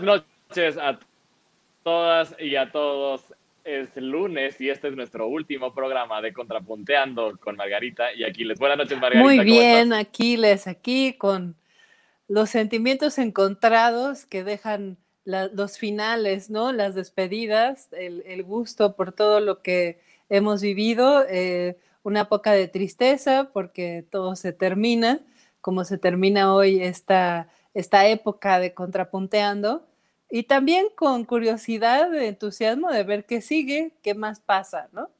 Buenas 0.00 0.24
noches 0.48 0.78
a 0.78 0.96
todas 1.82 2.36
y 2.38 2.54
a 2.54 2.70
todos. 2.70 3.22
Es 3.64 3.94
lunes 3.96 4.60
y 4.60 4.70
este 4.70 4.88
es 4.88 4.94
nuestro 4.94 5.26
último 5.26 5.74
programa 5.74 6.22
de 6.22 6.32
Contrapunteando 6.32 7.36
con 7.38 7.56
Margarita 7.56 8.14
y 8.14 8.22
Aquiles. 8.22 8.60
Buenas 8.60 8.78
noches, 8.78 8.98
Margarita. 8.98 9.24
Muy 9.24 9.40
bien, 9.40 9.92
Aquiles, 9.92 10.68
aquí 10.68 11.14
con 11.14 11.56
los 12.28 12.48
sentimientos 12.50 13.18
encontrados 13.18 14.24
que 14.24 14.44
dejan 14.44 14.98
los 15.24 15.78
finales, 15.78 16.48
¿no? 16.48 16.72
Las 16.72 16.94
despedidas, 16.94 17.88
el, 17.92 18.42
gusto 18.44 18.94
por 18.94 19.12
todo 19.12 19.40
lo 19.40 19.62
que 19.62 20.00
hemos 20.28 20.62
vivido, 20.62 21.24
eh, 21.28 21.76
una 22.04 22.28
poca 22.28 22.52
de 22.52 22.68
tristeza 22.68 23.50
porque 23.52 24.04
todo 24.08 24.36
se 24.36 24.52
termina, 24.52 25.20
como 25.60 25.84
se 25.84 25.98
termina 25.98 26.54
hoy 26.54 26.82
esta 26.82 27.48
esta 27.78 28.08
época 28.08 28.58
de 28.58 28.74
contrapunteando 28.74 29.86
y 30.30 30.42
también 30.44 30.86
con 30.94 31.24
curiosidad, 31.24 32.14
entusiasmo 32.14 32.90
de 32.90 33.02
ver 33.04 33.24
qué 33.24 33.40
sigue, 33.40 33.92
qué 34.02 34.14
más 34.14 34.40
pasa, 34.40 34.88
¿no? 34.92 35.10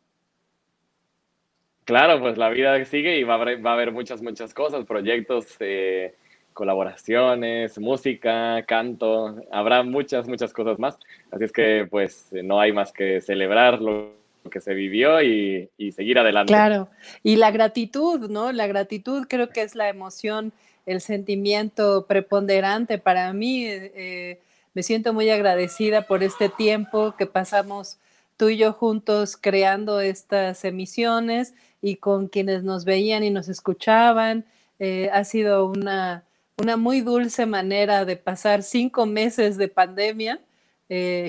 Claro, 1.85 2.21
pues 2.21 2.37
la 2.37 2.51
vida 2.51 2.85
sigue 2.85 3.19
y 3.19 3.25
va 3.25 3.35
a 3.35 3.41
haber, 3.41 3.65
va 3.65 3.71
a 3.71 3.75
haber 3.75 3.93
muchas, 3.93 4.21
muchas 4.21 4.53
cosas, 4.53 4.85
proyectos, 4.85 5.57
eh, 5.61 6.15
colaboraciones, 6.53 7.79
música, 7.79 8.63
canto, 8.67 9.37
habrá 9.51 9.83
muchas, 9.83 10.29
muchas 10.29 10.53
cosas 10.53 10.79
más. 10.79 10.99
Así 11.31 11.45
es 11.45 11.53
que 11.53 11.87
pues 11.91 12.29
no 12.33 12.61
hay 12.61 12.73
más 12.73 12.93
que 12.93 13.23
celebrar 13.23 13.81
lo 13.81 14.13
que 14.51 14.61
se 14.61 14.75
vivió 14.75 15.23
y, 15.23 15.71
y 15.79 15.93
seguir 15.93 16.19
adelante. 16.19 16.53
Claro, 16.53 16.89
y 17.23 17.37
la 17.37 17.51
gratitud, 17.51 18.29
¿no? 18.29 18.53
La 18.53 18.67
gratitud 18.67 19.27
creo 19.27 19.49
que 19.49 19.63
es 19.63 19.75
la 19.75 19.89
emoción 19.89 20.53
el 20.89 21.01
sentimiento 21.01 22.07
preponderante 22.07 22.99
para 22.99 23.33
mí. 23.33 23.65
Eh, 23.67 24.41
me 24.79 24.85
siento 24.85 25.13
muy 25.13 25.29
agradecida 25.29 26.03
por 26.03 26.23
este 26.23 26.49
tiempo 26.49 27.17
que 27.19 27.27
pasamos 27.27 27.99
tú 28.37 28.49
y 28.49 28.59
yo 28.59 28.73
juntos 28.73 29.37
creando 29.37 30.01
estas 30.01 30.65
emisiones 30.65 31.53
y 31.83 31.97
con 31.97 32.29
quienes 32.29 32.63
nos 32.63 32.85
veían 32.85 33.25
y 33.25 33.31
nos 33.31 33.49
escuchaban. 33.49 34.45
Eh, 34.79 35.11
ha 35.13 35.25
sido 35.25 35.67
una, 35.67 36.23
una, 36.59 36.77
muy 36.77 37.01
dulce 37.01 37.45
manera 37.45 38.05
de 38.05 38.17
pasar 38.17 38.63
cinco 38.63 39.05
meses 39.05 39.57
de 39.57 39.67
pandemia 39.67 40.39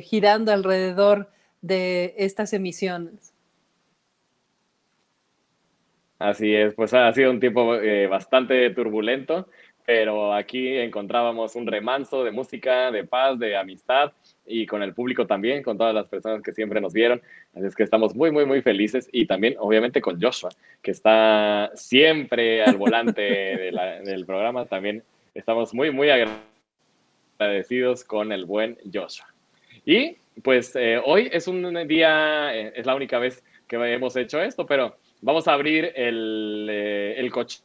girando 0.04 0.52
alrededor 0.52 1.32
de 1.64 2.14
estas 2.20 2.54
emisiones. 2.54 3.34
Así 6.20 6.54
es, 6.54 6.74
pues 6.76 6.94
ha 6.94 7.12
sido 7.14 7.32
un 7.32 7.40
tiempo 7.40 7.76
eh, 7.76 8.06
bastante 8.08 8.70
turbulento, 8.72 9.48
pero 9.90 10.36
aquí 10.36 10.78
encontrábamos 10.78 11.56
un 11.56 11.66
remanso 11.66 12.24
de 12.24 12.30
música, 12.30 12.92
de 12.92 13.06
paz, 13.06 13.40
de 13.40 13.58
amistad 13.58 14.12
y 14.46 14.68
con 14.68 14.84
el 14.84 14.94
público 14.94 15.26
también, 15.26 15.64
con 15.64 15.80
todas 15.80 15.96
las 15.96 16.06
personas 16.06 16.44
que 16.44 16.54
siempre 16.54 16.80
nos 16.80 16.94
vieron. 16.94 17.20
Así 17.56 17.66
es 17.66 17.76
que 17.76 17.82
estamos 17.82 18.14
muy, 18.14 18.30
muy, 18.30 18.46
muy 18.46 18.62
felices 18.62 19.10
y 19.12 19.26
también, 19.26 19.56
obviamente, 19.58 20.00
con 20.00 20.22
Joshua, 20.22 20.52
que 20.84 20.92
está 20.92 21.72
siempre 21.74 22.62
al 22.64 22.78
volante 22.78 23.72
del 24.06 24.26
programa. 24.28 24.68
También 24.68 25.02
estamos 25.34 25.74
muy, 25.74 25.90
muy 25.90 26.10
agradecidos 27.40 28.04
con 28.04 28.32
el 28.32 28.46
buen 28.46 28.78
Joshua. 28.94 29.26
Y 29.88 30.18
pues 30.44 30.76
eh, 30.76 31.02
hoy 31.04 31.32
es 31.34 31.48
un 31.48 31.88
día, 31.88 32.56
eh, 32.56 32.74
es 32.76 32.86
la 32.86 32.94
única 32.94 33.18
vez 33.18 33.44
que 33.68 33.78
hemos 33.78 34.16
hecho 34.16 34.40
esto, 34.40 34.68
pero 34.68 34.96
Vamos 35.22 35.50
a 35.50 35.54
abrir 35.54 35.92
el, 35.96 36.68
eh, 36.70 37.16
el 37.18 37.30
coche. 37.30 37.60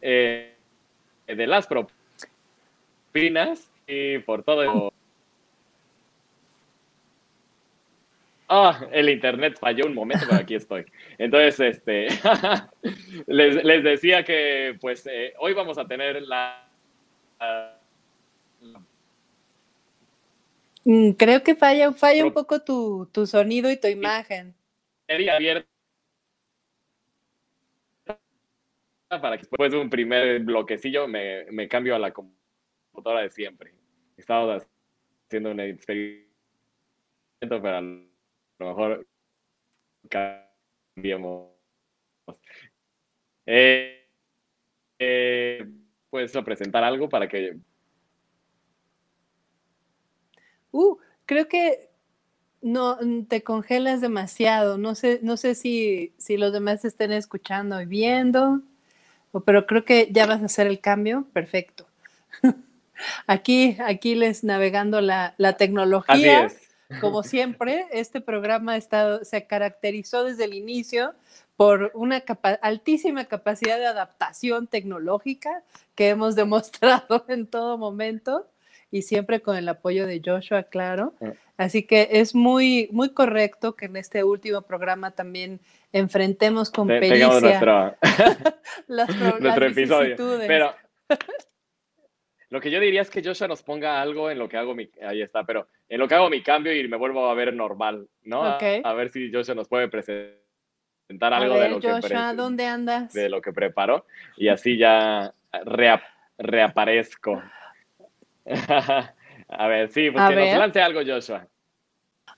Eh, 0.00 0.54
de 1.26 1.46
las 1.46 1.66
propinas 3.12 3.70
y 3.86 4.18
por 4.18 4.42
todo. 4.42 4.92
Ah, 8.48 8.86
el 8.90 9.08
internet 9.10 9.56
falló 9.60 9.86
un 9.86 9.94
momento, 9.94 10.26
pero 10.28 10.40
aquí 10.40 10.56
estoy. 10.56 10.84
Entonces, 11.18 11.60
este, 11.60 12.08
les, 13.26 13.62
les, 13.64 13.84
decía 13.84 14.24
que 14.24 14.76
pues 14.80 15.06
eh, 15.06 15.34
hoy 15.38 15.52
vamos 15.54 15.78
a 15.78 15.86
tener 15.86 16.20
la 16.22 16.66
Mm, 20.84 21.10
creo 21.12 21.42
que 21.42 21.54
falla, 21.54 21.92
falla 21.92 22.24
un 22.24 22.32
poco 22.32 22.60
tu, 22.60 23.08
sonido 23.26 23.70
y 23.70 23.76
tu 23.76 23.88
imagen. 23.88 24.54
Para 29.18 29.36
que 29.36 29.42
después 29.42 29.72
de 29.72 29.78
un 29.78 29.90
primer 29.90 30.40
bloquecillo 30.40 31.08
me, 31.08 31.68
cambio 31.68 31.96
a 31.96 31.98
la 31.98 32.12
computadora 32.12 33.22
de 33.22 33.30
siempre. 33.30 33.74
Estamos 34.16 34.62
haciendo 35.26 35.50
un 35.50 35.60
experimento, 35.60 36.28
pero 37.40 37.76
a 37.76 37.80
lo 37.80 38.06
mejor 38.58 39.06
cambiemos. 40.08 41.50
Eh, 43.46 44.06
eh, 44.98 45.66
¿Puedes 46.10 46.32
presentar 46.44 46.84
algo 46.84 47.08
para 47.08 47.26
que 47.26 47.58
Uh, 50.72 50.98
creo 51.26 51.48
que 51.48 51.90
no 52.62 52.96
mm, 53.00 53.24
te 53.24 53.42
congelas 53.42 54.00
demasiado. 54.00 54.78
No 54.78 54.94
sé, 54.94 55.18
no 55.22 55.36
sé 55.36 55.56
si, 55.56 56.14
si 56.18 56.36
los 56.36 56.52
demás 56.52 56.84
estén 56.84 57.10
escuchando 57.10 57.80
y 57.80 57.86
viendo, 57.86 58.62
pero 59.44 59.66
creo 59.66 59.84
que 59.84 60.08
ya 60.10 60.26
vas 60.26 60.42
a 60.42 60.46
hacer 60.46 60.66
el 60.66 60.80
cambio. 60.80 61.26
Perfecto. 61.32 61.86
Aquí, 63.26 63.78
aquí 63.80 64.14
les 64.14 64.44
navegando 64.44 65.00
la, 65.00 65.34
la 65.38 65.56
tecnología. 65.56 66.48
Como 67.00 67.22
siempre, 67.22 67.86
este 67.92 68.20
programa 68.20 68.76
está, 68.76 69.24
se 69.24 69.46
caracterizó 69.46 70.24
desde 70.24 70.44
el 70.44 70.52
inicio 70.52 71.14
por 71.56 71.92
una 71.94 72.24
altísima 72.62 73.26
capacidad 73.26 73.78
de 73.78 73.86
adaptación 73.86 74.66
tecnológica 74.66 75.62
que 75.94 76.08
hemos 76.08 76.34
demostrado 76.36 77.24
en 77.28 77.46
todo 77.46 77.78
momento 77.78 78.46
y 78.90 79.02
siempre 79.02 79.40
con 79.40 79.56
el 79.56 79.68
apoyo 79.68 80.06
de 80.06 80.20
Joshua, 80.24 80.64
claro. 80.64 81.14
Mm. 81.20 81.28
Así 81.58 81.82
que 81.82 82.08
es 82.12 82.34
muy, 82.34 82.88
muy 82.90 83.10
correcto 83.10 83.76
que 83.76 83.84
en 83.84 83.96
este 83.96 84.24
último 84.24 84.62
programa 84.62 85.10
también 85.10 85.60
enfrentemos 85.92 86.70
con 86.70 86.86
pericia 86.86 87.26
nuestro, 87.26 87.96
las, 88.88 89.16
nuestro 89.40 89.66
episodio. 89.66 90.16
Pero 90.46 90.74
lo 92.50 92.60
que 92.60 92.70
yo 92.70 92.80
diría 92.80 93.02
es 93.02 93.10
que 93.10 93.22
Joshua 93.22 93.48
nos 93.48 93.62
ponga 93.62 94.00
algo 94.00 94.30
en 94.30 94.38
lo 94.38 94.48
que 94.48 94.56
hago 94.56 94.74
mi, 94.74 94.90
ahí 95.06 95.22
está, 95.22 95.44
pero 95.44 95.68
en 95.88 95.98
lo 95.98 96.08
que 96.08 96.14
hago 96.14 96.30
mi 96.30 96.42
cambio 96.42 96.74
y 96.74 96.86
me 96.88 96.96
vuelvo 96.96 97.28
a 97.28 97.34
ver 97.34 97.54
normal, 97.54 98.08
¿no? 98.22 98.44
A, 98.44 98.94
ver 98.94 99.10
si 99.12 99.30
Joshua 99.32 99.54
nos 99.54 99.68
puede 99.68 99.88
presentar 99.88 101.32
algo 101.32 101.58
de 101.58 101.68
lo 101.68 101.80
Joshua, 101.80 102.34
¿dónde 102.34 102.66
andas? 102.66 103.12
De 103.12 103.28
lo 103.28 103.40
que 103.40 103.52
preparó 103.52 104.06
y 104.36 104.48
así 104.48 104.76
ya 104.76 105.32
reaparezco. 106.38 107.42
a 109.48 109.68
ver, 109.68 109.90
sí, 109.90 110.10
pues 110.10 110.28
que 110.28 110.34
nos 110.34 110.58
lance 110.58 110.80
algo, 110.80 111.00
Joshua. 111.06 111.46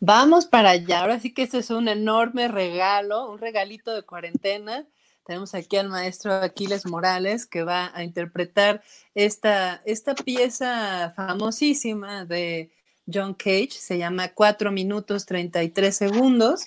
Vamos 0.04 0.46
para 0.46 0.70
allá. 0.70 1.02
Ahora 1.02 1.20
sí 1.20 1.32
que 1.32 1.44
este 1.44 1.58
es 1.58 1.70
un 1.70 1.86
enorme 1.86 2.48
regalo, 2.48 3.30
un 3.30 3.38
regalito 3.38 3.94
de 3.94 4.02
cuarentena. 4.02 4.84
Tenemos 5.24 5.54
aquí 5.54 5.76
al 5.76 5.90
maestro 5.90 6.32
Aquiles 6.32 6.86
Morales 6.86 7.46
que 7.46 7.62
va 7.62 7.92
a 7.94 8.02
interpretar 8.02 8.82
esta, 9.14 9.80
esta 9.84 10.16
pieza 10.16 11.12
famosísima 11.14 12.24
de 12.24 12.72
John 13.06 13.32
Cage. 13.34 13.70
Se 13.70 13.96
llama 13.96 14.30
4 14.34 14.72
minutos 14.72 15.24
33 15.24 15.96
segundos 15.96 16.64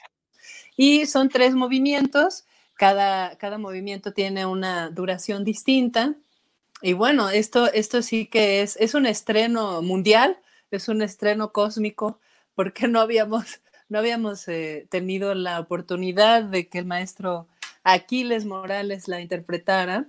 y 0.77 1.05
son 1.05 1.27
tres 1.27 1.55
movimientos. 1.55 2.45
Cada, 2.75 3.37
cada 3.37 3.57
movimiento 3.57 4.13
tiene 4.13 4.45
una 4.45 4.89
duración 4.91 5.43
distinta. 5.43 6.15
Y 6.81 6.93
bueno, 6.93 7.29
esto, 7.29 7.69
esto 7.73 8.01
sí 8.01 8.27
que 8.27 8.61
es, 8.61 8.77
es 8.77 8.93
un 8.93 9.05
estreno 9.05 9.81
mundial, 9.81 10.37
es 10.71 10.87
un 10.87 11.01
estreno 11.01 11.51
cósmico, 11.51 12.21
porque 12.55 12.87
no 12.87 13.01
habíamos, 13.01 13.61
no 13.89 13.99
habíamos 13.99 14.47
eh, 14.47 14.87
tenido 14.89 15.35
la 15.35 15.59
oportunidad 15.59 16.43
de 16.43 16.69
que 16.69 16.79
el 16.79 16.85
maestro 16.85 17.47
Aquiles 17.83 18.45
Morales 18.45 19.07
la 19.07 19.21
interpretara. 19.21 20.07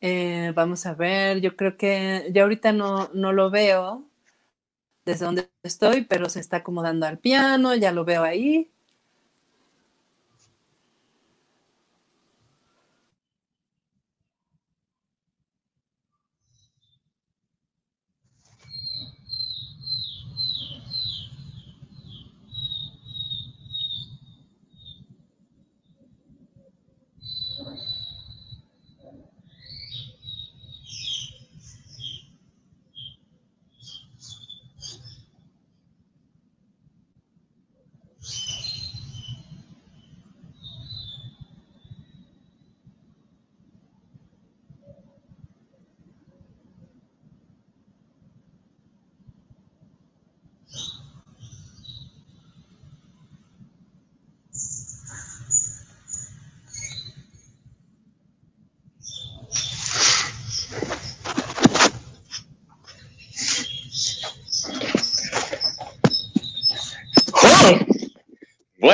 Eh, 0.00 0.52
vamos 0.54 0.86
a 0.86 0.94
ver, 0.94 1.40
yo 1.40 1.56
creo 1.56 1.76
que 1.78 2.28
ya 2.32 2.42
ahorita 2.44 2.72
no, 2.72 3.10
no 3.14 3.32
lo 3.32 3.50
veo 3.50 4.04
desde 5.04 5.26
donde 5.26 5.50
estoy, 5.62 6.02
pero 6.04 6.28
se 6.30 6.40
está 6.40 6.58
acomodando 6.58 7.06
al 7.06 7.18
piano, 7.18 7.74
ya 7.76 7.92
lo 7.92 8.04
veo 8.04 8.24
ahí. 8.24 8.70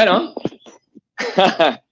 Bueno. 0.00 0.34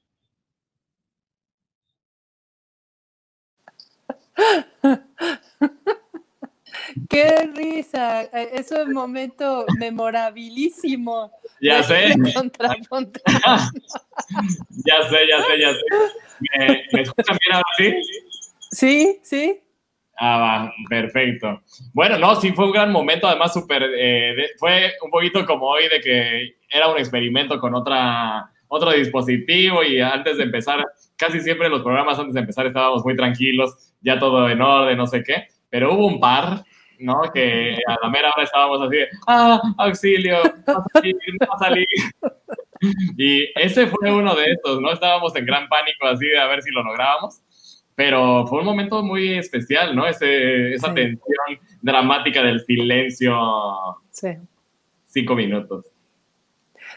¡Qué 7.10 7.50
risa! 7.54 8.22
Eh, 8.22 8.50
es 8.54 8.70
un 8.70 8.94
momento 8.94 9.66
memorabilísimo. 9.78 11.30
Ya 11.60 11.82
sé. 11.82 12.06
ya 12.16 12.16
sé, 15.10 15.18
ya 15.28 15.42
sé, 15.42 15.60
ya 15.60 15.74
sé. 15.74 15.82
¿Me, 16.40 16.84
¿me 16.94 17.02
escuchan 17.02 17.36
bien 17.42 17.56
ahora 17.56 17.68
sí? 17.76 17.94
Sí, 18.70 19.20
sí. 19.22 19.60
Ah, 20.20 20.72
perfecto. 20.88 21.62
Bueno, 21.92 22.18
no, 22.18 22.34
sí 22.34 22.50
fue 22.50 22.66
un 22.66 22.72
gran 22.72 22.90
momento, 22.90 23.28
además 23.28 23.52
súper, 23.52 23.88
eh, 23.96 24.34
fue 24.58 24.92
un 25.02 25.12
poquito 25.12 25.46
como 25.46 25.66
hoy 25.66 25.84
de 25.88 26.00
que 26.00 26.56
era 26.68 26.88
un 26.88 26.98
experimento 26.98 27.60
con 27.60 27.72
otra, 27.76 28.50
otro 28.66 28.90
dispositivo 28.90 29.84
y 29.84 30.00
antes 30.00 30.38
de 30.38 30.42
empezar, 30.42 30.84
casi 31.16 31.40
siempre 31.40 31.68
los 31.68 31.82
programas 31.82 32.18
antes 32.18 32.34
de 32.34 32.40
empezar 32.40 32.66
estábamos 32.66 33.04
muy 33.04 33.14
tranquilos, 33.14 33.94
ya 34.00 34.18
todo 34.18 34.48
en 34.48 34.60
orden, 34.60 34.98
no 34.98 35.06
sé 35.06 35.22
qué, 35.22 35.46
pero 35.70 35.94
hubo 35.94 36.08
un 36.08 36.18
par, 36.18 36.64
¿no? 36.98 37.22
Que 37.32 37.78
a 37.86 37.96
la 38.02 38.10
mera 38.10 38.32
hora 38.34 38.42
estábamos 38.42 38.82
así 38.82 38.96
de, 38.96 39.08
ah, 39.28 39.60
auxilio, 39.78 40.38
va 40.66 41.54
a 41.54 41.58
salir. 41.58 41.86
Y 43.16 43.50
ese 43.56 43.88
fue 43.88 44.12
uno 44.12 44.36
de 44.36 44.52
estos, 44.52 44.80
¿no? 44.80 44.92
Estábamos 44.92 45.34
en 45.34 45.44
gran 45.44 45.68
pánico 45.68 46.06
así 46.06 46.26
de 46.26 46.38
a 46.38 46.46
ver 46.46 46.62
si 46.62 46.70
lo 46.70 46.84
lográbamos 46.84 47.42
pero 47.98 48.46
fue 48.46 48.60
un 48.60 48.64
momento 48.64 49.02
muy 49.02 49.36
especial, 49.36 49.96
¿no? 49.96 50.06
Ese, 50.06 50.72
esa 50.72 50.94
tensión 50.94 51.58
dramática 51.82 52.44
del 52.44 52.64
silencio. 52.64 53.36
Sí. 54.12 54.28
Cinco 55.08 55.34
minutos. 55.34 55.84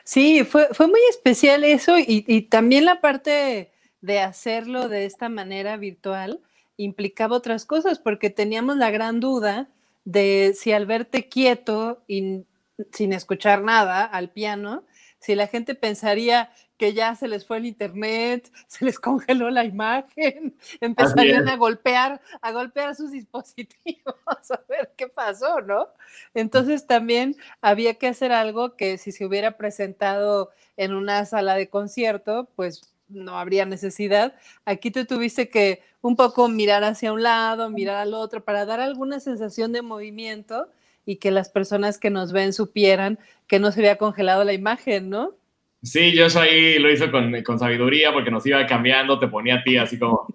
Sí, 0.03 0.43
fue, 0.43 0.67
fue 0.73 0.85
muy 0.85 0.99
especial 1.09 1.63
eso 1.63 1.97
y, 1.97 2.23
y, 2.27 2.43
también 2.43 2.85
la 2.85 3.01
parte 3.01 3.71
de 4.01 4.19
hacerlo 4.19 4.89
de 4.89 5.05
esta 5.05 5.27
manera 5.27 5.75
virtual 5.75 6.39
implicaba 6.77 7.35
otras 7.35 7.65
cosas 7.65 7.97
porque 7.97 8.29
teníamos 8.29 8.77
la 8.77 8.91
gran 8.91 9.19
duda 9.19 9.69
de 10.05 10.53
si 10.55 10.71
al 10.71 10.85
verte 10.85 11.27
quieto 11.29 12.03
y 12.07 12.43
sin 12.91 13.13
escuchar 13.13 13.63
nada 13.63 14.03
al 14.03 14.29
piano, 14.29 14.83
si 15.21 15.35
la 15.35 15.47
gente 15.47 15.75
pensaría 15.75 16.51
que 16.77 16.93
ya 16.93 17.15
se 17.15 17.27
les 17.27 17.45
fue 17.45 17.57
el 17.57 17.67
internet, 17.67 18.51
se 18.67 18.83
les 18.83 18.99
congeló 18.99 19.51
la 19.51 19.63
imagen, 19.63 20.57
empezarían 20.81 21.47
a 21.47 21.55
golpear, 21.55 22.19
a 22.41 22.51
golpear 22.51 22.95
sus 22.95 23.11
dispositivos, 23.11 24.15
a 24.49 24.59
ver 24.67 24.91
qué 24.97 25.07
pasó, 25.07 25.61
¿no? 25.61 25.87
Entonces 26.33 26.87
también 26.87 27.37
había 27.61 27.93
que 27.93 28.07
hacer 28.07 28.31
algo 28.31 28.75
que 28.75 28.97
si 28.97 29.11
se 29.11 29.25
hubiera 29.25 29.57
presentado 29.57 30.49
en 30.75 30.93
una 30.93 31.23
sala 31.25 31.55
de 31.55 31.69
concierto, 31.69 32.49
pues 32.55 32.93
no 33.07 33.37
habría 33.37 33.65
necesidad. 33.65 34.33
Aquí 34.65 34.89
tú 34.89 35.05
tuviste 35.05 35.49
que 35.49 35.83
un 36.01 36.15
poco 36.15 36.47
mirar 36.47 36.83
hacia 36.83 37.13
un 37.13 37.21
lado, 37.21 37.69
mirar 37.69 37.97
al 37.97 38.15
otro, 38.15 38.43
para 38.43 38.65
dar 38.65 38.79
alguna 38.79 39.19
sensación 39.19 39.71
de 39.71 39.83
movimiento 39.83 40.67
y 41.11 41.17
que 41.17 41.29
las 41.29 41.49
personas 41.49 41.99
que 41.99 42.09
nos 42.09 42.31
ven 42.31 42.53
supieran 42.53 43.19
que 43.45 43.59
no 43.59 43.73
se 43.73 43.81
había 43.81 43.97
congelado 43.97 44.45
la 44.45 44.53
imagen, 44.53 45.09
¿no? 45.09 45.35
Sí, 45.83 46.13
yo 46.13 46.27
ahí 46.39 46.79
lo 46.79 46.89
hizo 46.89 47.11
con, 47.11 47.43
con, 47.43 47.59
sabiduría 47.59 48.13
porque 48.13 48.31
nos 48.31 48.45
iba 48.45 48.65
cambiando, 48.65 49.19
te 49.19 49.27
ponía 49.27 49.55
a 49.55 49.63
ti 49.63 49.75
así 49.75 49.99
como, 49.99 50.25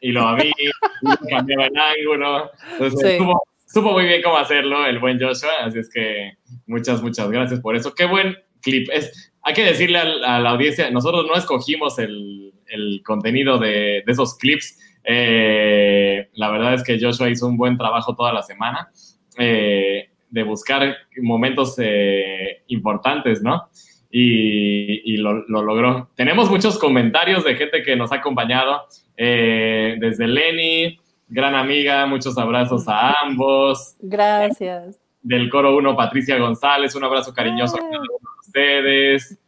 y 0.00 0.12
lo 0.12 0.26
a 0.26 0.34
mí, 0.34 0.50
y 0.58 1.28
cambiaba 1.28 1.66
el 1.66 1.76
ángulo. 1.76 2.50
Entonces, 2.72 3.20
supo, 3.66 3.92
muy 3.92 4.06
bien 4.06 4.22
cómo 4.22 4.38
hacerlo 4.38 4.86
el 4.86 4.98
buen 4.98 5.20
Joshua, 5.20 5.50
así 5.64 5.80
es 5.80 5.90
que 5.90 6.38
muchas, 6.66 7.02
muchas 7.02 7.30
gracias 7.30 7.60
por 7.60 7.76
eso. 7.76 7.94
Qué 7.94 8.06
buen 8.06 8.34
clip. 8.62 8.88
Es, 8.90 9.34
hay 9.42 9.52
que 9.52 9.64
decirle 9.64 9.98
a, 9.98 10.38
la 10.40 10.50
audiencia, 10.50 10.90
nosotros 10.90 11.26
no 11.26 11.34
escogimos 11.34 11.98
el, 11.98 12.54
el 12.68 13.02
contenido 13.04 13.58
de, 13.58 14.02
de, 14.06 14.12
esos 14.12 14.38
clips. 14.38 14.78
Eh, 15.04 16.30
la 16.32 16.50
verdad 16.50 16.72
es 16.72 16.82
que 16.82 16.98
Joshua 16.98 17.28
hizo 17.28 17.46
un 17.46 17.58
buen 17.58 17.76
trabajo 17.76 18.16
toda 18.16 18.32
la 18.32 18.42
semana 18.42 18.90
eh, 19.38 20.10
de 20.30 20.42
buscar 20.42 20.96
momentos 21.22 21.76
eh, 21.78 22.62
importantes, 22.68 23.42
¿no? 23.42 23.68
y, 24.10 25.16
lo, 25.18 25.44
logró. 25.48 26.08
Tenemos 26.14 26.50
muchos 26.50 26.78
comentarios 26.78 27.44
de 27.44 27.56
gente 27.56 27.82
que 27.82 27.96
nos 27.96 28.12
ha 28.12 28.16
acompañado, 28.16 28.86
eh, 29.16 29.96
desde 29.98 30.26
Lenny, 30.26 30.98
gran 31.28 31.54
amiga, 31.54 32.06
muchos 32.06 32.36
abrazos 32.38 32.88
a 32.88 33.14
ambos. 33.22 33.96
Gracias. 34.00 34.98
Del 35.22 35.50
coro 35.50 35.76
1, 35.76 35.96
Patricia 35.96 36.38
González, 36.38 36.94
un 36.94 37.04
abrazo 37.04 37.34
cariñoso 37.34 37.76
a 37.76 37.80
todos 37.80 38.08
ustedes. 38.46 39.38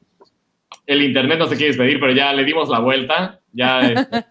El 0.86 1.02
internet 1.02 1.38
no 1.38 1.46
se 1.46 1.56
quiere 1.56 1.68
despedir, 1.68 2.00
pero 2.00 2.12
ya 2.12 2.32
le 2.32 2.44
dimos 2.44 2.68
la 2.68 2.80
vuelta, 2.80 3.40
ya 3.52 3.80
este, 3.80 4.24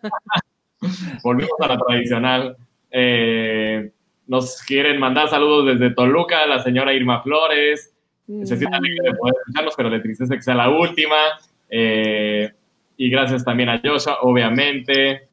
volvimos 1.23 1.59
a 1.61 1.67
la 1.67 1.77
tradicional. 1.77 2.57
Eh, 2.91 3.91
nos 4.29 4.61
quieren 4.61 4.97
mandar 4.99 5.27
saludos 5.29 5.65
desde 5.65 5.93
Toluca, 5.93 6.45
la 6.45 6.63
señora 6.63 6.93
Irma 6.93 7.21
Flores, 7.21 7.93
se 8.43 8.57
siente 8.57 8.77
alegre 8.77 9.09
de 9.09 9.15
poder 9.15 9.33
escucharlos, 9.41 9.73
pero 9.75 9.89
de 9.89 9.99
tristeza 9.99 10.35
que 10.35 10.41
sea 10.41 10.55
la 10.55 10.69
última. 10.69 11.17
Eh, 11.67 12.51
y 12.95 13.09
gracias 13.09 13.43
también 13.43 13.69
a 13.69 13.81
Joshua, 13.83 14.19
obviamente. 14.21 15.27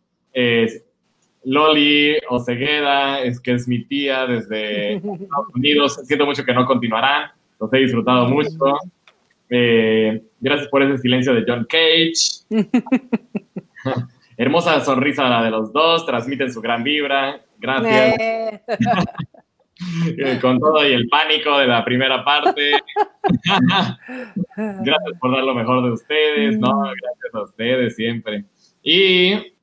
Loli 1.46 2.16
Osegueda, 2.28 3.22
es 3.22 3.40
que 3.40 3.52
es 3.52 3.68
mi 3.68 3.84
tía 3.84 4.26
desde 4.26 4.94
Estados 4.96 5.54
Unidos. 5.54 6.00
Siento 6.04 6.26
mucho 6.26 6.44
que 6.44 6.52
no 6.52 6.66
continuarán. 6.66 7.30
Los 7.60 7.72
he 7.72 7.78
disfrutado 7.78 8.28
mucho. 8.28 8.78
Eh, 9.48 10.22
gracias 10.40 10.68
por 10.68 10.82
ese 10.82 10.98
silencio 10.98 11.32
de 11.32 11.44
John 11.46 11.66
Cage. 11.68 12.46
Hermosa 14.36 14.80
sonrisa 14.80 15.28
la 15.28 15.44
de 15.44 15.50
los 15.52 15.72
dos. 15.72 16.04
Transmiten 16.04 16.52
su 16.52 16.60
gran 16.60 16.82
vibra. 16.82 17.40
Gracias. 17.58 18.62
con 20.40 20.58
todo 20.58 20.86
y 20.86 20.92
el 20.92 21.08
pánico 21.08 21.58
de 21.58 21.66
la 21.66 21.84
primera 21.84 22.24
parte. 22.24 22.72
gracias 24.56 25.18
por 25.20 25.32
dar 25.32 25.44
lo 25.44 25.54
mejor 25.54 25.84
de 25.84 25.90
ustedes, 25.90 26.58
¿no? 26.58 26.68
Mm. 26.68 26.84
Gracias 26.84 27.34
a 27.34 27.42
ustedes 27.42 27.96
siempre. 27.96 28.44
Y 28.82 29.56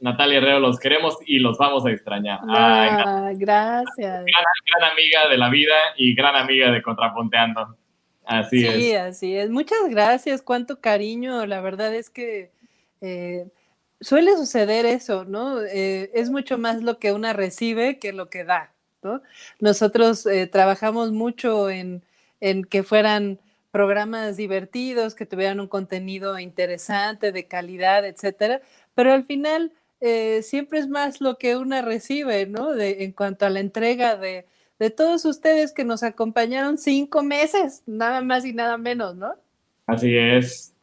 Natalia 0.00 0.38
Herrero, 0.38 0.60
los 0.60 0.78
queremos 0.78 1.18
y 1.26 1.38
los 1.38 1.58
vamos 1.58 1.84
a 1.84 1.90
extrañar. 1.90 2.40
Ah, 2.48 3.32
gracias. 3.34 4.24
Gran, 4.24 4.90
amiga 4.90 5.28
de 5.28 5.36
la 5.36 5.50
vida 5.50 5.74
y 5.96 6.14
gran 6.14 6.36
amiga 6.36 6.70
de 6.70 6.82
Contrapunteando. 6.82 7.76
Así 8.24 8.66
es. 8.66 8.74
Sí, 8.74 8.94
así 8.94 9.36
es. 9.36 9.50
Muchas 9.50 9.88
gracias, 9.90 10.40
cuánto 10.40 10.80
cariño. 10.80 11.44
La 11.46 11.60
verdad 11.60 11.94
es 11.94 12.08
que 12.08 12.50
eh, 13.02 13.46
suele 14.00 14.36
suceder 14.36 14.86
eso, 14.86 15.24
¿no? 15.24 15.60
Eh, 15.62 16.10
es 16.14 16.30
mucho 16.30 16.58
más 16.58 16.82
lo 16.82 16.98
que 16.98 17.12
una 17.12 17.32
recibe 17.32 17.98
que 17.98 18.12
lo 18.12 18.28
que 18.28 18.44
da. 18.44 18.72
Nosotros 19.60 20.26
eh, 20.26 20.46
trabajamos 20.46 21.12
mucho 21.12 21.70
en, 21.70 22.02
que 22.68 22.82
fueran 22.82 23.38
programas 23.70 24.36
divertidos, 24.36 25.14
que 25.14 25.26
tuvieran 25.26 25.60
un 25.60 25.68
contenido 25.68 26.38
interesante, 26.38 27.32
de 27.32 27.46
calidad, 27.46 28.04
etcétera, 28.04 28.60
pero 28.94 29.12
al 29.12 29.24
final 29.24 29.72
eh, 30.00 30.42
siempre 30.42 30.80
es 30.80 30.88
más 30.88 31.20
lo 31.20 31.38
que 31.38 31.56
una 31.56 31.80
recibe, 31.80 32.46
¿no? 32.46 32.76
en 32.78 33.12
cuanto 33.12 33.46
a 33.46 33.50
la 33.50 33.60
entrega 33.60 34.16
de, 34.16 34.46
todos 34.96 35.26
ustedes 35.26 35.72
que 35.72 35.84
nos 35.84 36.02
acompañaron 36.02 36.78
cinco 36.78 37.22
meses, 37.22 37.82
nada 37.86 38.22
más 38.22 38.46
y 38.46 38.54
nada 38.54 38.78
menos, 38.78 39.14
¿no? 39.14 39.34
Así 39.86 40.16
es. 40.16 40.74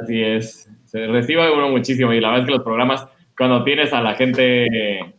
Así 0.00 0.22
es. 0.22 0.68
Se 0.84 1.06
recibe 1.06 1.52
uno 1.52 1.68
muchísimo 1.68 2.12
y 2.12 2.20
la 2.20 2.28
verdad 2.28 2.44
es 2.44 2.48
que 2.48 2.56
los 2.56 2.64
programas, 2.64 3.06
cuando 3.36 3.64
tienes 3.64 3.92
a 3.92 4.00
la 4.00 4.14
gente 4.14 5.14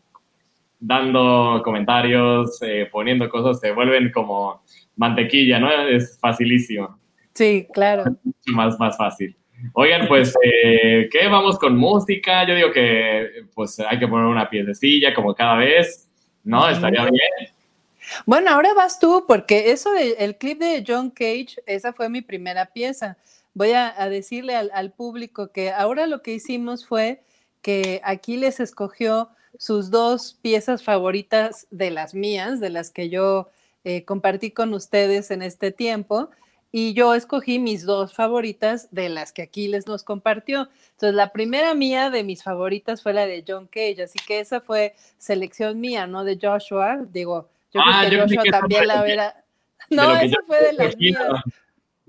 dando 0.79 1.61
comentarios, 1.63 2.61
eh, 2.61 2.87
poniendo 2.91 3.29
cosas, 3.29 3.59
se 3.59 3.71
vuelven 3.71 4.11
como 4.11 4.63
mantequilla, 4.97 5.59
¿no? 5.59 5.71
Es 5.87 6.17
facilísimo. 6.19 6.99
Sí, 7.33 7.67
claro. 7.73 8.03
Más, 8.47 8.79
más 8.79 8.97
fácil. 8.97 9.35
Oigan, 9.73 10.07
pues, 10.07 10.33
eh, 10.43 11.09
¿qué? 11.11 11.27
Vamos 11.27 11.57
con 11.57 11.77
música. 11.77 12.47
Yo 12.47 12.55
digo 12.55 12.71
que, 12.71 13.45
pues, 13.53 13.79
hay 13.79 13.97
que 13.97 14.07
poner 14.07 14.25
una 14.25 14.49
piececilla 14.49 15.13
como 15.13 15.33
cada 15.33 15.55
vez, 15.57 16.09
¿no? 16.43 16.69
Estaría 16.69 17.03
bien. 17.03 17.55
Bueno, 18.25 18.51
ahora 18.51 18.73
vas 18.73 18.99
tú, 18.99 19.25
porque 19.27 19.71
eso 19.71 19.91
del 19.91 20.37
clip 20.37 20.59
de 20.59 20.83
John 20.87 21.09
Cage, 21.09 21.55
esa 21.65 21.93
fue 21.93 22.09
mi 22.09 22.21
primera 22.21 22.67
pieza. 22.67 23.17
Voy 23.55 23.71
a, 23.71 23.93
decirle 24.09 24.55
al, 24.55 24.69
al, 24.73 24.91
público 24.91 25.51
que 25.51 25.71
ahora 25.71 26.05
lo 26.05 26.21
que 26.21 26.33
hicimos 26.33 26.85
fue 26.85 27.23
que 27.61 27.99
aquí 28.03 28.37
les 28.37 28.59
escogió 28.59 29.29
sus 29.57 29.89
dos 29.89 30.37
piezas 30.41 30.83
favoritas 30.83 31.65
de 31.71 31.89
las 31.89 32.13
mías, 32.13 32.59
de 32.59 32.69
las 32.69 32.91
que 32.91 33.09
yo 33.09 33.49
eh, 33.83 34.03
compartí 34.03 34.51
con 34.51 34.73
ustedes 34.73 35.31
en 35.31 35.41
este 35.41 35.71
tiempo, 35.71 36.29
y 36.71 36.93
yo 36.93 37.15
escogí 37.15 37.57
mis 37.57 37.85
dos 37.85 38.13
favoritas 38.13 38.89
de 38.91 39.07
las 39.07 39.31
que 39.31 39.43
Aquiles 39.43 39.87
nos 39.87 40.03
compartió. 40.03 40.67
Entonces, 40.91 41.15
la 41.15 41.31
primera 41.31 41.73
mía 41.73 42.09
de 42.09 42.23
mis 42.23 42.43
favoritas 42.43 43.01
fue 43.01 43.13
la 43.13 43.25
de 43.25 43.45
John 43.47 43.67
Cage, 43.67 44.03
así 44.03 44.19
que 44.27 44.41
esa 44.41 44.59
fue 44.59 44.93
selección 45.17 45.79
mía, 45.79 46.05
no 46.05 46.25
de 46.25 46.37
Joshua. 46.41 47.05
Digo, 47.09 47.49
yo 47.73 47.79
creo 47.81 47.93
ah, 47.93 48.05
que 48.09 48.17
Joshua 48.19 48.43
también 48.51 48.87
la 48.87 49.01
verá. 49.03 49.43
No, 49.89 50.17
esa 50.17 50.37
fue 50.45 50.61
de 50.65 50.73
las 50.73 50.97
mías. 50.97 51.23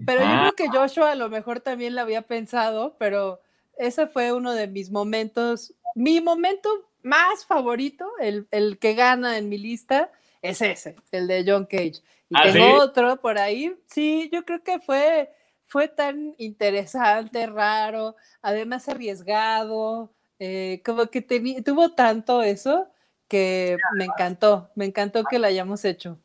Pero 0.05 0.21
yo 0.23 0.29
Ah. 0.29 0.53
creo 0.55 0.71
que 0.71 0.77
Joshua 0.77 1.13
a 1.13 1.15
lo 1.15 1.29
mejor 1.29 1.61
también 1.61 1.95
lo 1.95 2.03
había 2.03 2.23
pensado, 2.23 2.97
pero 2.99 3.41
ese 3.79 4.07
fue 4.07 4.33
uno 4.33 4.53
de 4.53 4.67
mis 4.67 4.91
momentos, 4.91 5.75
mi 5.95 6.21
momento 6.21 6.69
más 7.03 7.47
favorito, 7.47 8.11
el, 8.21 8.47
el 8.51 8.79
que 8.79 8.95
gana 8.95 9.39
en 9.39 9.49
mi 9.49 9.59
lista, 9.59 10.11
es 10.43 10.61
ese, 10.61 10.97
el 11.13 11.27
de 11.27 11.45
John 11.47 11.65
Cage. 11.67 12.03
Y 12.29 12.35
¿Ah, 12.35 12.43
tengo 12.43 12.53
sí? 12.53 12.73
otro 12.81 13.21
por 13.21 13.39
ahí, 13.39 13.75
sí, 13.87 14.29
yo 14.33 14.45
creo 14.45 14.63
que 14.63 14.81
fue, 14.81 15.31
fue 15.67 15.89
tan 15.89 16.35
interesante, 16.39 17.47
raro, 17.47 18.17
además 18.43 18.89
arriesgado, 18.89 20.13
eh, 20.39 20.83
como 20.85 21.07
que 21.07 21.23
tuvo 21.65 21.93
tanto 21.93 22.43
eso 22.43 22.89
que 23.29 23.77
me 23.95 24.05
encantó, 24.05 24.71
me 24.75 24.85
encantó 24.85 25.25
que 25.25 25.39
lo 25.39 25.47
hayamos 25.47 25.85
hecho. 25.85 26.19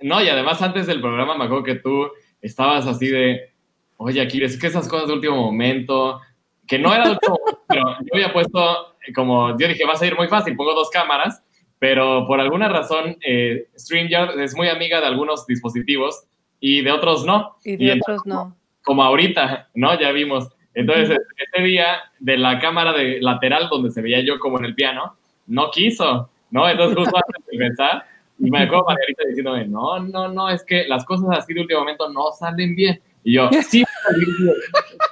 No, 0.00 0.22
y 0.22 0.28
además 0.28 0.60
antes 0.60 0.86
del 0.86 1.00
programa 1.00 1.36
me 1.36 1.44
acuerdo 1.44 1.64
que 1.64 1.76
tú 1.76 2.08
estabas 2.44 2.86
así 2.86 3.08
de, 3.08 3.50
oye, 3.96 4.20
Aquiles, 4.20 4.52
es 4.52 4.60
que 4.60 4.66
esas 4.66 4.88
cosas 4.88 5.08
de 5.08 5.14
último 5.14 5.36
momento, 5.36 6.20
que 6.66 6.78
no 6.78 6.94
era 6.94 7.04
de 7.04 7.10
último 7.12 7.38
momento, 7.38 7.64
pero 7.68 7.84
yo 8.00 8.08
había 8.12 8.32
puesto, 8.32 8.94
eh, 9.06 9.12
como 9.14 9.58
yo 9.58 9.66
dije, 9.66 9.84
vas 9.84 10.02
a 10.02 10.06
ir 10.06 10.16
muy 10.16 10.28
fácil, 10.28 10.54
pongo 10.54 10.74
dos 10.74 10.90
cámaras, 10.90 11.42
pero 11.78 12.26
por 12.26 12.40
alguna 12.40 12.68
razón 12.68 13.16
eh, 13.26 13.68
StreamYard 13.76 14.38
es 14.40 14.54
muy 14.54 14.68
amiga 14.68 15.00
de 15.00 15.06
algunos 15.06 15.46
dispositivos 15.46 16.24
y 16.60 16.82
de 16.82 16.92
otros 16.92 17.24
no. 17.24 17.56
Y 17.64 17.76
de 17.76 17.92
otros 17.92 18.22
no. 18.24 18.56
como 18.82 19.02
ahorita, 19.02 19.68
¿no? 19.74 19.98
Ya 19.98 20.12
vimos. 20.12 20.48
Entonces, 20.74 21.10
Ujú. 21.10 21.20
ese 21.36 21.62
día 21.62 21.98
de 22.20 22.36
la 22.36 22.58
cámara 22.58 22.92
de 22.92 23.20
lateral 23.20 23.68
donde 23.70 23.90
se 23.90 24.02
veía 24.02 24.20
yo 24.20 24.38
como 24.38 24.58
en 24.58 24.66
el 24.66 24.74
piano, 24.74 25.16
no 25.46 25.70
quiso, 25.70 26.30
¿no? 26.50 26.68
Entonces, 26.68 26.96
justo 26.96 27.16
antes 27.16 27.46
de 27.46 27.64
empezar, 27.64 28.06
y 28.38 28.50
me 28.50 28.62
acuerdo 28.62 28.84
Margarita 28.84 29.24
diciéndome, 29.28 29.66
no, 29.66 30.00
no, 30.00 30.28
no, 30.28 30.48
es 30.48 30.64
que 30.64 30.86
las 30.88 31.04
cosas 31.04 31.38
así 31.38 31.54
de 31.54 31.60
último 31.60 31.80
momento 31.80 32.10
no 32.10 32.32
salen 32.32 32.74
bien. 32.74 33.00
Y 33.22 33.34
yo, 33.34 33.48
sí 33.68 33.82
va 33.82 33.88
a 33.88 34.12
salir 34.12 34.28
bien, 34.38 34.54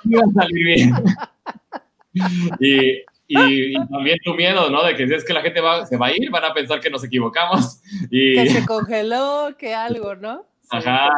sí 0.02 0.14
va 0.14 0.22
a 0.22 0.32
salir 0.34 0.64
bien. 0.64 0.94
y, 2.60 2.90
y, 3.28 3.76
y 3.76 3.88
también 3.88 4.18
tu 4.24 4.34
miedo, 4.34 4.68
¿no? 4.68 4.84
De 4.84 4.94
que 4.94 5.06
si 5.06 5.14
es 5.14 5.24
que 5.24 5.32
la 5.32 5.40
gente 5.40 5.60
va, 5.60 5.86
se 5.86 5.96
va 5.96 6.08
a 6.08 6.16
ir, 6.16 6.30
van 6.30 6.44
a 6.44 6.52
pensar 6.52 6.80
que 6.80 6.90
nos 6.90 7.04
equivocamos. 7.04 7.80
Y, 8.10 8.34
Que 8.34 8.50
se 8.50 8.66
congeló, 8.66 9.54
que 9.56 9.74
algo, 9.74 10.14
¿no? 10.14 10.46
Sí, 10.62 10.68
ajá, 10.72 11.10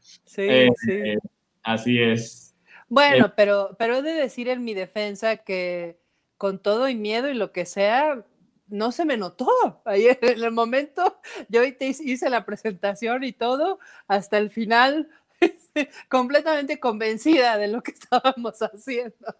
sí, 0.00 0.42
eh, 0.42 0.68
sí. 0.84 0.92
eh, 0.92 1.18
así 1.62 2.00
es. 2.00 2.54
Bueno, 2.88 3.32
pero, 3.36 3.74
pero 3.78 3.96
he 3.96 4.02
de 4.02 4.12
decir 4.12 4.48
en 4.48 4.64
mi 4.64 4.74
defensa 4.74 5.38
que 5.38 5.98
con 6.36 6.58
todo 6.58 6.88
y 6.88 6.94
miedo 6.94 7.30
y 7.30 7.34
lo 7.34 7.52
que 7.52 7.64
sea, 7.64 8.24
no 8.68 8.92
se 8.92 9.04
me 9.04 9.16
notó. 9.16 9.48
Ayer 9.84 10.18
en 10.22 10.44
el 10.44 10.52
momento, 10.52 11.20
yo 11.48 11.60
te 11.76 11.86
hice 11.86 12.30
la 12.30 12.44
presentación 12.44 13.24
y 13.24 13.32
todo, 13.32 13.78
hasta 14.08 14.38
el 14.38 14.50
final, 14.50 15.08
este, 15.40 15.90
completamente 16.08 16.80
convencida 16.80 17.58
de 17.58 17.68
lo 17.68 17.82
que 17.82 17.90
estábamos 18.00 18.60
haciendo. 18.60 19.34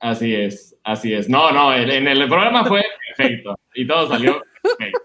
Así 0.00 0.34
es, 0.34 0.76
así 0.82 1.14
es. 1.14 1.28
No, 1.30 1.50
no, 1.50 1.74
en 1.74 2.06
el 2.06 2.28
programa 2.28 2.66
fue 2.66 2.84
perfecto 3.16 3.58
y 3.74 3.86
todo 3.86 4.08
salió 4.08 4.42
perfecto. 4.60 5.00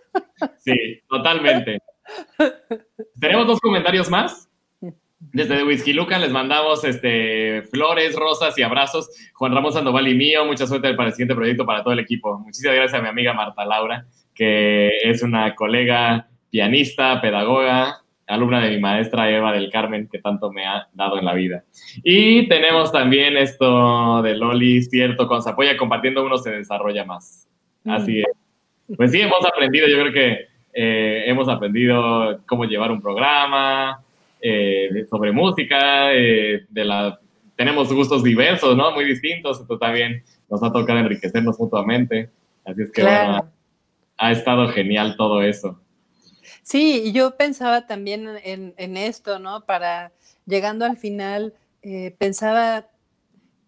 Sí, 0.57 1.01
totalmente. 1.07 1.79
Tenemos 3.17 3.47
dos 3.47 3.61
comentarios 3.61 4.09
más. 4.09 4.48
Desde 5.19 5.63
Whisky 5.65 5.91
Lucan 5.91 6.21
les 6.21 6.31
mandamos 6.31 6.83
este, 6.85 7.63
flores, 7.63 8.15
rosas 8.15 8.57
y 8.57 8.63
abrazos. 8.63 9.09
Juan 9.33 9.53
Ramón 9.53 9.73
Sandoval 9.73 10.07
y 10.07 10.15
mío, 10.15 10.45
mucha 10.45 10.65
suerte 10.65 10.93
para 10.93 11.09
el 11.09 11.13
siguiente 11.13 11.35
proyecto 11.35 11.65
para 11.65 11.83
todo 11.83 11.93
el 11.93 11.99
equipo. 11.99 12.39
Muchísimas 12.39 12.75
gracias 12.75 12.99
a 12.99 13.03
mi 13.03 13.09
amiga 13.09 13.33
Marta 13.33 13.65
Laura, 13.65 14.05
que 14.33 14.89
es 15.03 15.21
una 15.21 15.55
colega 15.55 16.29
pianista, 16.49 17.19
pedagoga, 17.19 18.01
alumna 18.27 18.61
de 18.61 18.69
mi 18.69 18.79
maestra 18.79 19.29
Eva 19.29 19.51
del 19.51 19.69
Carmen, 19.69 20.07
que 20.09 20.19
tanto 20.19 20.51
me 20.51 20.65
ha 20.65 20.87
dado 20.93 21.19
en 21.19 21.25
la 21.25 21.33
vida. 21.33 21.63
Y 22.03 22.47
tenemos 22.47 22.91
también 22.91 23.35
esto 23.35 24.21
de 24.21 24.35
Loli, 24.35 24.81
cierto, 24.83 25.27
con 25.27 25.43
se 25.43 25.49
apoya 25.49 25.75
compartiendo 25.75 26.25
uno 26.25 26.37
se 26.37 26.51
desarrolla 26.51 27.03
más. 27.03 27.47
Así 27.85 28.21
es. 28.21 28.95
Pues 28.95 29.11
sí, 29.11 29.21
hemos 29.21 29.45
aprendido, 29.45 29.87
yo 29.87 29.99
creo 29.99 30.13
que 30.13 30.47
eh, 30.73 31.23
hemos 31.27 31.49
aprendido 31.49 32.39
cómo 32.47 32.65
llevar 32.65 32.91
un 32.91 33.01
programa, 33.01 34.03
eh, 34.41 35.05
sobre 35.09 35.31
música, 35.31 36.13
eh, 36.13 36.65
de 36.69 36.85
la, 36.85 37.19
tenemos 37.55 37.91
gustos 37.93 38.23
diversos, 38.23 38.75
¿no? 38.77 38.91
Muy 38.91 39.05
distintos, 39.05 39.59
entonces 39.59 39.79
también 39.79 40.23
nos 40.49 40.63
ha 40.63 40.71
tocado 40.71 40.99
enriquecernos 40.99 41.59
mutuamente. 41.59 42.29
Así 42.65 42.83
es 42.83 42.91
que 42.91 43.01
Claro. 43.01 43.27
bueno, 43.31 43.51
ha 44.17 44.31
estado 44.31 44.69
genial 44.69 45.15
todo 45.17 45.41
eso. 45.41 45.79
Sí, 46.63 47.03
y 47.05 47.11
yo 47.13 47.35
pensaba 47.35 47.87
también 47.87 48.27
en, 48.43 48.73
en 48.77 48.97
esto, 48.97 49.39
¿no? 49.39 49.65
Para 49.65 50.11
llegando 50.45 50.85
al 50.85 50.97
final, 50.97 51.53
eh, 51.81 52.15
pensaba, 52.17 52.87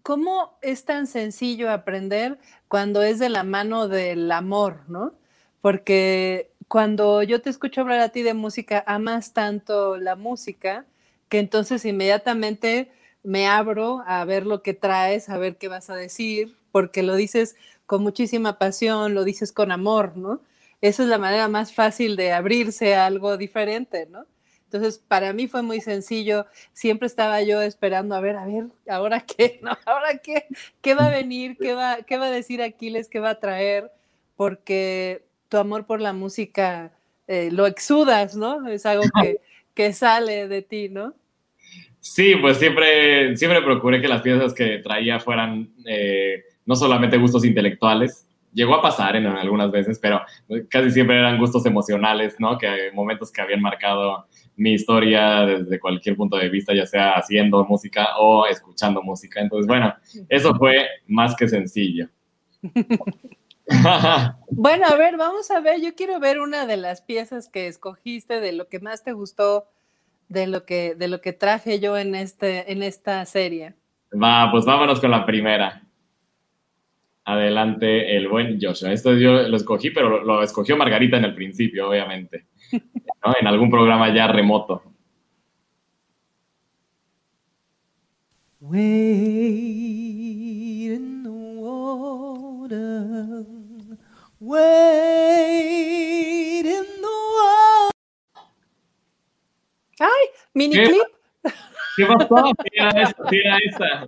¿cómo 0.04 0.58
es 0.62 0.84
tan 0.86 1.08
sencillo 1.08 1.72
aprender 1.72 2.38
cuando 2.68 3.02
es 3.02 3.20
de 3.20 3.30
la 3.30 3.44
mano 3.44 3.88
del 3.88 4.32
amor, 4.32 4.82
¿no? 4.88 5.14
Porque 5.62 6.51
cuando 6.72 7.22
yo 7.22 7.42
te 7.42 7.50
escucho 7.50 7.82
hablar 7.82 8.00
a 8.00 8.10
ti 8.14 8.24
de 8.24 8.34
música, 8.34 8.82
amas 8.88 9.34
tanto 9.34 9.98
la 9.98 10.16
música 10.16 10.86
que 11.28 11.40
entonces 11.40 11.84
inmediatamente 11.84 12.90
me 13.24 13.46
abro 13.46 14.02
a 14.08 14.24
ver 14.24 14.46
lo 14.46 14.64
que 14.64 14.74
traes, 14.74 15.28
a 15.28 15.38
ver 15.38 15.58
qué 15.58 15.68
vas 15.68 15.90
a 15.90 15.98
decir, 15.98 16.56
porque 16.72 17.04
lo 17.04 17.18
dices 17.18 17.58
con 17.86 18.02
muchísima 18.02 18.58
pasión, 18.58 19.16
lo 19.16 19.26
dices 19.26 19.52
con 19.52 19.74
amor, 19.74 20.16
¿no? 20.16 20.40
Esa 20.80 21.04
es 21.04 21.10
la 21.10 21.18
manera 21.18 21.50
más 21.50 21.74
fácil 21.74 22.16
de 22.16 22.32
abrirse 22.32 22.96
a 22.96 23.06
algo 23.06 23.36
diferente, 23.36 24.08
¿no? 24.10 24.26
Entonces, 24.64 24.98
para 24.98 25.34
mí 25.34 25.50
fue 25.50 25.64
muy 25.64 25.82
sencillo. 25.82 26.46
Siempre 26.72 27.08
estaba 27.08 27.42
yo 27.42 27.62
esperando 27.62 28.16
a 28.16 28.22
ver, 28.22 28.38
a 28.38 28.46
ver, 28.46 28.68
¿ahora 28.88 29.20
qué? 29.20 29.60
¿No? 29.62 29.78
¿Ahora 29.86 30.20
qué? 30.20 30.46
¿Qué 30.82 30.96
va 30.96 31.08
a 31.08 31.10
venir? 31.10 31.58
¿Qué 31.58 31.74
va, 31.74 31.98
qué 32.04 32.18
va 32.18 32.28
a 32.28 32.32
decir 32.32 32.62
Aquiles? 32.62 33.10
¿Qué 33.10 33.20
va 33.20 33.32
a 33.32 33.40
traer? 33.42 33.92
Porque 34.38 35.30
tu 35.52 35.58
amor 35.58 35.86
por 35.86 36.00
la 36.00 36.14
música 36.14 36.94
eh, 37.28 37.50
lo 37.52 37.68
exudas, 37.68 38.38
¿no? 38.38 38.68
Es 38.70 38.86
algo 38.86 39.04
que, 39.22 39.42
que 39.76 39.92
sale 39.92 40.48
de 40.48 40.62
ti, 40.62 40.88
¿no? 40.88 41.14
Sí, 42.00 42.36
pues 42.38 42.58
siempre, 42.58 43.36
siempre 43.36 43.62
procuré 43.62 44.02
que 44.02 44.08
las 44.08 44.22
piezas 44.22 44.54
que 44.54 44.80
traía 44.80 45.20
fueran 45.20 45.70
eh, 45.86 46.42
no 46.66 46.76
solamente 46.76 47.18
gustos 47.18 47.44
intelectuales, 47.44 48.26
llegó 48.54 48.76
a 48.76 48.82
pasar 48.82 49.18
en 49.18 49.28
algunas 49.28 49.72
veces, 49.72 50.00
pero 50.00 50.22
casi 50.70 50.90
siempre 50.90 51.20
eran 51.20 51.38
gustos 51.38 51.66
emocionales, 51.66 52.40
¿no? 52.40 52.58
Que 52.58 52.90
momentos 52.94 53.30
que 53.30 53.42
habían 53.42 53.62
marcado 53.62 54.26
mi 54.56 54.74
historia 54.74 55.46
desde 55.46 55.80
cualquier 55.80 56.16
punto 56.16 56.38
de 56.38 56.50
vista, 56.50 56.74
ya 56.74 56.86
sea 56.86 57.14
haciendo 57.14 57.66
música 57.66 58.18
o 58.20 58.48
escuchando 58.48 59.02
música. 59.02 59.42
Entonces, 59.42 59.68
bueno, 59.68 59.94
eso 60.30 60.56
fue 60.56 60.88
más 61.08 61.36
que 61.36 61.50
sencillo. 61.50 62.08
Bueno, 64.50 64.86
a 64.88 64.96
ver, 64.96 65.18
vamos 65.18 65.50
a 65.52 65.60
ver. 65.60 65.82
Yo 65.82 65.96
quiero 65.96 66.20
ver 66.20 66.40
una 66.40 66.66
de 66.66 66.78
las 66.78 67.02
piezas 67.02 67.50
que 67.50 67.68
escogiste, 67.68 68.42
de 68.42 68.52
lo 68.52 68.68
que 68.68 68.80
más 68.80 69.04
te 69.04 69.14
gustó, 69.14 69.66
de 70.28 70.48
lo 70.48 70.66
que, 70.66 70.96
de 70.96 71.08
lo 71.08 71.22
que 71.22 71.34
traje 71.34 71.80
yo 71.80 71.98
en, 71.98 72.16
este, 72.16 72.72
en 72.72 72.84
esta 72.84 73.26
serie. 73.26 73.76
Va, 74.12 74.50
pues 74.52 74.66
vámonos 74.66 75.00
con 75.00 75.12
la 75.12 75.26
primera. 75.26 75.84
Adelante, 77.24 78.18
el 78.18 78.28
buen 78.28 78.60
Joshua. 78.62 78.92
Esto 78.92 79.14
yo 79.14 79.44
lo 79.44 79.58
escogí, 79.58 79.92
pero 79.92 80.10
lo, 80.10 80.24
lo 80.24 80.44
escogió 80.44 80.76
Margarita 80.76 81.18
en 81.18 81.26
el 81.26 81.36
principio, 81.36 81.90
obviamente. 81.90 82.48
¿no? 82.72 83.34
En 83.40 83.48
algún 83.48 83.70
programa 83.70 84.14
ya 84.14 84.28
remoto. 84.28 84.84
In 92.72 92.74
the 92.78 93.44
water, 93.44 93.98
wade 94.40 94.56
in 96.66 96.86
the 97.02 97.12
water. 97.36 97.92
¡Ay! 100.00 100.24
Mini 100.54 100.76
¿Qué? 100.76 100.84
clip. 100.84 101.02
¿Qué 101.96 102.06
pasó? 102.06 102.54
Sí, 102.64 102.70
era 102.74 102.90
esa, 103.02 103.16
sí, 103.30 103.36
era 103.38 103.58
esa. 103.58 104.08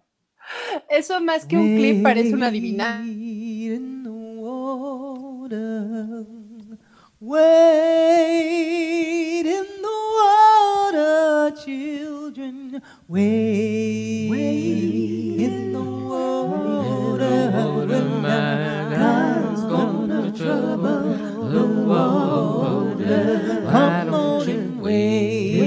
Eso 0.89 1.19
más 1.21 1.45
que 1.45 1.57
un 1.57 1.75
clip 1.75 2.01
parece 2.03 2.33
una 2.33 2.47
adivinanza. 2.47 3.03
Wade 3.03 3.75
in 3.75 4.03
the 4.03 4.09
water, 4.09 6.25
wade 7.19 7.45
in 9.45 9.65
the 9.81 9.87
water, 10.17 11.53
children. 11.63 12.81
Wade, 13.07 13.29
in 15.39 15.72
the 15.72 15.72
water, 17.23 18.03
when 18.21 18.89
God's 18.91 19.63
gonna 19.63 20.31
trouble 20.31 21.03
the 21.49 21.65
water. 21.87 23.67
Come 23.69 24.13
on 24.13 24.49
and 24.49 24.81
wade 24.81 25.57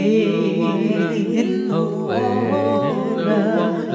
in 1.40 1.68
the 1.68 1.82
water. 1.82 3.26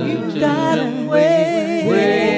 You 0.08 0.18
gotta 0.40 0.88
wade, 1.10 2.31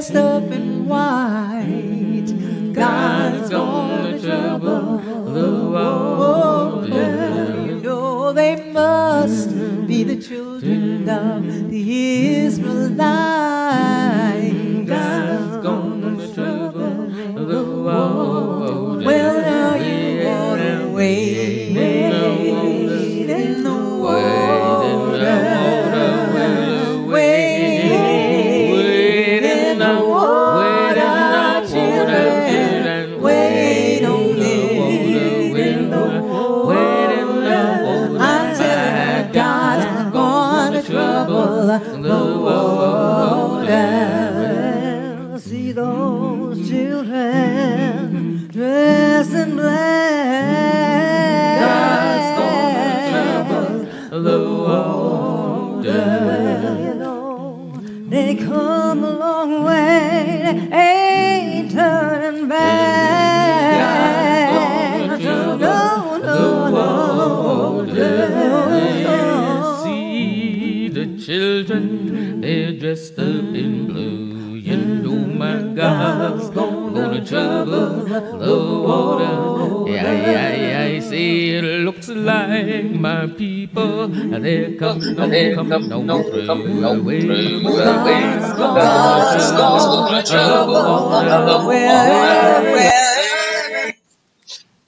dressed 0.00 0.16
up 0.16 0.50
in 0.50 0.88
white. 0.88 2.72
God's 2.72 3.50
gonna 3.50 4.18
trouble 4.18 4.96
the 4.98 5.70
world. 5.70 6.90
Oh, 7.84 8.32
they 8.32 8.72
must 8.72 9.50
be 9.86 10.04
the 10.04 10.16
children 10.16 11.06
of 11.06 11.70
the 11.70 12.44
Israelites. 12.44 13.29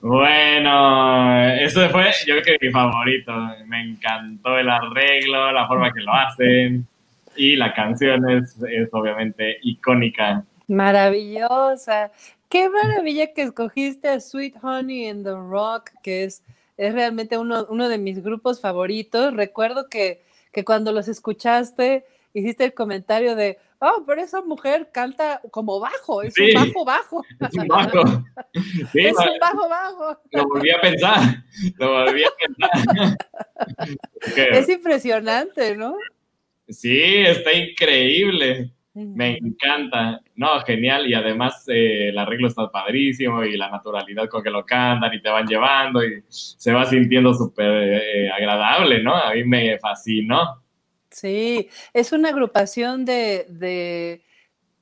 Bueno, 0.00 1.48
eso 1.60 1.88
fue, 1.90 2.10
yo 2.26 2.42
creo 2.42 2.58
que 2.58 2.66
mi 2.66 2.72
favorito. 2.72 3.32
Me 3.66 3.82
encantó 3.82 4.58
el 4.58 4.68
arreglo, 4.68 5.52
la 5.52 5.68
forma 5.68 5.92
que 5.92 6.00
lo 6.00 6.12
hacen. 6.12 6.86
Y 7.36 7.56
la 7.56 7.72
canción 7.72 8.28
es, 8.28 8.56
es 8.68 8.88
obviamente 8.92 9.58
icónica. 9.62 10.44
Maravillosa. 10.66 12.10
Qué 12.48 12.68
maravilla 12.68 13.32
que 13.32 13.42
escogiste 13.42 14.08
a 14.08 14.20
Sweet 14.20 14.56
Honey 14.62 15.08
in 15.08 15.22
the 15.22 15.30
Rock, 15.30 15.90
que 16.02 16.24
es, 16.24 16.42
es 16.76 16.92
realmente 16.92 17.38
uno, 17.38 17.66
uno 17.70 17.88
de 17.88 17.98
mis 17.98 18.22
grupos 18.22 18.60
favoritos. 18.60 19.32
Recuerdo 19.34 19.88
que, 19.88 20.20
que 20.52 20.64
cuando 20.64 20.92
los 20.92 21.08
escuchaste, 21.08 22.04
hiciste 22.34 22.64
el 22.64 22.74
comentario 22.74 23.36
de, 23.36 23.58
oh, 23.82 24.04
pero 24.06 24.22
esa 24.22 24.40
mujer 24.42 24.90
canta 24.92 25.40
como 25.50 25.78
bajo, 25.80 26.22
es 26.22 26.32
Sí. 26.34 26.54
un 26.54 26.54
bajo 26.54 26.84
bajo. 26.84 27.24
Es 27.40 27.54
un 27.58 27.66
bajo. 27.68 28.02
Sí, 28.92 29.00
es 29.00 29.16
un 29.16 29.38
bajo 29.40 29.68
bajo. 29.68 30.18
lo 30.32 30.44
volví 30.48 30.70
a 30.70 30.80
pensar. 30.80 31.20
Lo 31.78 31.90
volví 32.04 32.22
a 32.24 32.30
pensar. 32.38 33.16
Es 34.52 34.68
impresionante, 34.68 35.76
¿no? 35.76 35.96
sí, 36.68 37.00
está 37.02 37.52
increíble. 37.52 38.72
Me 38.94 39.38
encanta. 39.38 40.20
No, 40.36 40.60
genial. 40.66 41.06
Y 41.08 41.14
además 41.14 41.64
eh, 41.68 42.10
el 42.10 42.18
arreglo 42.18 42.48
está 42.48 42.70
padrísimo 42.70 43.42
y 43.42 43.56
la 43.56 43.70
naturalidad 43.70 44.28
con 44.28 44.42
que 44.42 44.50
lo 44.50 44.64
cantan 44.66 45.12
y 45.14 45.22
te 45.22 45.30
van 45.30 45.46
llevando 45.46 46.04
y 46.04 46.22
se 46.28 46.72
va 46.72 46.84
sintiendo 46.84 47.32
súper 47.32 47.70
eh, 48.02 48.30
agradable, 48.30 49.02
¿no? 49.02 49.14
A 49.16 49.32
mí 49.32 49.44
me 49.44 49.78
fascinó. 49.78 50.61
Sí, 51.12 51.68
es 51.92 52.12
una 52.12 52.30
agrupación 52.30 53.04
de, 53.04 53.46
de, 53.50 54.22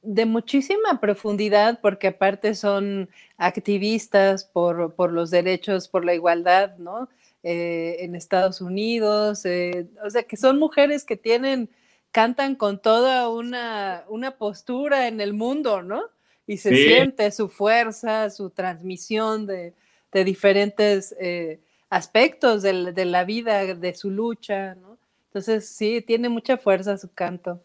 de 0.02 0.26
muchísima 0.26 1.00
profundidad 1.00 1.80
porque 1.82 2.08
aparte 2.08 2.54
son 2.54 3.10
activistas 3.38 4.44
por, 4.44 4.94
por 4.94 5.12
los 5.12 5.30
derechos, 5.30 5.88
por 5.88 6.04
la 6.04 6.14
igualdad, 6.14 6.76
¿no? 6.78 7.08
Eh, 7.42 7.96
en 8.00 8.14
Estados 8.16 8.60
Unidos, 8.60 9.44
eh, 9.46 9.88
o 10.04 10.10
sea, 10.10 10.24
que 10.24 10.36
son 10.36 10.58
mujeres 10.58 11.04
que 11.04 11.16
tienen, 11.16 11.70
cantan 12.12 12.54
con 12.56 12.80
toda 12.82 13.28
una, 13.30 14.04
una 14.08 14.36
postura 14.38 15.08
en 15.08 15.20
el 15.20 15.32
mundo, 15.34 15.82
¿no? 15.82 16.02
Y 16.46 16.58
se 16.58 16.74
Sí. 16.76 16.84
siente 16.84 17.30
su 17.32 17.48
fuerza, 17.48 18.30
su 18.30 18.50
transmisión 18.50 19.46
de, 19.46 19.74
de 20.12 20.24
diferentes 20.24 21.14
eh, 21.20 21.60
aspectos 21.90 22.62
de, 22.62 22.92
de 22.92 23.04
la 23.06 23.24
vida, 23.24 23.74
de 23.74 23.94
su 23.94 24.10
lucha, 24.10 24.74
¿no? 24.76 24.89
Entonces, 25.30 25.68
sí, 25.68 26.02
tiene 26.04 26.28
mucha 26.28 26.56
fuerza 26.56 26.98
su 26.98 27.12
canto. 27.14 27.62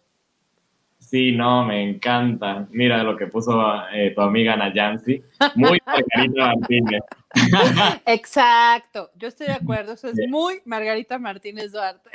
Sí, 1.00 1.32
no, 1.32 1.66
me 1.66 1.82
encanta. 1.82 2.68
Mira 2.70 3.04
lo 3.04 3.18
que 3.18 3.26
puso 3.26 3.60
eh, 3.92 4.12
tu 4.16 4.22
amiga 4.22 4.56
Nayansi. 4.56 5.24
Muy 5.56 5.80
Margarita 5.86 6.46
Martínez. 6.46 7.02
Exacto, 8.06 9.10
yo 9.16 9.28
estoy 9.28 9.48
de 9.48 9.54
acuerdo, 9.54 9.94
eso 9.94 10.08
es 10.08 10.16
muy 10.30 10.62
Margarita 10.64 11.18
Martínez 11.18 11.72
Duarte. 11.72 12.12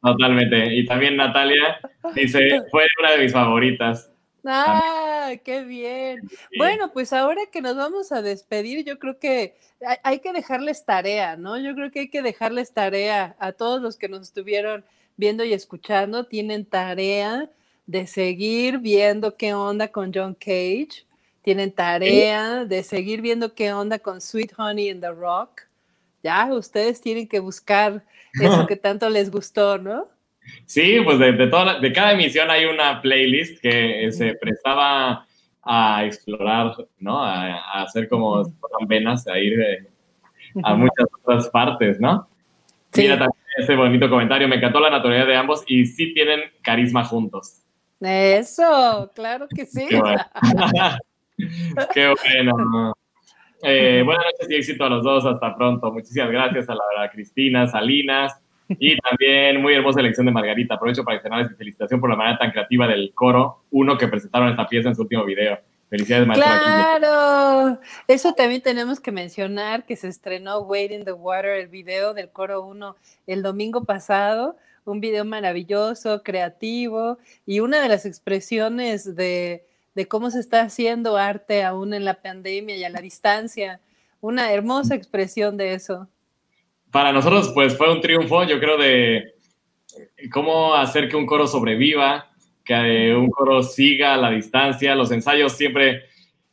Totalmente. 0.00 0.76
Y 0.76 0.86
también 0.86 1.16
Natalia 1.16 1.80
dice, 2.14 2.62
fue 2.70 2.86
una 3.00 3.12
de 3.12 3.18
mis 3.18 3.32
favoritas. 3.32 4.13
¡Ah, 4.44 5.32
qué 5.42 5.62
bien! 5.64 6.20
Bueno, 6.58 6.92
pues 6.92 7.12
ahora 7.12 7.42
que 7.50 7.62
nos 7.62 7.76
vamos 7.76 8.12
a 8.12 8.22
despedir, 8.22 8.84
yo 8.84 8.98
creo 8.98 9.18
que 9.18 9.56
hay, 10.02 10.20
que 10.20 10.32
dejarles 10.32 10.84
tarea, 10.84 11.36
¿no? 11.36 11.58
Yo 11.58 11.74
creo 11.74 11.90
que 11.90 12.00
hay 12.00 12.08
que 12.10 12.22
dejarles 12.22 12.72
tarea 12.72 13.36
a 13.38 13.52
todos 13.52 13.80
los 13.80 13.96
que 13.96 14.08
nos 14.08 14.22
estuvieron 14.22 14.84
viendo 15.16 15.44
y 15.44 15.52
escuchando, 15.52 16.26
tienen 16.26 16.64
tarea 16.64 17.50
de 17.86 18.06
seguir 18.06 18.78
viendo 18.78 19.36
qué 19.36 19.54
onda 19.54 19.88
con 19.88 20.12
John 20.12 20.34
Cage, 20.34 21.06
tienen 21.42 21.72
tarea 21.72 22.64
de 22.64 22.82
seguir 22.82 23.20
viendo 23.20 23.54
qué 23.54 23.72
onda 23.72 23.98
con 23.98 24.20
Sweet 24.20 24.52
Honey 24.58 24.88
in 24.88 25.00
the 25.00 25.10
Rock. 25.10 25.62
Ya, 26.22 26.52
ustedes 26.52 27.00
tienen 27.00 27.28
que 27.28 27.38
buscar 27.38 28.02
eso 28.40 28.66
que 28.66 28.76
tanto 28.76 29.08
les 29.10 29.30
gustó, 29.30 29.78
¿no? 29.78 30.08
Sí, 30.66 30.98
pues 31.04 31.18
de, 31.18 31.32
de, 31.32 31.46
toda 31.48 31.64
la- 31.64 31.78
de 31.80 31.92
cada 31.92 32.12
emisión 32.12 32.50
hay 32.50 32.64
una 32.66 33.00
playlist 33.00 33.60
que 33.60 34.06
eh, 34.06 34.12
se 34.12 34.34
prestaba 34.34 35.26
a 35.62 36.04
explorar, 36.04 36.74
¿no? 36.98 37.22
A, 37.22 37.54
a 37.56 37.82
hacer 37.82 38.08
como 38.08 38.42
venas, 38.86 39.26
a 39.26 39.38
ir 39.38 39.60
eh, 39.60 39.86
a 40.62 40.74
muchas 40.74 41.06
otras 41.22 41.48
partes, 41.48 41.98
¿no? 42.00 42.28
Sí. 42.92 43.02
Mira 43.02 43.18
también 43.18 43.38
ese 43.58 43.74
bonito 43.76 44.08
comentario, 44.10 44.48
me 44.48 44.56
encantó 44.56 44.80
la 44.80 44.90
naturalidad 44.90 45.26
de 45.26 45.36
ambos 45.36 45.64
y 45.66 45.86
sí 45.86 46.12
tienen 46.12 46.40
carisma 46.62 47.04
juntos. 47.04 47.60
Eso, 48.00 49.10
claro 49.14 49.46
que 49.48 49.64
sí. 49.64 49.86
Qué 49.88 49.98
bueno. 50.00 50.24
Qué 51.94 52.08
bueno. 52.22 52.94
Eh, 53.62 54.02
buenas 54.04 54.24
noches 54.32 54.50
y 54.50 54.54
éxito 54.56 54.84
a 54.84 54.90
los 54.90 55.02
dos. 55.02 55.24
Hasta 55.24 55.56
pronto. 55.56 55.90
Muchísimas 55.90 56.30
gracias 56.30 56.68
a 56.68 56.74
la, 56.74 57.04
a 57.04 57.10
Cristina, 57.10 57.66
Salinas 57.66 58.40
y 58.68 58.96
también 58.98 59.60
muy 59.60 59.74
hermosa 59.74 60.00
elección 60.00 60.26
de 60.26 60.32
Margarita. 60.32 60.74
Aprovecho 60.74 61.04
para 61.04 61.16
externarles 61.16 61.50
mi 61.50 61.56
felicitación 61.56 62.00
por 62.00 62.10
la 62.10 62.16
manera 62.16 62.38
tan 62.38 62.50
creativa 62.50 62.86
del 62.88 63.12
coro, 63.14 63.64
uno 63.70 63.98
que 63.98 64.08
presentaron 64.08 64.48
esta 64.48 64.68
pieza 64.68 64.88
en 64.88 64.94
su 64.94 65.02
último 65.02 65.24
video. 65.24 65.58
Felicidades, 65.90 66.26
maestra. 66.26 66.60
Claro, 66.98 67.80
eso 68.08 68.32
también 68.32 68.62
tenemos 68.62 68.98
que 69.00 69.12
mencionar 69.12 69.84
que 69.84 69.96
se 69.96 70.08
estrenó 70.08 70.60
Wade 70.60 70.94
in 70.94 71.04
the 71.04 71.12
Water, 71.12 71.50
el 71.50 71.68
video 71.68 72.14
del 72.14 72.30
coro 72.30 72.64
1, 72.64 72.96
el 73.26 73.42
domingo 73.42 73.84
pasado, 73.84 74.56
un 74.84 75.00
video 75.00 75.24
maravilloso, 75.24 76.22
creativo 76.22 77.18
y 77.46 77.60
una 77.60 77.80
de 77.80 77.88
las 77.88 78.06
expresiones 78.06 79.14
de 79.14 79.62
cómo 80.08 80.30
se 80.30 80.40
está 80.40 80.62
haciendo 80.62 81.16
arte 81.16 81.62
aún 81.62 81.94
en 81.94 82.04
la 82.04 82.14
pandemia 82.14 82.76
y 82.76 82.84
a 82.84 82.90
la 82.90 83.00
distancia. 83.00 83.80
Una 84.20 84.52
hermosa 84.52 84.94
expresión 84.94 85.56
de 85.56 85.74
eso. 85.74 86.08
Para 86.94 87.10
nosotros, 87.10 87.50
pues 87.52 87.76
fue 87.76 87.92
un 87.92 88.00
triunfo, 88.00 88.44
yo 88.44 88.60
creo, 88.60 88.78
de 88.78 89.34
cómo 90.32 90.76
hacer 90.76 91.08
que 91.08 91.16
un 91.16 91.26
coro 91.26 91.48
sobreviva, 91.48 92.30
que 92.64 93.08
eh, 93.08 93.16
un 93.16 93.30
coro 93.30 93.64
siga 93.64 94.14
a 94.14 94.16
la 94.16 94.30
distancia. 94.30 94.94
Los 94.94 95.10
ensayos 95.10 95.54
siempre. 95.54 96.04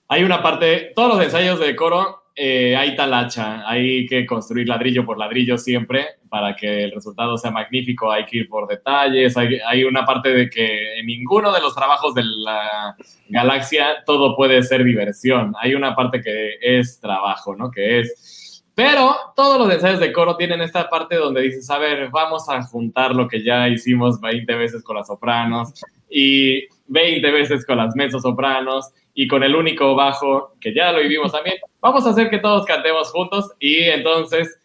Hay 0.07 0.23
una 0.23 0.41
parte, 0.41 0.93
todos 0.95 1.13
los 1.13 1.23
ensayos 1.23 1.59
de 1.59 1.75
coro 1.75 2.23
eh, 2.35 2.75
hay 2.75 2.95
talacha, 2.95 3.69
hay 3.69 4.07
que 4.07 4.25
construir 4.25 4.67
ladrillo 4.67 5.05
por 5.05 5.19
ladrillo 5.19 5.59
siempre 5.59 6.07
para 6.27 6.55
que 6.55 6.85
el 6.85 6.91
resultado 6.91 7.37
sea 7.37 7.51
magnífico, 7.51 8.11
hay 8.11 8.25
que 8.25 8.37
ir 8.37 8.49
por 8.49 8.67
detalles, 8.67 9.37
hay, 9.37 9.59
hay 9.67 9.83
una 9.83 10.07
parte 10.07 10.33
de 10.33 10.49
que 10.49 10.97
en 10.97 11.05
ninguno 11.05 11.53
de 11.53 11.61
los 11.61 11.75
trabajos 11.75 12.15
de 12.15 12.23
la 12.23 12.95
galaxia 13.29 14.03
todo 14.07 14.35
puede 14.35 14.63
ser 14.63 14.83
diversión, 14.83 15.53
hay 15.59 15.75
una 15.75 15.95
parte 15.95 16.19
que 16.19 16.55
es 16.61 16.99
trabajo, 16.99 17.55
¿no? 17.55 17.69
Que 17.69 17.99
es 17.99 18.40
Pero 18.73 19.15
todos 19.35 19.59
los 19.59 19.73
ensayos 19.73 19.99
de 19.99 20.13
coro 20.13 20.37
tienen 20.37 20.61
esta 20.61 20.89
parte 20.89 21.15
donde 21.15 21.41
dices, 21.41 21.69
a 21.69 21.77
ver, 21.77 22.09
vamos 22.09 22.49
a 22.49 22.63
juntar 22.63 23.13
lo 23.13 23.27
que 23.27 23.43
ya 23.43 23.67
hicimos 23.67 24.19
20 24.21 24.55
veces 24.55 24.83
con 24.83 24.95
las 24.95 25.07
sopranos 25.07 25.73
y 26.09 26.67
20 26.87 27.31
veces 27.31 27.65
con 27.65 27.77
las 27.77 27.93
sopranos 28.21 28.91
y 29.13 29.27
con 29.27 29.43
el 29.43 29.55
único 29.55 29.93
bajo, 29.95 30.55
que 30.59 30.73
ya 30.73 30.91
lo 30.91 30.99
vivimos 30.99 31.31
también. 31.31 31.57
Vamos 31.81 32.05
a 32.05 32.11
hacer 32.11 32.29
que 32.29 32.39
todos 32.39 32.65
cantemos 32.65 33.11
juntos 33.11 33.51
y 33.59 33.79
entonces 33.83 34.57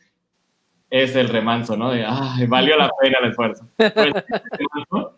es 0.91 1.17
el 1.17 1.29
remanso, 1.29 1.77
¿no? 1.77 1.91
De, 1.91 2.05
ay, 2.07 2.47
valió 2.47 2.77
la 2.77 2.91
pena 3.01 3.19
el 3.21 3.31
esfuerzo. 3.31 3.69
Pues, 3.77 4.13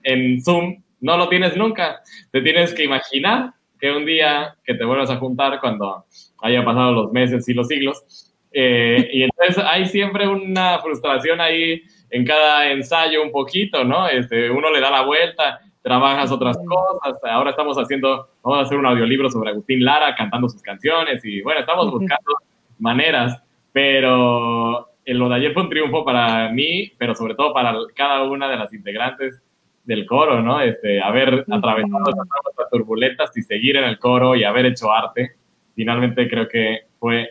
en 0.03 0.43
Zoom 0.43 0.83
no 1.01 1.17
lo 1.17 1.29
tienes 1.29 1.57
nunca. 1.57 2.01
Te 2.31 2.41
tienes 2.41 2.73
que 2.73 2.85
imaginar 2.85 3.53
que 3.79 3.93
un 3.93 4.05
día 4.05 4.57
que 4.65 4.75
te 4.75 4.85
vuelvas 4.85 5.11
a 5.11 5.17
juntar 5.17 5.61
cuando 5.61 6.05
haya 6.43 6.65
pasado 6.65 6.93
los 6.93 7.13
meses 7.13 7.49
y 7.49 7.55
los 7.55 7.69
siglos. 7.69 8.28
Eh, 8.53 9.09
y 9.13 9.23
entonces 9.23 9.63
hay 9.67 9.87
siempre 9.87 10.27
una 10.27 10.79
frustración 10.79 11.41
ahí 11.41 11.83
en 12.11 12.25
cada 12.25 12.71
ensayo 12.71 13.23
un 13.23 13.31
poquito, 13.31 13.85
¿no? 13.85 14.09
Este, 14.09 14.51
uno 14.51 14.71
le 14.71 14.81
da 14.81 14.91
la 14.91 15.03
vuelta, 15.03 15.61
trabajas 15.83 16.31
otras 16.33 16.57
cosas. 16.67 17.19
Ahora 17.25 17.51
estamos 17.51 17.77
haciendo, 17.77 18.29
vamos 18.43 18.61
a 18.61 18.63
hacer 18.63 18.79
un 18.79 18.87
audiolibro 18.87 19.31
sobre 19.31 19.51
Agustín 19.51 19.85
Lara 19.85 20.15
cantando 20.15 20.49
sus 20.49 20.63
canciones 20.63 21.25
y 21.25 21.43
bueno, 21.43 21.61
estamos 21.61 21.91
buscando 21.91 22.33
maneras, 22.79 23.43
pero 23.73 24.89
lo 25.05 25.29
de 25.29 25.35
ayer 25.35 25.53
fue 25.53 25.63
un 25.63 25.71
triunfo 25.71 26.05
para 26.05 26.51
mí, 26.51 26.93
pero 26.99 27.15
sobre 27.15 27.35
todo 27.35 27.53
para 27.53 27.75
cada 27.95 28.25
una 28.25 28.49
de 28.49 28.57
las 28.57 28.73
integrantes 28.73 29.43
del 29.85 30.05
coro, 30.05 30.43
¿no? 30.43 30.61
Este, 30.61 31.01
haber 31.01 31.47
atravesado 31.51 32.11
esas 32.11 32.71
turbulentas 32.71 33.35
y 33.37 33.43
seguir 33.43 33.77
en 33.77 33.85
el 33.85 33.99
coro 33.99 34.37
y 34.37 34.45
haber 34.45 34.67
hecho 34.67 34.93
arte, 34.93 35.37
finalmente 35.75 36.29
creo 36.29 36.47
que 36.47 36.81
fue 36.99 37.31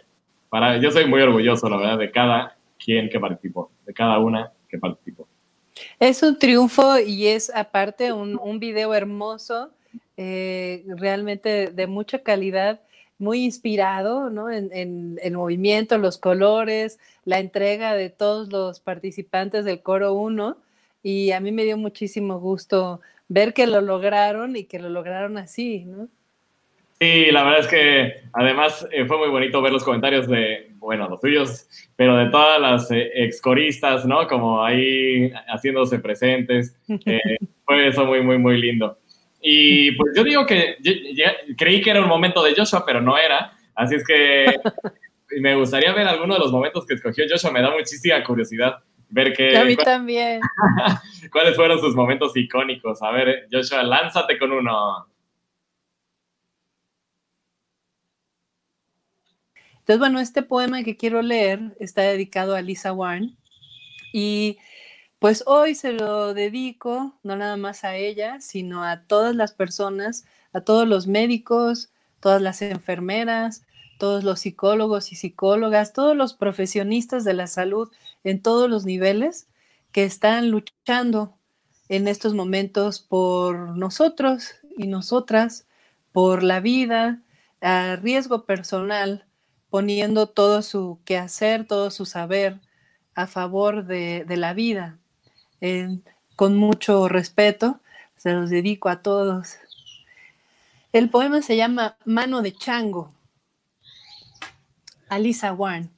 yo 0.82 0.92
soy 0.92 1.08
muy 1.08 1.22
orgulloso, 1.22 1.70
la 1.70 1.78
verdad, 1.78 1.98
de 1.98 2.12
cada 2.12 2.58
quien 2.84 3.10
que 3.10 3.20
participó, 3.20 3.72
de 3.86 3.94
cada 3.94 4.20
una 4.20 4.52
que 4.70 4.78
participó. 4.78 5.28
Es 6.00 6.24
un 6.24 6.40
triunfo 6.40 7.00
y 7.00 7.28
es 7.28 7.54
aparte 7.54 8.12
un, 8.12 8.40
un 8.42 8.60
video 8.60 8.94
hermoso, 8.94 9.72
eh, 10.18 10.84
realmente 10.88 11.68
de 11.68 11.88
mucha 11.88 12.24
calidad 12.24 12.82
muy 13.20 13.44
inspirado 13.44 14.30
¿no? 14.30 14.50
en, 14.50 15.20
el 15.22 15.34
movimiento, 15.34 15.98
los 15.98 16.18
colores, 16.18 17.00
la 17.26 17.40
entrega 17.40 17.94
de 17.94 18.10
todos 18.10 18.52
los 18.52 18.80
participantes 18.80 19.66
del 19.66 19.82
coro 19.82 20.14
1 20.14 20.58
y 21.04 21.32
a 21.32 21.40
mí 21.40 21.52
me 21.52 21.64
dio 21.64 21.78
muchísimo 21.78 22.40
gusto 22.40 23.02
ver 23.28 23.54
que 23.54 23.68
lo 23.68 23.82
lograron 23.82 24.56
y 24.56 24.66
que 24.66 24.80
lo 24.80 24.90
lograron 24.90 25.38
así, 25.38 25.86
¿no? 25.86 26.10
Sí, 27.00 27.32
la 27.32 27.44
verdad 27.44 27.60
es 27.60 27.68
que 27.68 28.22
además 28.34 28.88
eh, 28.92 29.06
fue 29.06 29.18
muy 29.18 29.30
bonito 29.30 29.62
ver 29.62 29.72
los 29.72 29.84
comentarios 29.84 30.28
de, 30.28 30.72
bueno, 30.78 31.08
los 31.08 31.20
tuyos, 31.20 31.68
pero 31.96 32.18
de 32.18 32.30
todas 32.30 32.60
las 32.60 32.90
eh, 32.90 33.12
excoristas, 33.14 34.06
¿no? 34.06 34.28
Como 34.28 34.64
ahí 34.64 35.32
haciéndose 35.48 36.00
presentes. 36.00 36.76
Eh, 37.06 37.20
fue 37.66 37.88
eso 37.88 38.06
muy, 38.06 38.22
muy, 38.22 38.40
muy 38.40 38.60
lindo. 38.60 38.98
Y 39.42 39.92
pues 39.92 40.14
yo 40.16 40.24
digo 40.24 40.46
que 40.46 40.78
creí 41.56 41.82
que 41.82 41.92
era 41.92 42.02
un 42.02 42.08
momento 42.08 42.44
de 42.44 42.56
Joshua, 42.56 42.84
pero 42.86 43.00
no 43.00 43.18
era. 43.18 43.54
Así 43.76 43.96
es 43.96 44.04
que 44.04 44.56
me 45.40 45.56
gustaría 45.56 45.94
ver 45.94 46.08
alguno 46.08 46.34
de 46.34 46.40
los 46.40 46.52
momentos 46.52 46.86
que 46.88 46.96
escogió 46.96 47.26
Joshua. 47.30 47.52
Me 47.52 47.62
da 47.62 47.70
muchísima 47.70 48.24
curiosidad 48.24 48.80
ver 49.10 49.34
qué. 49.34 49.56
A 49.56 49.64
mí 49.64 49.76
también. 49.76 50.42
¿Cuáles 51.32 51.56
fueron 51.56 51.80
sus 51.80 51.96
momentos 51.96 52.36
icónicos? 52.36 53.02
A 53.04 53.12
ver, 53.12 53.48
Joshua, 53.52 53.84
lánzate 53.84 54.38
con 54.40 54.52
uno. 54.52 55.08
Entonces, 59.88 60.00
bueno, 60.00 60.20
este 60.20 60.44
poema 60.44 60.84
que 60.84 60.98
quiero 60.98 61.22
leer 61.22 61.74
está 61.80 62.02
dedicado 62.02 62.56
a 62.56 62.62
Lisa 62.62 62.92
Warren 62.92 63.38
y 64.12 64.58
pues 65.18 65.46
hoy 65.48 65.76
se 65.76 65.94
lo 65.94 66.34
dedico 66.34 67.18
no 67.24 67.38
nada 67.38 67.56
más 67.56 67.86
a 67.86 67.96
ella, 67.96 68.42
sino 68.42 68.84
a 68.84 69.04
todas 69.04 69.34
las 69.34 69.54
personas, 69.54 70.26
a 70.52 70.60
todos 70.60 70.86
los 70.90 71.08
médicos, 71.08 71.90
todas 72.20 72.42
las 72.42 72.62
enfermeras, 72.62 73.66
todos 73.98 74.26
los 74.26 74.42
psicólogos 74.42 75.14
y 75.14 75.16
psicólogas, 75.16 75.94
todos 75.94 76.18
los 76.18 76.34
profesionistas 76.34 77.24
de 77.24 77.36
la 77.36 77.48
salud 77.48 77.90
en 78.26 78.42
todos 78.42 78.70
los 78.70 78.84
niveles 78.84 79.48
que 79.94 80.04
están 80.04 80.52
luchando 80.52 81.38
en 81.88 82.10
estos 82.10 82.34
momentos 82.34 83.00
por 83.00 83.78
nosotros 83.78 84.56
y 84.78 84.88
nosotras, 84.88 85.66
por 86.12 86.44
la 86.44 86.60
vida, 86.60 87.22
a 87.62 87.96
riesgo 87.96 88.46
personal, 88.46 89.24
poniendo 89.70 90.28
todo 90.28 90.62
su 90.62 91.00
quehacer, 91.06 91.66
todo 91.66 91.92
su 91.92 92.06
saber 92.06 92.60
a 93.16 93.28
favor 93.28 93.86
de, 93.86 94.26
la 94.30 94.54
vida 94.54 94.98
con 96.36 96.56
mucho 96.56 97.08
respeto, 97.08 97.80
se 98.16 98.32
los 98.34 98.50
dedico 98.50 98.90
a 98.90 99.02
todos. 99.02 99.56
El 100.94 101.10
poema 101.10 101.42
se 101.42 101.58
llama 101.58 101.98
Mano 102.06 102.42
de 102.42 102.54
Chango, 102.54 103.12
Alisa 105.10 105.54
Warren. 105.54 105.90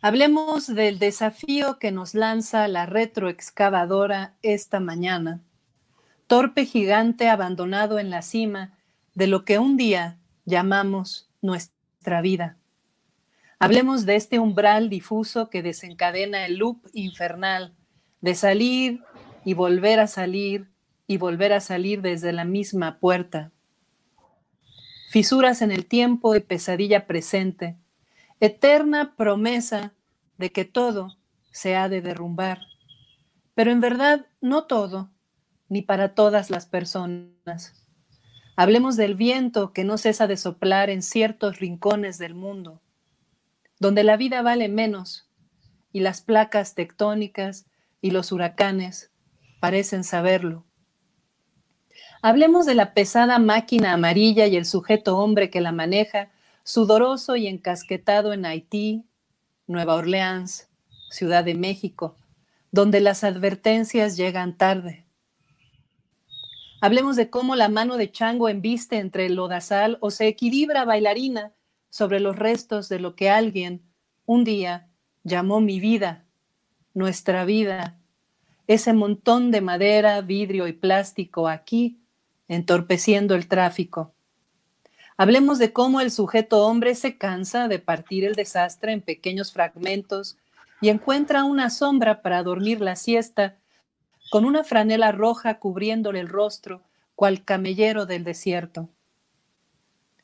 Hablemos 0.00 0.66
del 0.66 0.98
desafío 0.98 1.78
que 1.78 1.90
nos 1.90 2.14
lanza 2.14 2.68
la 2.68 2.84
retroexcavadora 2.84 4.34
esta 4.42 4.78
mañana, 4.78 5.40
torpe 6.26 6.66
gigante 6.66 7.28
abandonado 7.28 7.98
en 7.98 8.10
la 8.10 8.22
cima 8.22 8.76
de 9.14 9.26
lo 9.26 9.44
que 9.44 9.58
un 9.58 9.76
día 9.76 10.18
llamamos 10.44 11.28
nuestra 11.44 12.22
vida. 12.22 12.56
Hablemos 13.58 14.06
de 14.06 14.16
este 14.16 14.38
umbral 14.38 14.88
difuso 14.88 15.50
que 15.50 15.62
desencadena 15.62 16.46
el 16.46 16.56
loop 16.56 16.88
infernal 16.92 17.74
de 18.20 18.34
salir 18.34 19.02
y 19.44 19.52
volver 19.54 20.00
a 20.00 20.06
salir 20.06 20.70
y 21.06 21.18
volver 21.18 21.52
a 21.52 21.60
salir 21.60 22.00
desde 22.00 22.32
la 22.32 22.44
misma 22.44 22.98
puerta. 22.98 23.52
Fisuras 25.10 25.60
en 25.60 25.70
el 25.70 25.86
tiempo 25.86 26.34
y 26.34 26.40
pesadilla 26.40 27.06
presente, 27.06 27.76
eterna 28.40 29.14
promesa 29.14 29.92
de 30.38 30.50
que 30.50 30.64
todo 30.64 31.18
se 31.52 31.76
ha 31.76 31.88
de 31.90 32.00
derrumbar. 32.00 32.60
Pero 33.54 33.70
en 33.70 33.80
verdad 33.80 34.26
no 34.40 34.64
todo, 34.64 35.10
ni 35.68 35.82
para 35.82 36.14
todas 36.14 36.50
las 36.50 36.66
personas. 36.66 37.83
Hablemos 38.56 38.96
del 38.96 39.14
viento 39.14 39.72
que 39.72 39.84
no 39.84 39.98
cesa 39.98 40.26
de 40.26 40.36
soplar 40.36 40.90
en 40.90 41.02
ciertos 41.02 41.58
rincones 41.58 42.18
del 42.18 42.34
mundo 42.34 42.80
donde 43.78 44.04
la 44.04 44.16
vida 44.16 44.42
vale 44.42 44.68
menos 44.68 45.28
y 45.92 46.00
las 46.00 46.22
placas 46.22 46.74
tectónicas 46.74 47.66
y 48.00 48.10
los 48.10 48.32
huracanes 48.32 49.10
parecen 49.60 50.04
saberlo. 50.04 50.64
Hablemos 52.22 52.66
de 52.66 52.74
la 52.74 52.94
pesada 52.94 53.38
máquina 53.38 53.92
amarilla 53.92 54.46
y 54.46 54.56
el 54.56 54.64
sujeto 54.64 55.18
hombre 55.18 55.50
que 55.50 55.60
la 55.60 55.72
maneja, 55.72 56.30
sudoroso 56.62 57.36
y 57.36 57.46
encasquetado 57.46 58.32
en 58.32 58.46
Haití, 58.46 59.04
Nueva 59.66 59.94
Orleans, 59.96 60.68
Ciudad 61.10 61.44
de 61.44 61.54
México, 61.54 62.16
donde 62.72 63.00
las 63.00 63.22
advertencias 63.22 64.16
llegan 64.16 64.56
tarde. 64.56 65.03
Hablemos 66.84 67.16
de 67.16 67.30
cómo 67.30 67.56
la 67.56 67.70
mano 67.70 67.96
de 67.96 68.12
chango 68.12 68.50
embiste 68.50 68.98
entre 68.98 69.24
el 69.24 69.36
lodazal 69.36 69.96
o 70.02 70.10
se 70.10 70.28
equilibra 70.28 70.84
bailarina 70.84 71.54
sobre 71.88 72.20
los 72.20 72.36
restos 72.36 72.90
de 72.90 72.98
lo 72.98 73.16
que 73.16 73.30
alguien 73.30 73.80
un 74.26 74.44
día 74.44 74.86
llamó 75.22 75.62
mi 75.62 75.80
vida, 75.80 76.26
nuestra 76.92 77.46
vida, 77.46 77.96
ese 78.66 78.92
montón 78.92 79.50
de 79.50 79.62
madera, 79.62 80.20
vidrio 80.20 80.68
y 80.68 80.74
plástico 80.74 81.48
aquí, 81.48 82.02
entorpeciendo 82.48 83.34
el 83.34 83.48
tráfico. 83.48 84.12
Hablemos 85.16 85.58
de 85.58 85.72
cómo 85.72 86.02
el 86.02 86.10
sujeto 86.10 86.66
hombre 86.66 86.94
se 86.96 87.16
cansa 87.16 87.66
de 87.66 87.78
partir 87.78 88.26
el 88.26 88.34
desastre 88.34 88.92
en 88.92 89.00
pequeños 89.00 89.54
fragmentos 89.54 90.36
y 90.82 90.90
encuentra 90.90 91.44
una 91.44 91.70
sombra 91.70 92.20
para 92.20 92.42
dormir 92.42 92.82
la 92.82 92.94
siesta, 92.94 93.56
con 94.34 94.46
una 94.46 94.64
franela 94.64 95.12
roja 95.12 95.60
cubriéndole 95.60 96.18
el 96.18 96.28
rostro, 96.28 96.82
cual 97.14 97.44
camellero 97.44 98.04
del 98.04 98.24
desierto. 98.24 98.88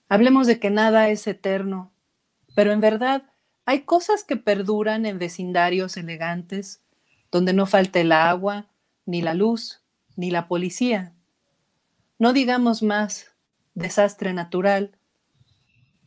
Hablemos 0.08 0.48
de 0.48 0.58
que 0.58 0.68
nada 0.68 1.10
es 1.10 1.28
eterno, 1.28 1.92
pero 2.56 2.72
en 2.72 2.80
verdad 2.80 3.22
hay 3.66 3.82
cosas 3.82 4.24
que 4.24 4.36
perduran 4.36 5.06
en 5.06 5.20
vecindarios 5.20 5.96
elegantes, 5.96 6.82
donde 7.30 7.52
no 7.52 7.66
falta 7.66 8.00
el 8.00 8.10
agua, 8.10 8.66
ni 9.06 9.22
la 9.22 9.32
luz, 9.32 9.80
ni 10.16 10.32
la 10.32 10.48
policía. 10.48 11.14
No 12.18 12.32
digamos 12.32 12.82
más 12.82 13.36
desastre 13.74 14.32
natural, 14.32 14.98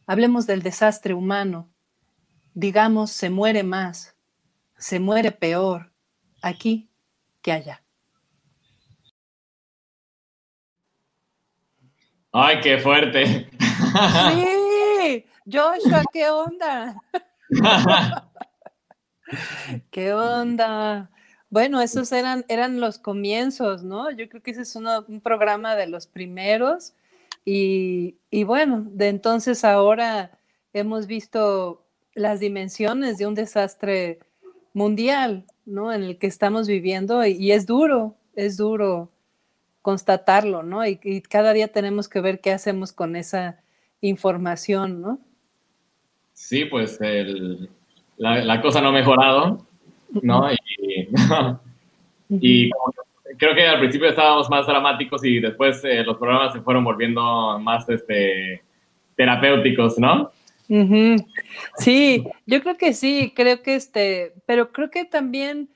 hablemos 0.08 0.46
del 0.46 0.62
desastre 0.62 1.13
humano. 1.13 1.70
Digamos, 2.54 3.12
se 3.12 3.30
muere 3.30 3.63
más, 3.63 4.18
se 4.78 5.00
muere 5.00 5.32
peor 5.32 5.94
aquí 6.42 6.89
que 7.42 7.54
allá. 7.54 7.80
Ay, 12.34 12.60
qué 12.62 12.80
fuerte. 12.80 13.48
Sí, 14.32 15.26
Joshua, 15.46 16.04
¿qué 16.12 16.30
onda? 16.30 16.96
¿Qué 19.91 20.13
onda? 20.13 21.10
Bueno, 21.50 21.82
esos 21.82 22.12
eran, 22.12 22.46
eran 22.48 22.80
los 22.80 22.98
comienzos, 22.98 23.84
¿no? 23.84 24.10
Yo 24.12 24.28
creo 24.28 24.41
que 24.41 24.52
ese 24.52 24.63
es 24.63 24.76
uno- 24.76 25.06
un 25.08 25.22
programa 25.22 25.76
de 25.76 25.88
los 25.88 26.08
primeros 26.08 26.93
y, 27.46 28.15
y 28.32 28.43
bueno, 28.43 28.86
de 28.89 29.10
entonces 29.10 29.63
ahora 29.63 30.32
hemos 30.74 31.06
visto 31.06 31.86
las 32.15 32.39
dimensiones 32.39 33.17
de 33.17 33.28
un 33.28 33.36
desastre 33.36 34.19
mundial, 34.74 35.46
¿no? 35.65 35.93
En 35.93 36.04
el 36.04 36.17
que 36.17 36.28
estamos 36.28 36.67
viviendo 36.67 37.24
y, 37.26 37.34
y 37.34 37.52
es 37.52 37.65
duro, 37.67 38.15
es 38.36 38.58
duro 38.58 39.12
constatarlo, 39.84 40.63
¿no? 40.63 40.84
Y, 40.88 41.00
y 41.04 41.22
cada 41.22 41.54
día 41.54 41.67
tenemos 41.67 42.10
que 42.10 42.22
ver 42.22 42.39
qué 42.41 42.52
hacemos 42.52 42.91
con 42.93 43.15
esa 43.15 43.60
información, 44.02 45.02
¿no? 45.02 45.19
Sí, 46.34 46.65
pues 46.65 47.00
el- 47.02 47.69
la, 48.17 48.43
la 48.43 48.62
cosa 48.62 48.82
no 48.82 48.88
ha 48.89 48.91
mejorado, 48.93 49.67
¿no? 50.24 50.48
Y, 52.30 52.69
creo 53.38 53.56
que 53.56 53.67
al 53.67 53.80
principio 53.80 54.10
estábamos 54.10 54.50
más 54.50 54.65
dramáticos 54.65 55.24
y 55.26 55.39
después 55.39 55.84
eh, 55.84 56.04
los 56.04 56.17
programas 56.17 56.54
se 56.54 56.62
fueron 56.62 56.84
volviendo 56.84 57.60
más 57.60 57.88
este, 57.89 58.63
terapéuticos, 59.15 60.00
¿no? 60.00 60.32
Sí, 61.78 62.24
yo 62.48 62.62
creo 62.62 62.78
que 62.78 62.93
sí, 62.93 63.34
creo 63.36 63.62
que 63.62 63.76
este, 63.76 64.34
pero 64.46 64.72
creo 64.72 64.89
que 64.89 65.06
también 65.06 65.69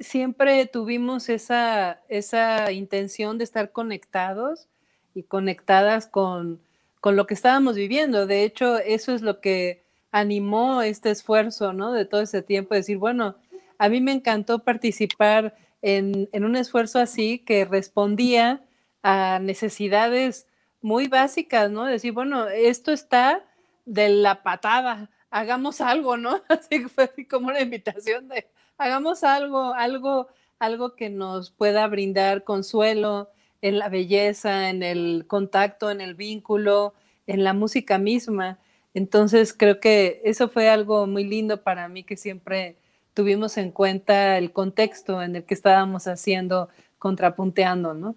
siempre 0.00 0.66
tuvimos 0.66 1.28
esa, 1.28 2.00
esa 2.08 2.72
intención 2.72 3.38
de 3.38 3.44
estar 3.44 3.70
conectados 3.70 4.66
y 5.14 5.22
conectadas 5.22 6.06
con, 6.06 6.60
con 7.00 7.16
lo 7.16 7.26
que 7.26 7.34
estábamos 7.34 7.76
viviendo. 7.76 8.26
De 8.26 8.42
hecho, 8.44 8.78
eso 8.78 9.14
es 9.14 9.22
lo 9.22 9.40
que 9.40 9.82
animó 10.10 10.82
este 10.82 11.10
esfuerzo, 11.10 11.72
¿no? 11.72 11.92
De 11.92 12.04
todo 12.04 12.22
ese 12.22 12.42
tiempo, 12.42 12.74
decir, 12.74 12.96
bueno, 12.96 13.36
a 13.78 13.88
mí 13.88 14.00
me 14.00 14.12
encantó 14.12 14.60
participar 14.60 15.54
en, 15.82 16.28
en 16.32 16.44
un 16.44 16.56
esfuerzo 16.56 16.98
así 16.98 17.38
que 17.38 17.64
respondía 17.64 18.62
a 19.02 19.38
necesidades 19.40 20.46
muy 20.82 21.08
básicas, 21.08 21.70
¿no? 21.70 21.84
Decir, 21.84 22.12
bueno, 22.12 22.48
esto 22.48 22.92
está 22.92 23.44
de 23.84 24.08
la 24.08 24.42
patada, 24.42 25.10
hagamos 25.30 25.80
algo, 25.80 26.16
¿no? 26.16 26.42
Así 26.48 26.82
que 26.82 26.88
fue 26.88 27.10
como 27.28 27.48
una 27.48 27.60
invitación 27.60 28.28
de 28.28 28.46
hagamos 28.80 29.22
algo, 29.24 29.74
algo, 29.74 30.28
algo 30.58 30.96
que 30.96 31.10
nos 31.10 31.50
pueda 31.50 31.86
brindar 31.86 32.44
consuelo 32.44 33.28
en 33.62 33.78
la 33.78 33.90
belleza, 33.90 34.70
en 34.70 34.82
el 34.82 35.26
contacto, 35.26 35.90
en 35.90 36.00
el 36.00 36.14
vínculo, 36.14 36.94
en 37.26 37.44
la 37.44 37.52
música 37.52 37.98
misma. 37.98 38.58
Entonces 38.94 39.52
creo 39.52 39.80
que 39.80 40.22
eso 40.24 40.48
fue 40.48 40.70
algo 40.70 41.06
muy 41.06 41.24
lindo 41.24 41.62
para 41.62 41.88
mí 41.88 42.04
que 42.04 42.16
siempre 42.16 42.76
tuvimos 43.12 43.58
en 43.58 43.70
cuenta 43.70 44.38
el 44.38 44.50
contexto 44.52 45.22
en 45.22 45.36
el 45.36 45.44
que 45.44 45.54
estábamos 45.54 46.06
haciendo, 46.06 46.70
contrapunteando, 46.98 47.92
¿no? 47.92 48.16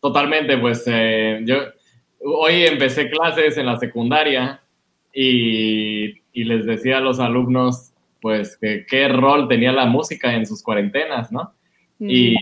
Totalmente, 0.00 0.56
pues 0.56 0.84
eh, 0.86 1.42
yo 1.44 1.56
hoy 2.24 2.64
empecé 2.64 3.10
clases 3.10 3.58
en 3.58 3.66
la 3.66 3.78
secundaria 3.78 4.62
y, 5.12 6.22
y 6.32 6.44
les 6.44 6.64
decía 6.64 6.98
a 6.98 7.00
los 7.00 7.20
alumnos, 7.20 7.91
pues, 8.22 8.58
qué 8.60 9.08
rol 9.08 9.48
tenía 9.48 9.72
la 9.72 9.84
música 9.84 10.32
en 10.32 10.46
sus 10.46 10.62
cuarentenas, 10.62 11.30
¿no? 11.30 11.52
Y, 11.98 12.36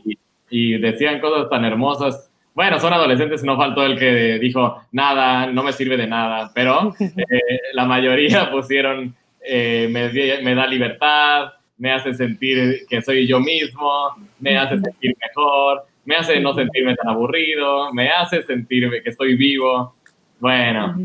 y 0.50 0.78
decían 0.78 1.20
cosas 1.20 1.48
tan 1.48 1.64
hermosas. 1.64 2.30
Bueno, 2.54 2.78
son 2.78 2.92
adolescentes, 2.92 3.42
no 3.42 3.56
faltó 3.56 3.84
el 3.84 3.98
que 3.98 4.38
dijo, 4.38 4.82
nada, 4.92 5.46
no 5.46 5.62
me 5.62 5.72
sirve 5.72 5.96
de 5.96 6.06
nada, 6.06 6.50
pero 6.54 6.94
eh, 7.00 7.60
la 7.72 7.86
mayoría 7.86 8.50
pusieron, 8.52 9.14
eh, 9.44 9.88
me, 9.90 10.10
me 10.42 10.54
da 10.54 10.66
libertad, 10.66 11.52
me 11.78 11.92
hace 11.92 12.12
sentir 12.12 12.86
que 12.88 13.00
soy 13.00 13.26
yo 13.26 13.40
mismo, 13.40 14.14
me 14.38 14.58
hace 14.58 14.78
sentir 14.78 15.16
mejor, 15.18 15.86
me 16.04 16.16
hace 16.16 16.40
no 16.40 16.54
sentirme 16.54 16.94
tan 16.96 17.08
aburrido, 17.08 17.92
me 17.94 18.10
hace 18.10 18.42
sentir 18.42 18.90
que 19.02 19.10
estoy 19.10 19.36
vivo. 19.36 19.94
Bueno, 20.40 20.96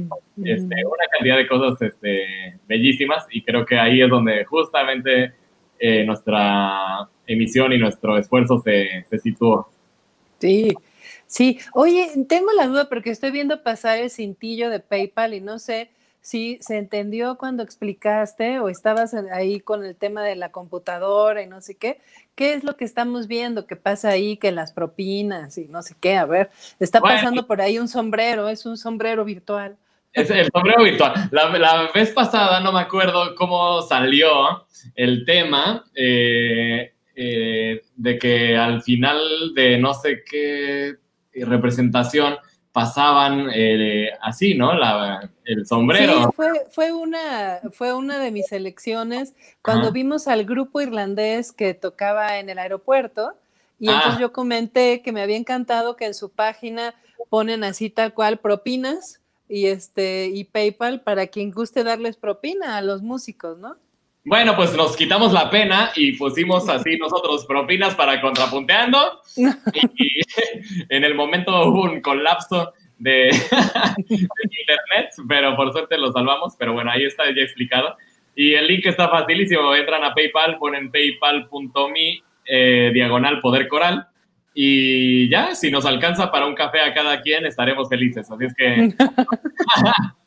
este, 0.44 0.86
una 0.86 1.08
cantidad 1.12 1.38
de 1.38 1.48
cosas 1.48 1.82
este, 1.82 2.58
bellísimas 2.68 3.26
y 3.30 3.44
creo 3.44 3.66
que 3.66 3.78
ahí 3.78 4.02
es 4.02 4.10
donde 4.10 4.46
justamente 4.46 5.34
eh, 5.78 6.06
nuestra 6.06 7.08
emisión 7.28 7.74
y 7.74 7.78
nuestro 7.78 8.18
esfuerzo 8.18 8.60
se, 8.60 9.06
se 9.10 9.20
situó. 9.20 9.70
Sí, 10.40 10.74
sí. 11.28 11.60
Oye, 11.74 12.10
tengo 12.30 12.52
la 12.54 12.68
duda 12.68 12.88
porque 12.88 13.10
estoy 13.10 13.32
viendo 13.32 13.62
pasar 13.62 13.98
el 13.98 14.10
cintillo 14.10 14.70
de 14.70 14.80
PayPal 14.80 15.34
y 15.34 15.42
no 15.42 15.60
sé 15.60 15.90
si 16.26 16.58
se 16.60 16.80
entendió 16.80 17.38
cuando 17.38 17.62
explicaste 17.62 18.60
o 18.60 18.68
estabas 18.68 19.14
ahí 19.14 19.60
con 19.60 19.86
el 19.86 19.96
tema 19.96 20.24
de 20.24 20.36
la 20.36 20.52
computadora 20.52 21.44
y 21.44 21.46
no 21.46 21.62
sé 21.62 21.76
qué. 21.76 22.02
¿Qué 22.34 22.56
es 22.56 22.64
lo 22.64 22.76
que 22.78 22.84
estamos 22.84 23.28
viendo? 23.28 23.68
¿Qué 23.68 23.76
pasa 23.76 24.10
ahí? 24.10 24.36
Que 24.38 24.52
las 24.52 24.72
propinas 24.72 25.56
y 25.60 25.68
no 25.68 25.84
sé 25.84 25.94
qué. 26.02 26.16
A 26.18 26.26
ver, 26.26 26.50
está 26.80 27.00
Bueno. 27.00 27.18
pasando 27.18 27.46
por 27.46 27.62
ahí 27.62 27.78
un 27.78 27.88
sombrero, 27.88 28.50
es 28.50 28.66
un 28.66 28.76
sombrero 28.76 29.24
virtual. 29.24 29.78
Es 30.14 30.32
el 30.32 30.50
sombrero 30.52 30.84
virtual. 30.84 31.14
La, 31.30 31.56
la 31.60 31.92
vez 31.94 32.10
pasada 32.10 32.60
no 32.60 32.72
me 32.72 32.80
acuerdo 32.80 33.36
cómo 33.36 33.84
salió 33.84 34.66
el 34.96 35.26
tema 35.26 35.86
eh, 35.94 36.92
eh, 37.16 37.84
de 37.98 38.18
que 38.18 38.58
al 38.58 38.82
final 38.82 39.54
de 39.54 39.78
no 39.78 39.94
sé 39.94 40.24
qué 40.28 40.96
representación 41.36 42.36
pasaban 42.76 43.48
eh, 43.56 44.10
así, 44.22 44.54
¿no? 44.54 44.74
La, 44.74 45.30
el 45.46 45.66
sombrero. 45.66 46.14
Sí, 46.14 46.26
fue, 46.36 46.66
fue, 46.70 46.92
una, 46.92 47.62
fue 47.72 47.94
una 47.94 48.20
de 48.20 48.32
mis 48.32 48.52
elecciones 48.52 49.34
cuando 49.62 49.84
Ajá. 49.86 49.92
vimos 49.92 50.28
al 50.28 50.44
grupo 50.44 50.82
irlandés 50.82 51.54
que 51.54 51.74
tocaba 51.74 52.38
en 52.38 52.50
el 52.50 52.60
aeropuerto. 52.60 53.34
Y 53.80 53.88
Ah. 53.88 53.94
entonces 53.96 54.20
yo 54.20 54.34
comenté 54.34 55.02
que 55.02 55.14
me 55.14 55.22
había 55.22 55.38
encantado 55.38 55.96
que 55.96 56.06
en 56.06 56.14
su 56.14 56.30
página 56.30 56.94
ponen 57.30 57.64
así 57.64 57.90
tal 57.90 58.14
cual 58.14 58.40
propinas 58.40 59.22
y 59.48 59.68
este 59.68 60.28
y 60.34 60.44
PayPal 60.44 61.00
para 61.00 61.28
quien 61.28 61.52
guste 61.52 61.86
darles 61.86 62.18
propina 62.18 62.76
a 62.76 62.82
los 62.82 63.02
músicos, 63.02 63.58
¿no? 63.58 63.78
Bueno, 64.26 64.56
pues 64.56 64.76
nos 64.76 64.98
quitamos 64.98 65.32
la 65.32 65.52
pena 65.52 65.92
y 65.96 66.14
pusimos 66.14 66.68
así 66.68 66.98
nosotros 66.98 67.46
propinas 67.46 67.94
para 67.96 68.20
contrapunteando. 68.20 69.22
Y, 69.98 70.22
en 70.90 71.04
el 71.04 71.14
momento 71.14 71.68
hubo 71.68 71.84
un 71.84 72.02
colapso 72.02 72.74
de, 72.98 73.26
de 73.98 74.18
internet, 74.18 75.12
pero 75.28 75.56
por 75.56 75.72
suerte 75.74 75.98
lo 75.98 76.12
salvamos. 76.12 76.56
Pero 76.58 76.74
bueno, 76.74 76.90
ahí 76.90 77.04
está 77.04 77.26
ya 77.26 77.42
explicado. 77.44 77.98
Y 78.36 78.54
el 78.54 78.68
link 78.68 78.86
está 78.86 79.10
facilísimo. 79.10 79.76
Entran 79.76 80.04
a 80.04 80.14
PayPal, 80.14 80.58
ponen 80.58 80.92
paypal.me 80.92 82.24
eh, 82.46 82.92
diagonal 82.94 83.42
poder 83.42 83.68
coral. 83.68 84.08
Y 84.56 85.30
ya, 85.30 85.54
si 85.54 85.70
nos 85.70 85.86
alcanza 85.86 86.32
para 86.32 86.48
un 86.48 86.56
café 86.56 86.80
a 86.80 86.94
cada 86.94 87.22
quien, 87.22 87.46
estaremos 87.46 87.90
felices. 87.90 88.32
Así 88.32 88.46
es 88.46 88.56
que. 88.56 88.94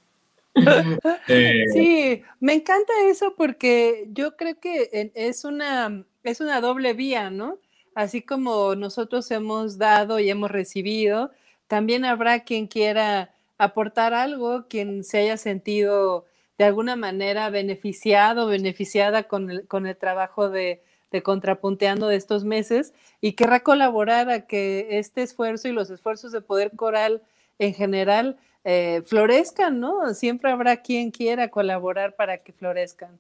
eh, 1.29 1.65
Sí, 1.73 2.23
me 2.41 2.55
encanta 2.55 2.93
eso 3.07 3.35
porque 3.37 4.09
yo 4.13 4.37
creo 4.37 4.59
que 4.59 5.13
es 5.15 5.45
una, 5.45 6.05
es 6.23 6.41
una 6.41 6.61
doble 6.61 6.93
vía, 6.95 7.31
¿no? 7.31 7.59
Así 7.95 8.23
como 8.23 8.75
nosotros 8.75 9.31
hemos 9.31 9.79
dado 9.79 10.19
y 10.21 10.31
hemos 10.31 10.51
recibido, 10.51 11.31
también 11.67 12.05
habrá 12.05 12.45
quien 12.45 12.67
quiera 12.67 13.35
aportar 13.59 14.15
algo, 14.15 14.67
quien 14.69 15.05
se 15.05 15.19
haya 15.19 15.37
sentido 15.37 16.25
de 16.59 16.65
alguna 16.65 16.97
manera 16.97 17.51
beneficiado, 17.51 18.47
beneficiada 18.47 19.25
con 19.25 19.51
el, 19.51 19.67
con 19.67 19.87
el 19.87 19.97
trabajo 19.97 20.49
de, 20.49 20.83
de 21.11 21.23
contrapunteando 21.23 22.09
de 22.09 22.17
estos 22.17 22.45
meses 22.45 22.95
y 23.21 23.33
querrá 23.33 23.61
colaborar 23.61 24.31
a 24.31 24.47
que 24.47 24.99
este 24.99 25.23
esfuerzo 25.23 25.69
y 25.69 25.73
los 25.73 25.91
esfuerzos 25.91 26.33
de 26.33 26.41
poder 26.41 26.73
coral 26.77 27.23
en 27.59 27.75
general 27.75 28.39
eh, 28.65 29.03
florezcan, 29.07 29.81
¿no? 29.81 30.13
Siempre 30.15 30.51
habrá 30.51 30.83
quien 30.83 31.11
quiera 31.11 31.49
colaborar 31.49 32.17
para 32.17 32.39
que 32.39 32.53
florezcan. 32.53 33.19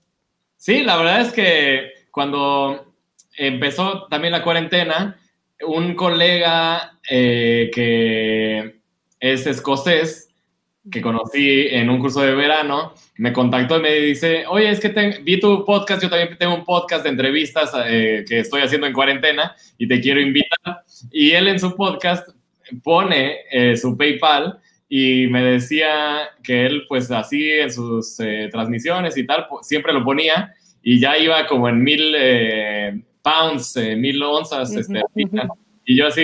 Sí, 0.57 0.83
la 0.83 0.96
verdad 0.96 1.20
es 1.20 1.33
que 1.33 1.92
cuando 2.11 2.92
empezó 3.37 4.07
también 4.09 4.33
la 4.33 4.42
cuarentena, 4.42 5.18
un 5.66 5.94
colega 5.94 6.98
eh, 7.09 7.70
que 7.72 8.81
es 9.20 9.46
escocés, 9.46 10.24
que 10.90 11.03
conocí 11.03 11.66
en 11.70 11.90
un 11.90 12.01
curso 12.01 12.22
de 12.22 12.35
verano, 12.35 12.94
me 13.16 13.33
contactó 13.33 13.79
y 13.79 13.83
me 13.83 13.92
dice, 13.94 14.44
oye, 14.48 14.70
es 14.70 14.81
que 14.81 14.88
te- 14.88 15.18
vi 15.22 15.38
tu 15.38 15.64
podcast, 15.64 16.03
yo 16.03 16.09
también 16.09 16.38
tengo 16.38 16.55
un 16.55 16.64
podcast 16.64 17.03
de 17.05 17.11
entrevistas 17.11 17.72
eh, 17.87 18.24
que 18.27 18.40
estoy 18.40 18.62
haciendo 18.62 18.87
en 18.87 18.92
cuarentena 18.94 19.55
y 19.77 19.87
te 19.87 20.01
quiero 20.01 20.20
invitar. 20.20 20.83
Y 21.11 21.33
él 21.33 21.48
en 21.48 21.61
su 21.61 21.77
podcast 21.77 22.29
pone 22.83 23.38
eh, 23.51 23.77
su 23.77 23.96
PayPal 23.96 24.61
y 24.88 25.27
me 25.27 25.42
decía 25.42 26.31
que 26.42 26.66
él 26.66 26.85
pues 26.88 27.11
así 27.11 27.51
en 27.51 27.70
sus 27.70 28.18
eh, 28.20 28.48
transmisiones 28.51 29.16
y 29.16 29.27
tal, 29.27 29.46
pues, 29.48 29.66
siempre 29.66 29.92
lo 29.92 30.03
ponía 30.03 30.55
y 30.83 30.98
ya 30.98 31.18
iba 31.18 31.46
como 31.46 31.68
en 31.68 31.83
mil 31.83 32.14
eh, 32.16 33.01
pounds, 33.22 33.77
eh, 33.77 33.96
mil 33.96 34.22
onzas, 34.22 34.70
Ujú, 34.70 34.81
este, 34.81 35.03
ujú. 35.14 35.37
y 35.85 35.96
yo 35.96 36.07
así, 36.07 36.22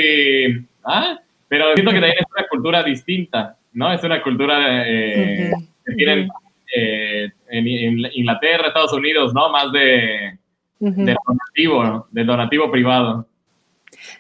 ah, 0.85 1.19
pero 1.49 1.75
siento 1.75 1.93
que 1.93 2.01
también 2.01 2.19
es 2.19 2.27
una 2.37 2.47
cultura 2.49 2.83
distinta, 2.83 3.59
¿no? 3.73 3.93
Es 3.93 4.03
una 4.03 4.23
cultura 4.23 4.89
eh, 4.89 5.51
Ujú, 5.53 5.67
que 5.85 5.95
tienen 5.95 6.29
eh, 6.75 7.31
en, 7.49 7.67
Inglaterra, 8.15 8.69
Estados 8.69 8.93
Unidos, 8.93 9.35
¿no? 9.35 9.51
Más 9.51 9.71
de, 9.73 10.39
de 10.79 11.17
donativo, 11.27 11.85
¿no? 11.85 12.07
de 12.11 12.25
donativo 12.25 12.71
privado. 12.71 13.29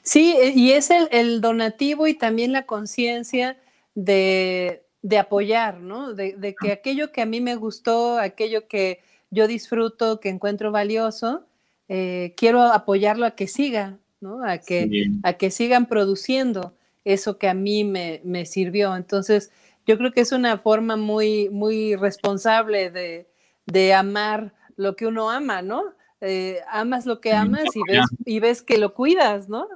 Sí, 0.02 0.36
e, 0.38 0.50
y 0.54 0.72
es 0.72 0.90
el, 0.90 1.08
el 1.10 1.40
donativo 1.40 2.06
y 2.06 2.14
también 2.14 2.52
la 2.52 2.66
conciencia 2.66 3.56
de, 3.94 4.84
de, 5.02 5.18
apoyar, 5.18 5.80
¿no? 5.80 6.14
De, 6.14 6.34
de, 6.34 6.54
que 6.54 6.72
aquello 6.72 7.12
que 7.12 7.22
a 7.22 7.26
mí 7.26 7.40
me 7.40 7.56
gustó, 7.56 8.18
aquello 8.18 8.68
que 8.68 9.00
yo 9.30 9.46
disfruto, 9.46 10.20
que 10.20 10.28
encuentro 10.28 10.72
valioso, 10.72 11.44
eh, 11.88 12.34
quiero 12.36 12.62
apoyarlo 12.62 13.26
a 13.26 13.32
que 13.32 13.46
siga, 13.46 13.98
¿no? 14.20 14.44
A 14.44 14.58
que, 14.58 14.88
sí. 14.88 15.04
a 15.22 15.34
que 15.34 15.50
sigan 15.50 15.86
produciendo 15.86 16.74
eso 17.04 17.38
que 17.38 17.48
a 17.48 17.54
mí 17.54 17.84
me, 17.84 18.20
me, 18.24 18.46
sirvió. 18.46 18.96
Entonces, 18.96 19.50
yo 19.86 19.98
creo 19.98 20.12
que 20.12 20.22
es 20.22 20.32
una 20.32 20.58
forma 20.58 20.96
muy, 20.96 21.50
muy 21.50 21.94
responsable 21.96 22.90
de, 22.90 23.26
de 23.66 23.92
amar 23.92 24.54
lo 24.76 24.96
que 24.96 25.06
uno 25.06 25.30
ama, 25.30 25.62
¿no? 25.62 25.84
Eh, 26.20 26.60
amas 26.70 27.04
lo 27.04 27.20
que 27.20 27.34
amas 27.34 27.64
y 27.74 27.80
ves, 27.86 28.06
y 28.24 28.40
ves 28.40 28.62
que 28.62 28.78
lo 28.78 28.94
cuidas, 28.94 29.48
¿no? 29.48 29.68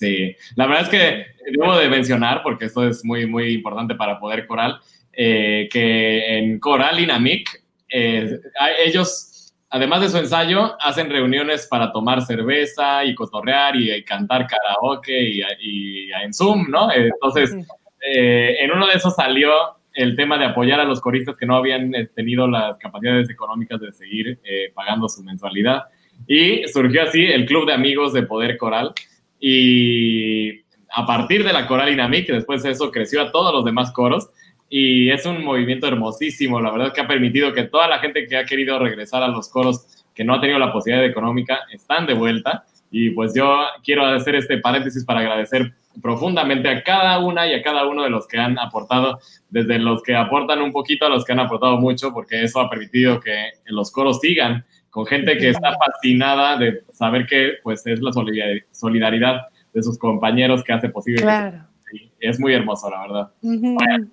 Sí, 0.00 0.34
la 0.56 0.66
verdad 0.66 0.84
es 0.84 0.88
que 0.88 1.26
debo 1.52 1.76
de 1.76 1.88
mencionar, 1.88 2.42
porque 2.42 2.64
esto 2.64 2.88
es 2.88 3.04
muy, 3.04 3.26
muy 3.26 3.52
importante 3.52 3.94
para 3.94 4.18
Poder 4.18 4.46
Coral, 4.46 4.80
eh, 5.12 5.68
que 5.70 6.38
en 6.38 6.58
Coral 6.58 6.98
Inamic, 7.00 7.62
eh, 7.92 8.40
ellos, 8.82 9.52
además 9.68 10.00
de 10.00 10.08
su 10.08 10.16
ensayo, 10.16 10.74
hacen 10.80 11.10
reuniones 11.10 11.66
para 11.66 11.92
tomar 11.92 12.22
cerveza 12.22 13.04
y 13.04 13.14
cotorrear 13.14 13.76
y, 13.76 13.92
y 13.92 14.02
cantar 14.02 14.46
karaoke 14.46 15.20
y, 15.20 15.42
y, 15.60 16.12
en 16.12 16.32
Zoom, 16.32 16.70
¿no? 16.70 16.90
Entonces, 16.90 17.54
eh, 18.00 18.56
en 18.60 18.72
uno 18.72 18.86
de 18.86 18.94
esos 18.94 19.14
salió 19.14 19.50
el 19.92 20.16
tema 20.16 20.38
de 20.38 20.46
apoyar 20.46 20.80
a 20.80 20.84
los 20.84 21.00
coristas 21.00 21.36
que 21.36 21.46
no 21.46 21.56
habían 21.56 21.94
eh, 21.94 22.06
tenido 22.14 22.46
las 22.46 22.78
capacidades 22.78 23.28
económicas 23.28 23.80
de 23.80 23.92
seguir 23.92 24.38
eh, 24.44 24.72
pagando 24.74 25.08
su 25.08 25.22
mensualidad. 25.22 25.84
Y 26.26 26.66
surgió 26.68 27.02
así 27.02 27.24
el 27.24 27.46
Club 27.46 27.66
de 27.66 27.74
Amigos 27.74 28.12
de 28.12 28.22
Poder 28.22 28.56
Coral, 28.56 28.92
y 29.40 30.60
a 30.92 31.06
partir 31.06 31.44
de 31.44 31.52
la 31.52 31.66
coral 31.66 31.92
Inami, 31.92 32.24
que 32.24 32.34
después 32.34 32.62
de 32.62 32.70
eso 32.70 32.90
creció 32.90 33.22
a 33.22 33.32
todos 33.32 33.52
los 33.52 33.64
demás 33.64 33.90
coros, 33.92 34.28
y 34.68 35.10
es 35.10 35.26
un 35.26 35.42
movimiento 35.42 35.88
hermosísimo, 35.88 36.60
la 36.60 36.70
verdad 36.70 36.92
que 36.92 37.00
ha 37.00 37.08
permitido 37.08 37.52
que 37.52 37.64
toda 37.64 37.88
la 37.88 37.98
gente 37.98 38.26
que 38.26 38.36
ha 38.36 38.44
querido 38.44 38.78
regresar 38.78 39.22
a 39.22 39.28
los 39.28 39.48
coros, 39.48 40.04
que 40.14 40.22
no 40.22 40.34
ha 40.34 40.40
tenido 40.40 40.58
la 40.58 40.72
posibilidad 40.72 41.04
económica, 41.04 41.60
están 41.72 42.06
de 42.06 42.14
vuelta, 42.14 42.64
y 42.90 43.10
pues 43.10 43.32
yo 43.34 43.56
quiero 43.82 44.04
hacer 44.04 44.34
este 44.34 44.58
paréntesis 44.58 45.04
para 45.04 45.20
agradecer 45.20 45.72
profundamente 46.02 46.68
a 46.68 46.82
cada 46.82 47.18
una 47.18 47.46
y 47.46 47.54
a 47.54 47.62
cada 47.62 47.86
uno 47.86 48.02
de 48.02 48.10
los 48.10 48.26
que 48.26 48.38
han 48.38 48.58
aportado, 48.58 49.20
desde 49.48 49.78
los 49.78 50.02
que 50.02 50.14
aportan 50.14 50.60
un 50.62 50.72
poquito 50.72 51.06
a 51.06 51.08
los 51.08 51.24
que 51.24 51.32
han 51.32 51.40
aportado 51.40 51.78
mucho, 51.78 52.12
porque 52.12 52.42
eso 52.42 52.60
ha 52.60 52.70
permitido 52.70 53.20
que 53.20 53.50
los 53.66 53.90
coros 53.90 54.20
sigan 54.20 54.64
con 54.90 55.06
gente 55.06 55.38
que 55.38 55.50
está 55.50 55.76
fascinada 55.76 56.56
de 56.56 56.82
saber 56.92 57.26
que 57.26 57.54
pues 57.62 57.86
es 57.86 58.00
la 58.00 58.12
solidaridad 58.12 59.48
de 59.72 59.82
sus 59.82 59.98
compañeros 59.98 60.64
que 60.64 60.72
hace 60.72 60.88
posible. 60.88 61.22
Claro. 61.22 61.64
Sí, 61.90 62.10
es 62.20 62.38
muy 62.38 62.52
hermoso, 62.52 62.90
la 62.90 63.00
verdad. 63.00 63.30
Uh 63.42 63.52
-huh. 63.52 63.74
bueno. 63.74 64.08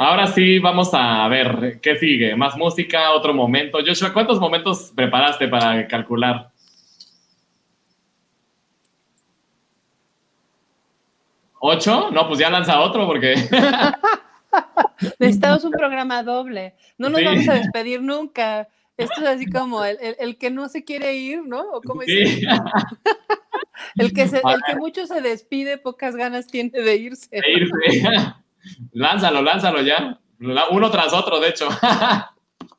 Ahora 0.00 0.28
sí, 0.28 0.60
vamos 0.60 0.90
a 0.92 1.26
ver 1.26 1.80
qué 1.82 1.96
sigue. 1.96 2.36
Más 2.36 2.56
música, 2.56 3.10
otro 3.10 3.34
momento. 3.34 3.78
Joshua, 3.84 4.12
¿cuántos 4.12 4.38
momentos 4.38 4.92
preparaste 4.94 5.48
para 5.48 5.88
calcular? 5.88 6.50
¿Ocho? 11.60 12.10
No, 12.12 12.28
pues 12.28 12.38
ya 12.38 12.48
lanza 12.48 12.80
otro 12.80 13.06
porque... 13.06 13.34
Necesitamos 15.18 15.64
un 15.64 15.72
programa 15.72 16.22
doble. 16.22 16.74
No 16.96 17.08
nos 17.08 17.20
sí. 17.20 17.26
vamos 17.26 17.48
a 17.48 17.54
despedir 17.54 18.02
nunca. 18.02 18.68
Esto 18.96 19.20
es 19.20 19.26
así 19.26 19.46
como 19.46 19.84
el, 19.84 19.96
el, 20.00 20.16
el, 20.18 20.38
que 20.38 20.50
no 20.50 20.68
se 20.68 20.84
quiere 20.84 21.14
ir, 21.14 21.44
¿no? 21.44 21.60
¿O 21.70 21.80
cómo 21.80 22.02
es 22.02 22.08
sí. 22.08 22.42
el, 23.96 24.12
que 24.12 24.26
se, 24.26 24.38
el 24.38 24.60
que 24.66 24.76
mucho 24.76 25.06
se 25.06 25.20
despide, 25.20 25.78
pocas 25.78 26.16
ganas 26.16 26.48
tiene 26.48 26.70
de 26.70 26.96
irse. 26.96 27.28
De 27.30 27.52
irse. 27.52 28.02
lánzalo, 28.92 29.42
lánzalo 29.42 29.82
ya. 29.82 30.20
Uno 30.70 30.90
tras 30.90 31.12
otro, 31.12 31.38
de 31.38 31.48
hecho. 31.48 31.68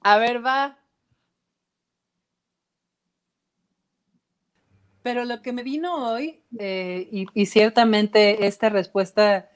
a 0.02 0.18
ver, 0.18 0.46
va. 0.46 0.78
Pero 5.02 5.24
lo 5.24 5.42
que 5.42 5.54
me 5.54 5.64
vino 5.64 6.12
hoy, 6.12 6.42
eh, 6.58 7.08
y, 7.10 7.28
y 7.34 7.46
ciertamente 7.46 8.46
esta 8.46 8.68
respuesta 8.70 9.50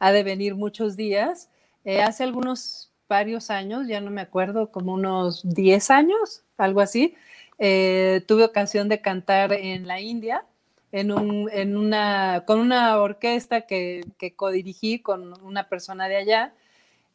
ha 0.00 0.12
de 0.12 0.22
venir 0.24 0.56
muchos 0.56 0.96
días, 0.96 1.48
eh, 1.88 2.02
hace 2.02 2.22
algunos 2.22 2.92
varios 3.08 3.48
años, 3.48 3.88
ya 3.88 4.02
no 4.02 4.10
me 4.10 4.20
acuerdo, 4.20 4.70
como 4.70 4.92
unos 4.92 5.40
10 5.42 5.90
años, 5.90 6.42
algo 6.58 6.82
así, 6.82 7.14
eh, 7.58 8.22
tuve 8.28 8.44
ocasión 8.44 8.90
de 8.90 9.00
cantar 9.00 9.54
en 9.54 9.86
la 9.86 9.98
India, 9.98 10.44
en 10.92 11.10
un, 11.12 11.48
en 11.50 11.78
una, 11.78 12.44
con 12.46 12.60
una 12.60 12.98
orquesta 12.98 13.62
que, 13.62 14.04
que 14.18 14.36
codirigí 14.36 14.98
con 14.98 15.42
una 15.42 15.70
persona 15.70 16.08
de 16.08 16.16
allá, 16.16 16.52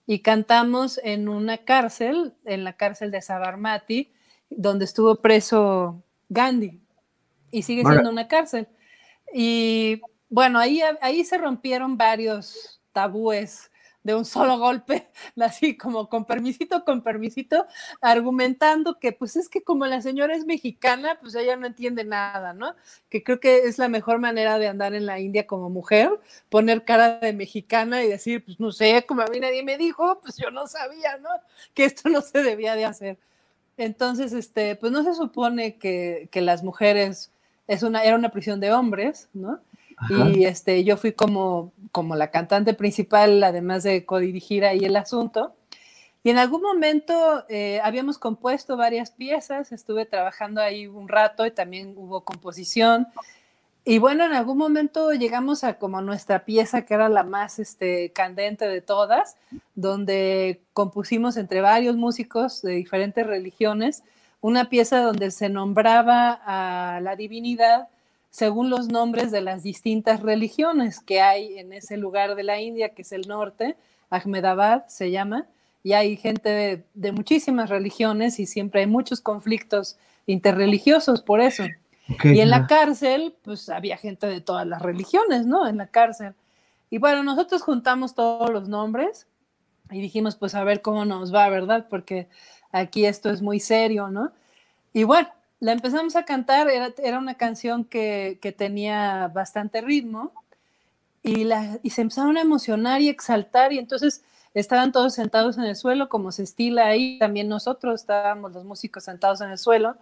y 0.08 0.22
cantamos 0.22 1.00
en 1.04 1.30
una 1.30 1.60
cárcel, 1.60 2.34
en 2.44 2.64
la 2.64 2.74
cárcel 2.74 3.12
de 3.12 3.22
Sabarmati, 3.22 4.12
donde 4.50 4.86
estuvo 4.86 5.18
preso 5.18 6.02
Gandhi, 6.30 6.82
y 7.52 7.62
sigue 7.62 7.84
siendo 7.86 8.10
una 8.10 8.28
cárcel. 8.28 8.68
Y 9.32 10.02
bueno, 10.30 10.58
ahí, 10.58 10.82
ahí 11.00 11.24
se 11.26 11.38
rompieron 11.38 11.96
varios 11.96 12.82
tabúes 12.92 13.70
de 14.04 14.16
un 14.16 14.26
solo 14.26 14.58
golpe, 14.60 15.10
así 15.42 15.78
como 15.78 16.10
con 16.10 16.26
permisito, 16.26 16.84
con 16.86 17.02
permisito, 17.02 17.66
argumentando 18.02 19.00
que 19.00 19.12
pues 19.14 19.36
es 19.36 19.50
que 19.50 19.64
como 19.64 19.86
la 19.86 20.02
señora 20.02 20.36
es 20.36 20.46
mexicana, 20.46 21.18
pues 21.22 21.36
ella 21.36 21.56
no 21.56 21.68
entiende 21.68 22.04
nada, 22.04 22.54
¿no? 22.54 22.76
Que 23.10 23.24
creo 23.24 23.40
que 23.40 23.60
es 23.60 23.78
la 23.78 23.88
mejor 23.88 24.20
manera 24.20 24.60
de 24.60 24.68
andar 24.68 24.94
en 24.94 25.06
la 25.06 25.20
India 25.20 25.48
como 25.48 25.70
mujer, 25.70 26.12
poner 26.50 26.84
cara 26.84 27.20
de 27.20 27.34
mexicana 27.34 28.04
y 28.04 28.10
decir, 28.10 28.44
pues 28.44 28.60
no 28.60 28.72
sé, 28.72 29.06
como 29.08 29.22
a 29.22 29.28
mí 29.28 29.40
nadie 29.40 29.64
me 29.64 29.78
dijo, 29.78 30.20
pues 30.22 30.38
yo 30.38 30.52
no 30.52 30.68
sabía, 30.68 31.18
¿no? 31.18 31.30
Que 31.74 31.86
esto 31.86 32.10
no 32.10 32.22
se 32.22 32.44
debía 32.44 32.76
de 32.76 32.86
hacer. 32.86 33.18
Entonces, 33.78 34.34
este, 34.34 34.76
pues 34.76 34.92
no 34.92 35.04
se 35.04 35.16
supone 35.16 35.78
que, 35.78 36.30
que 36.32 36.42
las 36.42 36.64
mujeres, 36.64 37.32
es 37.68 37.84
una, 37.84 38.04
era 38.04 38.16
una 38.16 38.30
prisión 38.30 38.60
de 38.60 38.72
hombres, 38.72 39.30
¿no? 39.34 39.62
Y 40.10 40.46
este, 40.46 40.84
yo 40.84 40.98
fui 40.98 41.14
como, 41.14 41.72
como 41.92 42.16
la 42.16 42.32
cantante 42.32 42.74
principal, 42.74 43.44
además 43.44 43.84
de 43.84 44.06
codirigir 44.06 44.66
ahí 44.66 44.80
el 44.80 44.96
asunto. 44.96 45.56
Y 46.24 46.30
en 46.30 46.38
algún 46.38 46.62
momento 46.62 47.46
eh, 47.50 47.82
habíamos 47.84 48.18
compuesto 48.18 48.78
varias 48.78 49.12
piezas, 49.12 49.72
estuve 49.72 50.06
trabajando 50.06 50.62
ahí 50.62 50.88
un 50.88 51.08
rato 51.10 51.46
y 51.46 51.52
también 51.52 51.94
hubo 51.98 52.24
composición. 52.24 53.08
Y 53.86 54.00
bueno, 54.00 54.26
en 54.26 54.34
algún 54.34 54.58
momento 54.58 55.12
llegamos 55.12 55.66
a 55.66 55.78
como 55.78 56.02
nuestra 56.02 56.46
pieza, 56.46 56.86
que 56.86 56.94
era 56.94 57.10
la 57.10 57.24
más 57.24 57.60
este, 57.60 58.12
candente 58.12 58.68
de 58.68 58.80
todas, 58.80 59.36
donde 59.76 60.62
compusimos 60.72 61.36
entre 61.36 61.60
varios 61.60 61.98
músicos 61.98 62.62
de 62.62 62.72
diferentes 62.72 63.28
religiones 63.28 64.04
una 64.44 64.68
pieza 64.68 65.02
donde 65.02 65.32
se 65.32 65.48
nombraba 65.48 66.38
a 66.46 67.00
la 67.00 67.16
divinidad 67.16 67.88
según 68.34 68.72
los 68.72 68.88
nombres 68.88 69.30
de 69.30 69.42
las 69.42 69.62
distintas 69.62 70.22
religiones 70.22 71.00
que 71.00 71.22
hay 71.22 71.60
en 71.60 71.72
ese 71.72 71.98
lugar 71.98 72.34
de 72.34 72.42
la 72.42 72.60
India, 72.60 72.90
que 72.90 73.04
es 73.04 73.12
el 73.12 73.28
norte, 73.28 73.78
Ahmedabad 74.10 74.88
se 74.88 75.12
llama, 75.12 75.46
y 75.84 75.94
hay 75.94 76.18
gente 76.18 76.50
de, 76.50 76.84
de 76.96 77.12
muchísimas 77.12 77.70
religiones 77.70 78.40
y 78.40 78.48
siempre 78.48 78.82
hay 78.82 78.88
muchos 78.88 79.22
conflictos 79.22 80.00
interreligiosos 80.26 81.22
por 81.22 81.42
eso. 81.42 81.64
Okay, 82.16 82.36
y 82.36 82.42
en 82.42 82.50
la 82.50 82.66
cárcel, 82.66 83.36
pues 83.44 83.70
había 83.70 83.98
gente 83.98 84.26
de 84.26 84.42
todas 84.42 84.66
las 84.66 84.82
religiones, 84.82 85.46
¿no? 85.46 85.68
En 85.68 85.78
la 85.78 85.86
cárcel. 85.86 86.34
Y 86.90 86.98
bueno, 86.98 87.22
nosotros 87.22 87.62
juntamos 87.62 88.16
todos 88.16 88.50
los 88.50 88.68
nombres 88.68 89.28
y 89.92 90.02
dijimos, 90.02 90.36
pues 90.38 90.56
a 90.56 90.64
ver 90.64 90.82
cómo 90.82 91.06
nos 91.06 91.32
va, 91.32 91.50
¿verdad? 91.50 91.86
Porque 91.88 92.28
aquí 92.72 93.06
esto 93.06 93.30
es 93.30 93.44
muy 93.44 93.60
serio, 93.60 94.10
¿no? 94.10 94.32
Y 94.92 95.04
bueno, 95.04 95.30
la 95.64 95.72
empezamos 95.72 96.18
a 96.18 96.26
cantar, 96.26 96.70
era, 96.70 96.94
era 97.02 97.18
una 97.20 97.36
canción 97.36 97.86
que, 97.86 98.38
que, 98.42 98.52
tenía 98.52 99.30
bastante 99.34 99.80
ritmo 99.80 100.34
y, 101.22 101.46
la, 101.46 101.80
y 101.82 101.92
se 101.92 102.02
empezaron 102.02 102.36
a 102.36 102.42
emocionar 102.42 103.00
y 103.00 103.08
exaltar 103.08 103.72
y 103.72 103.80
entonces 103.80 104.26
estaban 104.54 104.92
todos 104.92 105.14
sentados 105.14 105.58
en 105.58 105.64
el 105.64 105.78
suelo 105.78 106.10
como 106.10 106.34
se 106.34 106.44
estila 106.44 106.88
ahí, 106.88 107.18
también 107.18 107.48
nosotros 107.48 108.02
estábamos 108.02 108.52
los 108.52 108.66
músicos 108.66 109.06
sentados 109.06 109.40
en 109.40 109.52
el 109.52 109.58
suelo, 109.58 109.96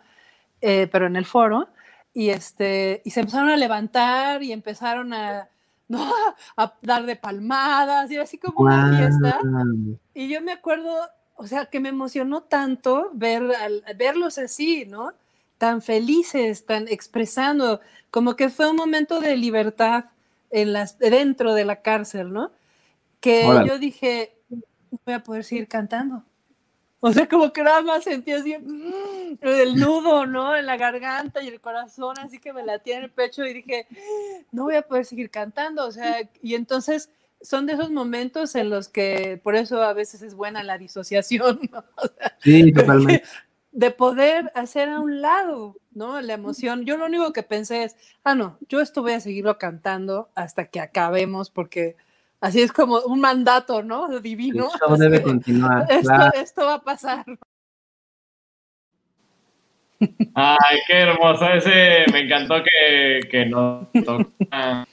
eh, 0.62 0.90
pero 0.92 1.06
en 1.06 1.16
el 1.16 1.26
foro, 1.26 1.70
y, 2.12 2.30
este, 2.30 3.04
y 3.06 3.12
se 3.12 3.20
empezaron 3.20 3.50
a 3.50 3.56
levantar 3.56 4.42
y 4.42 4.54
empezaron 4.54 5.14
a, 5.14 5.48
¿no? 5.88 6.12
a 6.58 6.74
dar 6.82 7.06
de 7.06 7.16
palmadas 7.18 8.10
y 8.10 8.18
así 8.18 8.40
como 8.40 8.58
wow. 8.58 8.66
una 8.66 8.98
fiesta. 8.98 9.40
Y 10.16 10.28
yo 10.28 10.42
me 10.42 10.54
acuerdo, 10.54 10.92
o 11.36 11.46
sea, 11.46 11.68
que 11.68 11.80
me 11.80 11.90
emocionó 11.90 12.42
tanto 12.42 13.12
ver, 13.14 13.44
al, 13.62 13.84
verlos 13.96 14.40
así, 14.40 14.88
¿no? 14.88 15.14
Tan 15.62 15.84
felices, 15.84 16.66
tan 16.66 16.88
expresando, 16.88 17.82
como 18.10 18.36
que 18.36 18.50
fue 18.50 18.68
un 18.68 18.76
momento 18.76 19.20
de 19.20 19.38
libertad 19.38 20.06
en 20.50 20.74
las, 20.74 20.98
dentro 20.98 21.54
de 21.54 21.66
la 21.66 21.84
cárcel, 21.84 22.34
¿no? 22.34 22.52
Que 23.20 23.46
Hola. 23.46 23.68
yo 23.68 23.78
dije, 23.78 24.34
voy 25.06 25.14
a 25.14 25.22
poder 25.22 25.44
seguir 25.44 25.68
cantando. 25.68 26.24
O 27.00 27.14
sea, 27.14 27.30
como 27.30 27.54
que 27.54 27.62
nada 27.62 27.84
más 27.84 28.06
sentía 28.06 28.38
así 28.38 28.58
mm, 28.58 29.38
el 29.42 29.76
nudo, 29.76 30.26
¿no? 30.26 30.56
En 30.56 30.66
la 30.66 30.78
garganta 30.78 31.44
y 31.44 31.50
el 31.50 31.62
corazón, 31.62 32.18
así 32.18 32.40
que 32.40 32.54
me 32.54 32.66
latía 32.66 32.98
en 32.98 33.04
el 33.04 33.12
pecho 33.12 33.46
y 33.46 33.54
dije, 33.54 33.86
no 34.52 34.64
voy 34.64 34.78
a 34.78 34.82
poder 34.82 35.06
seguir 35.06 35.30
cantando. 35.30 35.86
O 35.86 35.92
sea, 35.92 36.28
y 36.42 36.56
entonces 36.56 37.12
son 37.40 37.68
de 37.68 37.74
esos 37.74 37.92
momentos 37.92 38.56
en 38.56 38.72
los 38.72 38.90
que, 38.90 39.40
por 39.44 39.56
eso 39.56 39.84
a 39.84 39.94
veces 39.94 40.24
es 40.24 40.34
buena 40.34 40.64
la 40.64 40.80
disociación, 40.80 41.60
¿no? 41.72 41.86
O 41.98 42.08
sea, 42.08 42.36
Sí, 42.40 42.74
totalmente. 42.74 43.24
de 43.72 43.92
poder 43.92 44.52
hacer 44.54 44.90
a 44.90 45.00
un 45.00 45.22
lado, 45.22 45.78
¿no? 45.94 46.20
La 46.22 46.34
emoción. 46.34 46.86
Yo 46.86 46.98
lo 46.98 47.06
único 47.06 47.32
que 47.34 47.44
pensé 47.44 47.84
es, 47.84 47.96
ah, 48.24 48.36
no, 48.36 48.58
yo 48.68 48.82
esto 48.82 49.02
voy 49.02 49.14
a 49.14 49.20
seguirlo 49.20 49.58
cantando 49.58 50.30
hasta 50.36 50.66
que 50.66 50.80
acabemos, 50.80 51.50
porque 51.50 51.96
así 52.42 52.62
es 52.62 52.72
como 52.74 53.00
un 53.00 53.22
mandato, 53.22 53.82
¿no? 53.84 54.20
Divino. 54.20 54.70
show 54.78 54.98
debe 54.98 55.22
continuar. 55.22 55.86
Esto, 55.90 56.08
claro. 56.08 56.32
esto 56.36 56.66
va 56.66 56.74
a 56.76 56.84
pasar. 56.84 57.26
Ay, 60.34 60.80
qué 60.88 60.94
hermoso. 60.94 61.48
Ese 61.48 62.06
me 62.12 62.22
encantó 62.22 62.64
que, 62.64 63.20
que 63.30 63.46
nos 63.46 63.88
toca 64.04 64.88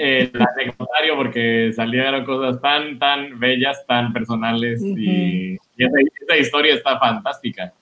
eh, 0.00 0.30
el 0.34 0.42
anecdotario 0.42 1.16
porque 1.16 1.72
salieron 1.74 2.24
cosas 2.24 2.60
tan, 2.60 2.98
tan 2.98 3.38
bellas, 3.38 3.86
tan 3.86 4.12
personales 4.12 4.82
y, 4.82 5.52
y 5.52 5.84
esa, 5.84 5.96
esa 6.24 6.36
historia 6.36 6.74
está 6.74 6.98
fantástica. 6.98 7.72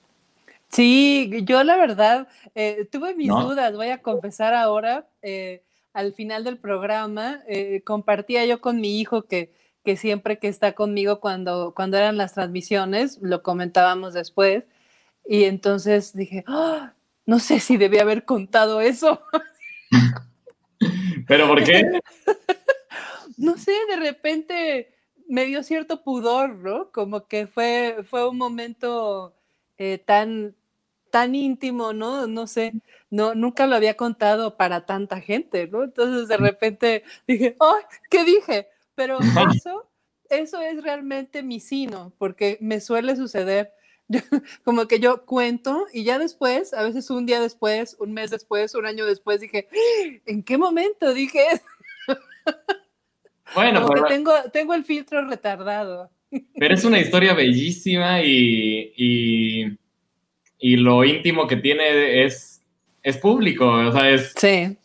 Sí, 0.69 1.43
yo 1.43 1.63
la 1.63 1.77
verdad 1.77 2.27
eh, 2.55 2.87
tuve 2.91 3.15
mis 3.15 3.29
¿No? 3.29 3.41
dudas, 3.43 3.75
voy 3.75 3.89
a 3.89 4.01
confesar 4.01 4.53
ahora, 4.53 5.07
eh, 5.21 5.63
al 5.93 6.13
final 6.13 6.43
del 6.43 6.57
programa, 6.57 7.41
eh, 7.47 7.81
compartía 7.85 8.45
yo 8.45 8.59
con 8.61 8.81
mi 8.81 8.99
hijo 8.99 9.23
que, 9.23 9.53
que 9.83 9.95
siempre 9.95 10.39
que 10.39 10.49
está 10.49 10.73
conmigo 10.73 11.19
cuando, 11.19 11.73
cuando 11.75 11.97
eran 11.97 12.17
las 12.17 12.33
transmisiones, 12.33 13.17
lo 13.21 13.43
comentábamos 13.43 14.13
después, 14.13 14.65
y 15.25 15.45
entonces 15.45 16.13
dije, 16.13 16.43
"Ah, 16.47 16.93
no 17.27 17.39
sé 17.39 17.59
si 17.59 17.77
debía 17.77 18.01
haber 18.01 18.25
contado 18.25 18.81
eso. 18.81 19.21
¿Pero 21.27 21.47
por 21.47 21.63
qué? 21.63 21.83
no 23.37 23.57
sé, 23.57 23.73
de 23.89 23.97
repente 23.97 24.93
me 25.27 25.45
dio 25.45 25.61
cierto 25.61 26.03
pudor, 26.03 26.55
¿no? 26.55 26.89
Como 26.91 27.27
que 27.27 27.45
fue, 27.45 27.97
fue 28.09 28.27
un 28.27 28.37
momento 28.37 29.36
eh, 29.77 29.97
tan, 29.99 30.55
tan 31.11 31.35
íntimo, 31.35 31.93
¿no? 31.93 32.27
No 32.27 32.47
sé, 32.47 32.73
no, 33.09 33.35
nunca 33.35 33.67
lo 33.67 33.75
había 33.75 33.95
contado 33.95 34.57
para 34.57 34.85
tanta 34.85 35.21
gente, 35.21 35.67
¿no? 35.67 35.83
Entonces 35.83 36.27
de 36.27 36.37
repente 36.37 37.03
dije, 37.27 37.55
¡ay! 37.59 37.83
¿Qué 38.09 38.23
dije? 38.23 38.67
Pero 38.95 39.19
eso, 39.53 39.89
eso 40.29 40.61
es 40.61 40.83
realmente 40.83 41.43
mi 41.43 41.59
sino, 41.59 42.13
porque 42.17 42.57
me 42.61 42.81
suele 42.81 43.15
suceder. 43.15 43.73
Como 44.63 44.87
que 44.87 44.99
yo 44.99 45.25
cuento 45.25 45.85
y 45.91 46.03
ya 46.03 46.17
después, 46.17 46.73
a 46.73 46.83
veces 46.83 47.09
un 47.09 47.25
día 47.25 47.41
después, 47.41 47.97
un 47.99 48.13
mes 48.13 48.31
después, 48.31 48.73
un 48.73 48.85
año 48.85 49.05
después, 49.05 49.41
dije, 49.41 49.67
¿en 50.25 50.43
qué 50.43 50.57
momento 50.57 51.13
dije 51.13 51.45
eso? 51.51 51.63
Bueno, 53.53 53.81
Como 53.81 53.93
que 53.93 54.01
pero, 54.01 54.07
tengo, 54.07 54.33
tengo 54.51 54.73
el 54.73 54.83
filtro 54.83 55.25
retardado. 55.27 56.09
Pero 56.59 56.73
es 56.73 56.83
una 56.83 56.99
historia 56.99 57.33
bellísima 57.33 58.21
y, 58.21 58.93
y, 58.97 59.77
y 60.59 60.75
lo 60.77 61.03
íntimo 61.03 61.47
que 61.47 61.57
tiene 61.57 62.23
es, 62.23 62.61
es 63.03 63.17
público, 63.17 63.65
o 63.69 63.91
sea, 63.91 64.09
es, 64.09 64.33
Sí. 64.35 64.77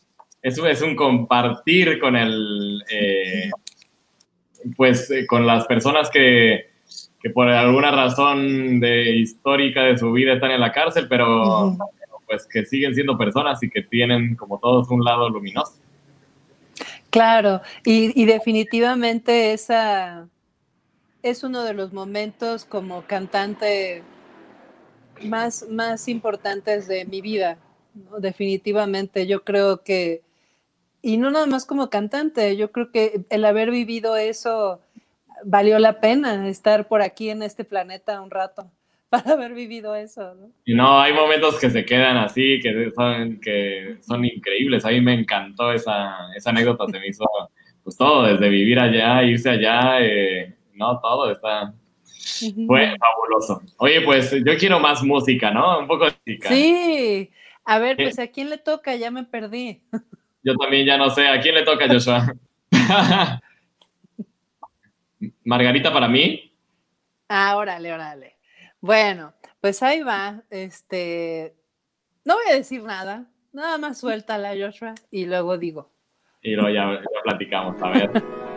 es, 0.43 0.59
es 0.59 0.83
un 0.83 0.95
compartir 0.95 1.99
con 1.99 2.17
el, 2.17 2.83
eh, 2.91 3.51
pues, 4.77 5.11
eh, 5.11 5.27
con 5.27 5.47
las 5.47 5.67
personas 5.67 6.11
que, 6.11 6.71
que 7.21 7.31
por 7.31 7.49
alguna 7.49 7.91
razón 7.91 8.81
de, 8.81 9.17
histórica 9.17 9.83
de 9.85 9.99
su 9.99 10.13
vida 10.13 10.35
están 10.35 10.51
en 10.53 10.61
la 10.61 10.73
cárcel, 10.73 11.07
pero 11.09 11.77
pues 12.27 12.47
que 12.47 12.65
siguen 12.65 12.95
siendo 12.95 13.19
personas 13.19 13.63
y 13.63 13.69
que 13.69 13.83
tienen 13.83 14.37
como 14.37 14.59
todos 14.59 14.89
un 14.91 15.05
lado 15.05 15.29
luminoso. 15.29 15.75
Claro, 17.11 17.61
y, 17.85 18.19
y 18.21 18.25
definitivamente 18.25 19.53
esa 19.53 20.27
es 21.23 21.45
uno 21.45 21.63
de 21.63 21.75
los 21.75 21.93
momentos 21.93 22.65
como 22.65 23.03
cantante 23.03 24.03
más, 25.23 25.67
más 25.69 26.09
importantes 26.09 26.89
de 26.89 27.05
mi 27.05 27.21
vida. 27.21 27.59
Definitivamente, 28.19 29.27
yo 29.27 29.45
creo 29.45 29.83
que, 29.83 30.23
y 31.01 31.17
no 31.19 31.31
nada 31.31 31.47
más 31.47 31.67
como 31.67 31.91
cantante, 31.91 32.57
yo 32.57 32.73
creo 32.73 32.91
que 32.91 33.25
el 33.31 33.45
haber 33.45 33.71
vivido 33.71 34.17
eso 34.17 34.81
valió 35.45 35.79
la 35.79 36.01
pena 36.01 36.49
estar 36.49 36.89
por 36.89 37.03
aquí 37.03 37.31
en 37.31 37.43
este 37.43 37.65
planeta 37.65 38.21
un 38.21 38.31
rato 38.31 38.71
para 39.11 39.33
haber 39.33 39.53
vivido 39.53 39.95
eso. 39.95 40.35
¿no? 40.35 40.51
Y 40.65 40.75
no, 40.75 41.01
hay 41.01 41.13
momentos 41.13 41.59
que 41.61 41.71
se 41.71 41.85
quedan 41.85 42.17
así, 42.17 42.59
que 42.61 42.91
son, 42.95 43.41
que 43.41 43.99
son 44.01 44.25
increíbles. 44.25 44.85
A 44.85 44.91
mí 44.91 45.01
me 45.01 45.15
encantó 45.15 45.73
esa, 45.73 46.17
esa 46.35 46.51
anécdota, 46.51 46.87
se 46.91 46.99
me 46.99 47.09
hizo 47.09 47.25
pues 47.85 47.97
todo, 47.97 48.25
desde 48.25 48.49
vivir 48.49 48.79
allá, 48.79 49.25
irse 49.25 49.51
allá, 49.51 50.01
eh, 50.01 50.55
no, 50.75 51.01
todo 51.01 51.31
está, 51.31 51.73
fue 52.67 52.97
fabuloso. 52.99 53.63
Oye, 53.79 54.01
pues 54.03 54.31
yo 54.33 54.57
quiero 54.59 54.79
más 54.81 55.03
música, 55.03 55.51
¿no? 55.51 55.79
Un 55.81 55.87
poco 55.87 56.07
de 56.07 56.13
música. 56.27 56.49
Sí, 56.49 57.31
a 57.65 57.79
ver, 57.79 58.01
Eh. 58.01 58.05
pues 58.05 58.19
a 58.19 58.27
quién 58.29 58.51
le 58.51 58.59
toca, 58.59 58.95
ya 58.97 59.11
me 59.11 59.25
perdí. 59.25 59.83
Yo 60.45 60.57
también 60.57 60.85
ya 60.85 60.97
no 60.99 61.09
sé, 61.09 61.29
¿a 61.29 61.39
quién 61.41 61.55
le 61.55 61.63
toca, 61.63 61.87
Joshua? 61.89 62.35
Margarita 65.45 65.93
para 65.93 66.09
mí. 66.09 66.53
Ah, 67.29 67.57
órale, 67.57 67.93
órale. 67.93 68.37
Bueno, 68.81 69.35
pues 69.61 69.83
ahí 69.85 70.01
va. 70.03 70.43
Este, 70.51 71.55
no 72.25 72.35
voy 72.35 72.45
a 72.51 72.57
decir 72.57 72.83
nada, 72.83 73.27
nada 73.53 73.79
más 73.79 74.01
suéltala, 74.01 74.55
Joshua, 74.59 74.95
y 75.13 75.27
luego 75.27 75.59
digo. 75.59 75.93
Y 76.43 76.57
luego 76.57 76.71
ya, 76.71 76.91
ya 77.01 77.23
platicamos, 77.23 77.81
a 77.81 77.91
ver. 77.91 78.11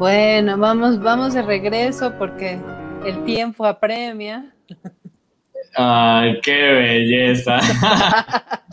Bueno, 0.00 0.56
vamos, 0.56 0.98
vamos 0.98 1.34
de 1.34 1.42
regreso 1.42 2.14
porque 2.16 2.58
el 3.04 3.22
tiempo 3.26 3.66
apremia. 3.66 4.50
Ay, 5.76 6.40
qué 6.40 6.56
belleza. 6.56 7.60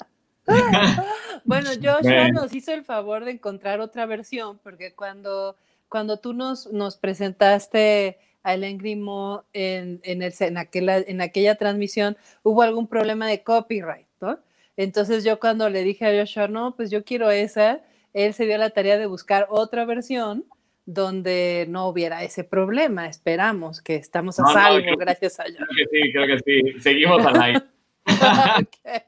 Bueno, 1.43 1.69
Joshua 1.75 1.99
Bueno. 2.01 2.41
nos 2.41 2.53
hizo 2.53 2.73
el 2.73 2.84
favor 2.86 3.25
de 3.25 3.32
encontrar 3.32 3.82
otra 3.82 4.05
versión, 4.05 4.59
porque 4.63 4.93
cuando, 4.95 5.57
cuando 5.89 6.17
tú 6.17 6.34
nos, 6.34 6.71
nos 6.73 6.97
presentaste 6.97 8.17
a 8.43 8.53
Ellen 8.53 8.78
Grimo 8.78 9.43
en, 9.53 10.01
en, 10.03 10.21
el, 10.21 10.34
en, 10.39 10.57
aquella, 10.57 10.97
en 10.97 11.21
aquella 11.21 11.55
transmisión, 11.55 12.17
hubo 12.43 12.61
algún 12.61 12.88
problema 12.88 13.28
de 13.28 13.43
copyright, 13.43 14.07
¿no? 14.19 14.39
Entonces 14.78 15.23
yo 15.25 15.39
cuando 15.39 15.69
le 15.69 15.84
dije 15.84 16.05
a 16.05 16.19
Joshua, 16.19 16.47
no, 16.47 16.75
pues 16.75 16.89
yo 16.89 17.03
quiero 17.03 17.32
esa, 17.32 17.82
él 18.13 18.34
se 18.34 18.45
dio 18.45 18.57
la 18.57 18.69
tarea 18.69 18.97
de 18.97 19.05
buscar 19.05 19.47
otra 19.49 19.86
versión 19.86 20.45
donde 20.88 21.65
no 21.69 21.88
hubiera 21.89 22.23
ese 22.23 22.45
problema. 22.45 23.07
Esperamos 23.07 23.81
que 23.81 23.95
estamos 23.97 24.39
a 24.39 24.43
No, 24.43 24.47
no, 24.47 24.53
salvo, 24.53 24.79
creo- 24.79 24.95
gracias 24.97 25.38
a 25.39 25.43
Dios. 25.43 25.57
Creo 25.57 25.67
que 25.75 26.01
sí, 26.01 26.11
creo 26.13 26.27
que 26.27 26.39
sí. 26.73 26.79
Seguimos 26.81 27.23
al 27.25 27.41
aire. 27.41 27.61
Ok. 28.07 29.03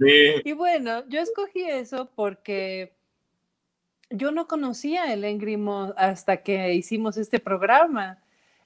Sí. 0.00 0.34
Y 0.44 0.52
bueno, 0.54 1.04
yo 1.08 1.20
escogí 1.20 1.62
eso 1.62 2.10
porque 2.16 2.92
yo 4.10 4.32
no 4.32 4.48
conocía 4.48 5.12
el 5.12 5.22
Engrimo 5.24 5.94
hasta 5.96 6.38
que 6.38 6.74
hicimos 6.74 7.16
este 7.16 7.38
programa. 7.38 8.18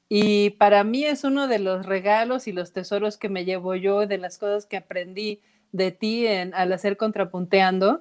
Y 0.09 0.51
para 0.51 0.85
mí 0.85 1.05
es 1.05 1.23
uno 1.23 1.49
de 1.49 1.59
los 1.59 1.85
regalos 1.85 2.49
y 2.49 2.53
los 2.53 2.73
tesoros 2.73 3.19
que 3.19 3.29
me 3.29 3.45
llevo 3.45 3.75
yo, 3.75 4.07
de 4.07 4.17
las 4.17 4.39
cosas 4.39 4.65
que 4.65 4.79
aprendí 4.79 5.43
de 5.73 5.93
ti 5.93 6.27
en, 6.27 6.55
al 6.55 6.73
hacer 6.73 6.97
contrapunteando. 6.97 8.01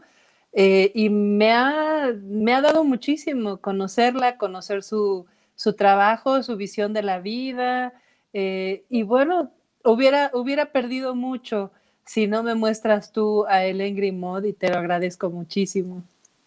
Eh, 0.54 0.91
y 0.93 1.10
me 1.10 1.51
ha, 1.51 2.14
me 2.22 2.54
ha 2.54 2.62
dado 2.62 2.84
muchísimo 2.84 3.58
conocerla, 3.58 4.38
conocer 4.38 4.84
su, 4.84 5.26
su 5.56 5.74
trabajo, 5.74 6.43
su 6.43 6.56
visión 6.58 6.93
de 6.93 7.04
la 7.04 7.20
vida. 7.20 7.93
eh, 8.34 8.84
y 8.89 9.04
bueno, 9.04 9.51
hubiera, 9.84 10.32
hubiera 10.34 10.68
perdido 10.68 11.16
mucho 11.16 11.72
si 12.06 12.28
no 12.28 12.43
me 12.43 12.56
muestras 12.56 13.12
tú 13.12 13.45
a 13.47 13.64
Ellen 13.66 13.95
Grimaud 13.95 14.43
y 14.45 14.54
te 14.54 14.70
lo 14.70 14.78
agradezco 14.78 15.30
muchísimo. 15.30 16.04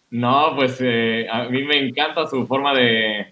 No, 0.09 0.53
pues 0.55 0.77
eh, 0.79 1.27
a 1.29 1.49
mí 1.49 1.63
me 1.63 1.77
encanta 1.79 2.27
su 2.27 2.45
forma 2.47 2.73
de, 2.73 3.27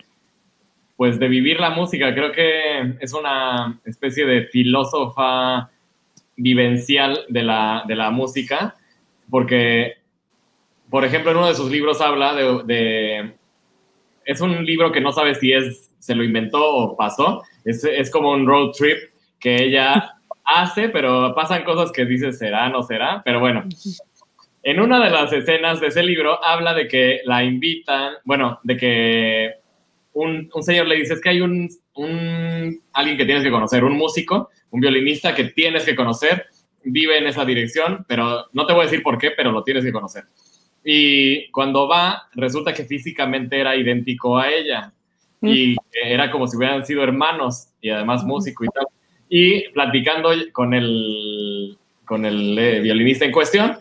pues, 0.97 1.19
de 1.19 1.27
vivir 1.27 1.59
la 1.59 1.69
música. 1.69 2.13
Creo 2.13 2.31
que 2.31 2.95
es 2.99 3.13
una 3.13 3.79
especie 3.85 4.25
de 4.25 4.47
filósofa 4.47 5.69
vivencial 6.35 7.19
de 7.29 7.43
la, 7.43 7.83
de 7.87 7.95
la 7.95 8.11
música, 8.11 8.75
porque, 9.29 9.93
por 10.95 11.03
ejemplo, 11.03 11.31
en 11.31 11.37
uno 11.37 11.47
de 11.49 11.55
sus 11.55 11.69
libros 11.69 11.99
habla 11.99 12.33
de, 12.33 12.63
de- 12.63 13.33
es 14.23 14.39
un 14.39 14.63
libro 14.65 14.93
que 14.93 15.01
no 15.01 15.11
sabe 15.11 15.35
si 15.35 15.51
es, 15.51 15.91
se 15.99 16.15
lo 16.15 16.23
inventó 16.23 16.63
o 16.63 16.95
pasó, 16.95 17.43
es, 17.65 17.83
es 17.83 18.09
como 18.09 18.31
un 18.31 18.47
road 18.47 18.71
trip 18.71 18.97
que 19.37 19.61
ella 19.61 20.13
hace, 20.45 20.87
pero 20.87 21.35
pasan 21.35 21.65
cosas 21.65 21.91
que 21.91 22.05
dices, 22.05 22.37
será, 22.37 22.69
no 22.69 22.81
será, 22.81 23.21
pero 23.25 23.41
bueno. 23.41 23.65
En 24.63 24.79
una 24.79 25.03
de 25.03 25.09
las 25.11 25.33
escenas 25.33 25.81
de 25.81 25.87
ese 25.87 26.01
libro 26.01 26.41
habla 26.41 26.73
de 26.73 26.87
que 26.87 27.19
la 27.25 27.43
invitan, 27.43 28.13
bueno, 28.23 28.59
de 28.63 28.77
que 28.77 29.51
un, 30.13 30.49
un 30.53 30.63
señor 30.63 30.87
le 30.87 30.95
dice, 30.95 31.15
es 31.15 31.21
que 31.21 31.29
hay 31.31 31.41
un, 31.41 31.67
un- 31.95 32.81
alguien 32.93 33.17
que 33.17 33.25
tienes 33.25 33.43
que 33.43 33.51
conocer, 33.51 33.83
un 33.83 33.97
músico, 33.97 34.49
un 34.71 34.79
violinista 34.79 35.35
que 35.35 35.43
tienes 35.49 35.83
que 35.83 35.93
conocer, 35.93 36.45
vive 36.85 37.17
en 37.17 37.27
esa 37.27 37.43
dirección, 37.43 38.05
pero 38.07 38.45
no 38.53 38.65
te 38.65 38.71
voy 38.71 38.83
a 38.83 38.85
decir 38.85 39.03
por 39.03 39.17
qué, 39.17 39.31
pero 39.31 39.51
lo 39.51 39.61
tienes 39.61 39.83
que 39.83 39.91
conocer. 39.91 40.23
Y 40.87 41.49
cuando 41.49 41.87
va, 41.87 42.29
resulta 42.35 42.71
que 42.71 42.85
físicamente 42.85 43.59
era 43.59 43.75
idéntico 43.75 44.37
a 44.37 44.49
ella. 44.51 44.93
Y 45.41 45.75
era 45.91 46.31
como 46.31 46.47
si 46.47 46.57
hubieran 46.57 46.85
sido 46.85 47.03
hermanos 47.03 47.69
y 47.81 47.89
además 47.89 48.23
músico 48.23 48.63
y 48.63 48.67
tal. 48.67 48.85
Y 49.27 49.67
platicando 49.69 50.29
con 50.53 50.73
el, 50.73 51.77
con 52.05 52.25
el 52.25 52.57
eh, 52.57 52.79
violinista 52.81 53.25
en 53.25 53.31
cuestión, 53.31 53.77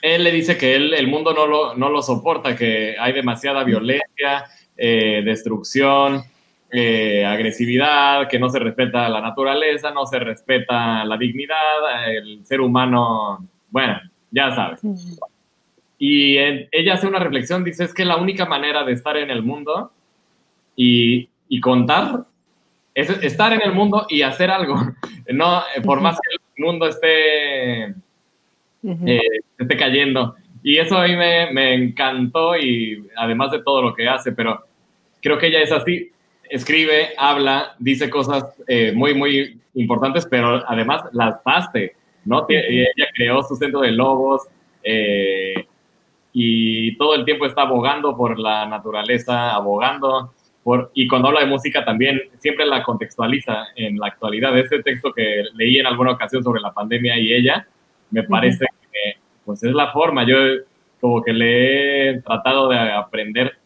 él 0.00 0.24
le 0.24 0.32
dice 0.32 0.56
que 0.56 0.76
él, 0.76 0.94
el 0.94 1.08
mundo 1.08 1.34
no 1.34 1.46
lo, 1.46 1.74
no 1.74 1.88
lo 1.88 2.02
soporta, 2.02 2.56
que 2.56 2.96
hay 2.98 3.12
demasiada 3.12 3.64
violencia, 3.64 4.44
eh, 4.76 5.22
destrucción, 5.24 6.22
eh, 6.70 7.24
agresividad, 7.24 8.28
que 8.28 8.38
no 8.38 8.48
se 8.48 8.58
respeta 8.58 9.08
la 9.08 9.20
naturaleza, 9.20 9.90
no 9.90 10.06
se 10.06 10.18
respeta 10.18 11.04
la 11.04 11.16
dignidad, 11.16 12.08
el 12.08 12.44
ser 12.44 12.60
humano, 12.60 13.46
bueno, 13.70 14.00
ya 14.30 14.54
sabes. 14.54 14.80
Y 16.04 16.36
en- 16.36 16.68
ella 16.72 16.94
hace 16.94 17.06
una 17.06 17.20
reflexión, 17.20 17.62
dice, 17.62 17.84
es 17.84 17.94
que 17.94 18.04
la 18.04 18.16
única 18.16 18.44
manera 18.44 18.82
de 18.82 18.92
estar 18.92 19.16
en 19.16 19.30
el 19.30 19.40
mundo 19.44 19.92
y, 20.74 21.28
y 21.48 21.60
contar 21.60 22.24
es 22.92 23.08
estar 23.22 23.52
en 23.52 23.62
el 23.62 23.72
mundo 23.72 24.06
y 24.08 24.22
hacer 24.22 24.50
algo. 24.50 24.74
No, 25.32 25.62
por 25.84 26.00
más 26.00 26.16
que 26.16 26.34
el 26.34 26.64
mundo 26.66 26.88
esté 26.88 27.94
eh, 29.06 29.20
esté 29.56 29.76
cayendo. 29.76 30.34
Y 30.64 30.78
eso 30.78 30.98
a 30.98 31.06
mí 31.06 31.14
me, 31.14 31.52
me 31.52 31.74
encantó 31.74 32.56
y 32.56 33.06
además 33.16 33.52
de 33.52 33.62
todo 33.62 33.82
lo 33.82 33.94
que 33.94 34.08
hace, 34.08 34.32
pero 34.32 34.64
creo 35.22 35.38
que 35.38 35.46
ella 35.46 35.60
es 35.62 35.70
así, 35.70 36.10
escribe, 36.50 37.10
habla, 37.16 37.76
dice 37.78 38.10
cosas 38.10 38.44
eh, 38.66 38.90
muy, 38.92 39.14
muy 39.14 39.60
importantes, 39.74 40.26
pero 40.26 40.60
además 40.68 41.04
las 41.12 41.36
hace, 41.44 41.94
¿no? 42.24 42.44
Ella 42.48 43.06
creó 43.14 43.40
su 43.44 43.54
centro 43.54 43.80
de 43.82 43.92
lobos 43.92 44.42
eh, 44.82 45.66
y 46.32 46.96
todo 46.96 47.14
el 47.14 47.24
tiempo 47.24 47.46
está 47.46 47.62
abogando 47.62 48.16
por 48.16 48.38
la 48.38 48.66
naturaleza, 48.66 49.54
abogando 49.54 50.32
por, 50.62 50.90
y 50.94 51.08
cuando 51.08 51.28
habla 51.28 51.40
de 51.40 51.46
música 51.46 51.84
también 51.84 52.20
siempre 52.38 52.64
la 52.64 52.82
contextualiza 52.82 53.66
en 53.76 53.98
la 53.98 54.06
actualidad. 54.06 54.56
Ese 54.56 54.82
texto 54.82 55.12
que 55.12 55.44
leí 55.54 55.78
en 55.78 55.86
alguna 55.86 56.12
ocasión 56.12 56.42
sobre 56.42 56.60
la 56.60 56.72
pandemia 56.72 57.18
y 57.18 57.32
ella, 57.32 57.66
me 58.10 58.22
parece 58.22 58.66
que 58.92 59.20
pues 59.44 59.62
es 59.64 59.72
la 59.72 59.90
forma. 59.92 60.24
Yo 60.26 60.36
como 61.00 61.22
que 61.22 61.32
le 61.32 62.10
he 62.10 62.22
tratado 62.22 62.68
de 62.68 62.78
aprender 62.78 63.58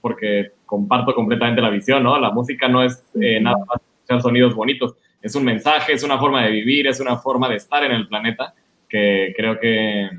porque 0.00 0.52
comparto 0.66 1.14
completamente 1.14 1.60
la 1.60 1.70
visión, 1.70 2.02
¿no? 2.02 2.18
La 2.18 2.30
música 2.30 2.66
no 2.66 2.82
es 2.82 3.04
eh, 3.20 3.38
nada 3.40 3.58
más 3.58 3.80
escuchar 3.80 4.22
sonidos 4.22 4.54
bonitos, 4.54 4.96
es 5.20 5.34
un 5.36 5.44
mensaje, 5.44 5.92
es 5.92 6.02
una 6.02 6.18
forma 6.18 6.42
de 6.42 6.50
vivir, 6.50 6.86
es 6.86 6.98
una 6.98 7.16
forma 7.16 7.48
de 7.48 7.56
estar 7.56 7.84
en 7.84 7.92
el 7.92 8.08
planeta 8.08 8.54
que 8.88 9.32
creo 9.36 9.60
que, 9.60 10.10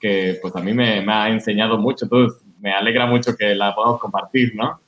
que 0.00 0.38
pues 0.42 0.54
a 0.56 0.60
mí 0.60 0.72
me, 0.72 1.00
me 1.00 1.12
ha 1.12 1.28
enseñado 1.28 1.78
mucho, 1.78 2.04
entonces 2.06 2.40
me 2.60 2.72
alegra 2.72 3.06
mucho 3.06 3.36
que 3.36 3.54
la 3.54 3.74
podamos 3.74 4.00
compartir, 4.00 4.54
¿no? 4.54 4.80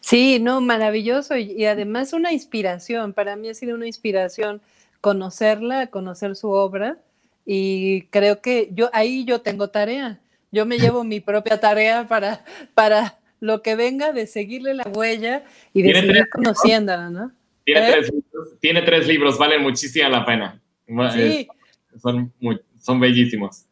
Sí, 0.00 0.38
no, 0.40 0.60
maravilloso 0.60 1.36
y, 1.36 1.52
y 1.52 1.64
además 1.64 2.12
una 2.12 2.32
inspiración. 2.32 3.12
Para 3.12 3.34
mí 3.36 3.48
ha 3.48 3.54
sido 3.54 3.74
una 3.74 3.86
inspiración 3.86 4.60
conocerla, 5.00 5.88
conocer 5.88 6.36
su 6.36 6.50
obra 6.50 6.96
y 7.44 8.02
creo 8.10 8.40
que 8.40 8.68
yo 8.72 8.88
ahí 8.92 9.24
yo 9.24 9.40
tengo 9.40 9.68
tarea. 9.68 10.20
Yo 10.52 10.66
me 10.66 10.78
llevo 10.78 11.04
mi 11.04 11.20
propia 11.20 11.58
tarea 11.58 12.06
para, 12.06 12.44
para 12.74 13.18
lo 13.40 13.62
que 13.62 13.74
venga 13.76 14.12
de 14.12 14.26
seguirle 14.26 14.74
la 14.74 14.84
huella 14.88 15.44
y 15.72 15.82
de 15.82 15.94
seguir 15.94 16.28
conociéndola, 16.28 17.10
¿no? 17.10 17.32
Tiene, 17.64 17.88
¿Eh? 17.88 17.92
tres, 17.92 18.12
libros, 18.12 18.48
tiene 18.60 18.82
tres 18.82 19.06
libros, 19.06 19.38
valen 19.38 19.62
muchísimo 19.62 20.08
la 20.08 20.24
pena. 20.24 20.60
Sí, 21.12 21.48
Es- 21.94 22.02
son, 22.02 22.32
muy- 22.40 22.60
son 22.90 23.00
bellísimos. 23.00 23.66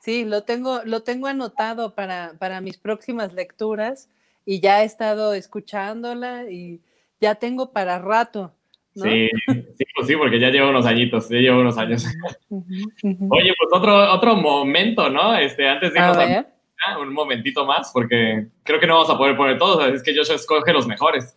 sí, 0.00 0.24
lo 0.24 0.42
tengo, 0.42 0.80
lo 0.84 1.02
tengo 1.02 1.26
anotado 1.26 1.94
para, 1.94 2.34
para 2.38 2.60
mis 2.60 2.76
próximas 2.78 3.32
lecturas 3.32 4.08
y 4.44 4.60
ya 4.60 4.82
he 4.82 4.84
estado 4.84 5.34
escuchándola 5.34 6.50
y 6.50 6.80
ya 7.20 7.34
tengo 7.36 7.72
para 7.72 7.98
rato, 7.98 8.54
¿no? 8.94 9.04
Sí, 9.04 9.28
sí, 9.46 9.84
pues 9.94 10.06
sí, 10.06 10.16
porque 10.16 10.38
ya 10.38 10.50
lleva 10.50 10.70
unos 10.70 10.86
añitos, 10.86 11.28
ya 11.28 11.38
lleva 11.38 11.58
unos 11.58 11.78
años. 11.78 12.04
Oye, 12.50 13.54
pues 13.58 13.70
otro, 13.72 14.12
otro 14.12 14.36
momento, 14.36 15.08
¿no? 15.10 15.34
Este, 15.34 15.68
antes 15.68 15.92
de 15.92 15.98
A 15.98 16.10
irnos 16.10 16.18
a 16.18 16.26
música, 16.26 16.98
un 17.00 17.12
momentito 17.12 17.64
más, 17.64 17.90
porque 17.92 18.48
creo 18.62 18.78
que 18.78 18.86
no 18.86 18.94
vamos 18.94 19.10
a 19.10 19.18
poder 19.18 19.36
poner 19.36 19.58
todos, 19.58 19.92
es 19.92 20.02
que 20.02 20.14
Joshua 20.14 20.36
escoge 20.36 20.72
los 20.72 20.86
mejores. 20.86 21.36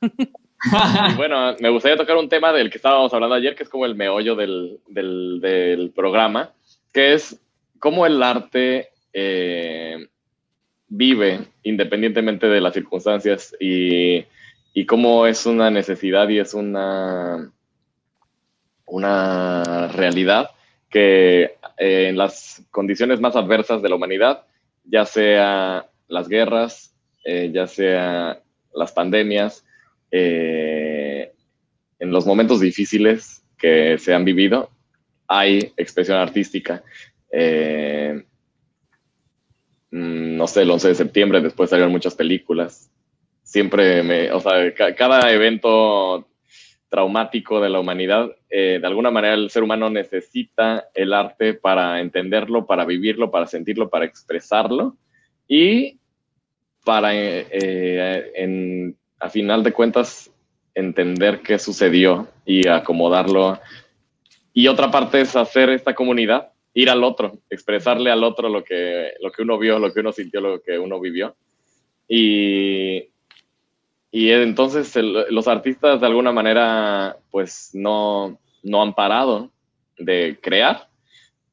Bueno, 1.16 1.56
me 1.60 1.70
gustaría 1.70 1.96
tocar 1.96 2.16
un 2.16 2.28
tema 2.28 2.52
del 2.52 2.70
que 2.70 2.78
estábamos 2.78 3.12
hablando 3.12 3.34
ayer, 3.34 3.54
que 3.54 3.64
es 3.64 3.68
como 3.68 3.86
el 3.86 3.94
meollo 3.94 4.34
del, 4.36 4.78
del- 4.88 5.92
programa, 5.94 6.52
que 6.92 7.14
es 7.14 7.40
cómo 7.78 8.06
el 8.06 8.22
arte 8.22 8.90
eh, 9.12 10.06
vive 10.88 11.40
independientemente 11.64 12.46
de 12.46 12.60
las 12.60 12.74
circunstancias 12.74 13.54
y, 13.60 14.24
y 14.72 14.86
cómo 14.86 15.26
es 15.26 15.46
una 15.46 15.70
necesidad 15.70 16.28
y 16.28 16.38
es 16.38 16.54
una, 16.54 17.50
una 18.86 19.88
realidad 19.88 20.50
que 20.90 21.42
eh, 21.78 22.08
en 22.08 22.16
las 22.16 22.62
condiciones 22.70 23.20
más 23.20 23.34
adversas 23.36 23.82
de 23.82 23.88
la 23.88 23.96
humanidad, 23.96 24.44
ya 24.84 25.04
sea 25.04 25.86
las 26.08 26.28
guerras, 26.28 26.94
eh, 27.24 27.50
ya 27.52 27.66
sea 27.66 28.40
las 28.74 28.92
pandemias, 28.92 29.64
eh, 30.12 31.32
en 31.98 32.10
los 32.12 32.26
momentos 32.26 32.60
difíciles 32.60 33.44
que 33.58 33.98
se 33.98 34.14
han 34.14 34.24
vivido, 34.24 34.70
hay 35.26 35.72
expresión 35.76 36.18
artística. 36.18 36.84
Eh, 37.32 38.22
mm, 39.90 40.36
no 40.36 40.46
sé, 40.46 40.62
el 40.62 40.70
11 40.70 40.88
de 40.88 40.94
septiembre, 40.94 41.40
después 41.40 41.70
salieron 41.70 41.92
muchas 41.92 42.14
películas. 42.14 42.90
Siempre 43.42 44.02
me, 44.02 44.30
o 44.32 44.40
sea, 44.40 44.72
ca- 44.74 44.94
cada 44.94 45.32
evento 45.32 46.28
traumático 46.88 47.60
de 47.60 47.70
la 47.70 47.80
humanidad, 47.80 48.30
eh, 48.50 48.78
de 48.80 48.86
alguna 48.86 49.10
manera 49.10 49.34
el 49.34 49.48
ser 49.48 49.62
humano 49.62 49.88
necesita 49.88 50.88
el 50.94 51.14
arte 51.14 51.54
para 51.54 52.00
entenderlo, 52.00 52.66
para 52.66 52.84
vivirlo, 52.84 53.30
para 53.30 53.46
sentirlo, 53.46 53.88
para 53.88 54.04
expresarlo 54.04 54.98
y 55.48 55.98
para, 56.84 57.14
eh, 57.14 57.46
eh, 57.50 58.94
a 59.22 59.30
final 59.30 59.62
de 59.62 59.72
cuentas, 59.72 60.32
entender 60.74 61.42
qué 61.42 61.56
sucedió 61.56 62.26
y 62.44 62.66
acomodarlo. 62.66 63.60
Y 64.52 64.66
otra 64.66 64.90
parte 64.90 65.20
es 65.20 65.36
hacer 65.36 65.70
esta 65.70 65.94
comunidad, 65.94 66.50
ir 66.74 66.90
al 66.90 67.04
otro, 67.04 67.38
expresarle 67.48 68.10
al 68.10 68.24
otro 68.24 68.48
lo 68.48 68.64
que, 68.64 69.12
lo 69.20 69.30
que 69.30 69.42
uno 69.42 69.58
vio, 69.58 69.78
lo 69.78 69.92
que 69.92 70.00
uno 70.00 70.10
sintió, 70.10 70.40
lo 70.40 70.60
que 70.60 70.76
uno 70.76 70.98
vivió. 70.98 71.36
Y, 72.08 73.10
y 74.10 74.30
entonces 74.30 74.92
los 74.96 75.46
artistas 75.46 76.00
de 76.00 76.06
alguna 76.06 76.32
manera 76.32 77.16
pues 77.30 77.70
no, 77.74 78.40
no 78.64 78.82
han 78.82 78.92
parado 78.92 79.52
de 79.98 80.36
crear. 80.42 80.88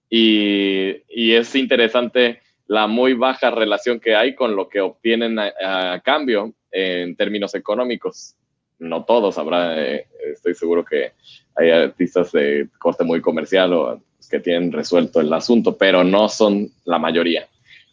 Y, 0.10 1.04
y 1.08 1.34
es 1.34 1.54
interesante 1.54 2.42
la 2.66 2.88
muy 2.88 3.14
baja 3.14 3.52
relación 3.52 4.00
que 4.00 4.16
hay 4.16 4.34
con 4.34 4.56
lo 4.56 4.68
que 4.70 4.82
obtienen 4.82 5.38
a 5.38 6.02
cambio, 6.04 6.56
en 6.72 7.16
términos 7.16 7.56
económicos. 7.56 8.36
No 8.80 9.04
todos, 9.04 9.38
habrá, 9.38 9.80
eh, 9.82 10.08
estoy 10.32 10.56
seguro 10.56 10.86
que 10.86 11.12
hay 11.56 11.70
artistas 11.70 12.32
de 12.32 12.70
coste 12.80 13.04
muy 13.04 13.22
comercial 13.22 13.74
o 13.74 14.02
que 14.30 14.40
tienen 14.40 14.72
resuelto 14.72 15.20
el 15.20 15.34
asunto, 15.34 15.76
pero 15.78 16.04
no 16.04 16.30
son 16.30 16.70
la 16.86 17.00
mayoría, 17.00 17.48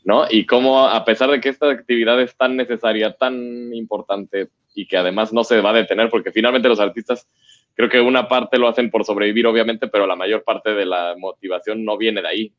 ¿no? 0.05 0.27
Y 0.31 0.45
como 0.45 0.87
a 0.87 1.05
pesar 1.05 1.31
de 1.31 1.41
que 1.41 1.49
esta 1.49 1.71
actividad 1.71 2.21
es 2.21 2.37
tan 2.37 2.57
necesaria, 2.57 3.13
tan 3.13 3.73
importante 3.75 4.49
y 4.75 4.87
que 4.87 4.97
además 4.97 5.33
no 5.33 5.43
se 5.43 5.61
va 5.61 5.71
a 5.71 5.75
detener, 5.75 6.11
porque 6.11 6.33
finalmente 6.33 6.69
los 6.69 6.79
artistas, 6.79 7.27
creo 7.75 7.89
que 7.89 8.01
una 8.01 8.29
parte 8.29 8.59
lo 8.59 8.69
hacen 8.69 8.91
por 8.91 9.05
sobrevivir, 9.05 9.47
obviamente, 9.47 9.89
pero 9.89 10.07
la 10.07 10.17
mayor 10.17 10.45
parte 10.45 10.75
de 10.75 10.85
la 10.85 11.15
motivación 11.19 11.85
no 11.85 11.97
viene 11.97 12.21
de 12.21 12.29
ahí, 12.29 12.53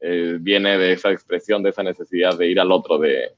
eh, 0.00 0.36
viene 0.40 0.78
de 0.78 0.92
esa 0.92 1.10
expresión, 1.10 1.62
de 1.62 1.70
esa 1.70 1.82
necesidad 1.82 2.38
de 2.38 2.48
ir 2.48 2.60
al 2.60 2.70
otro, 2.70 2.98
de, 2.98 3.32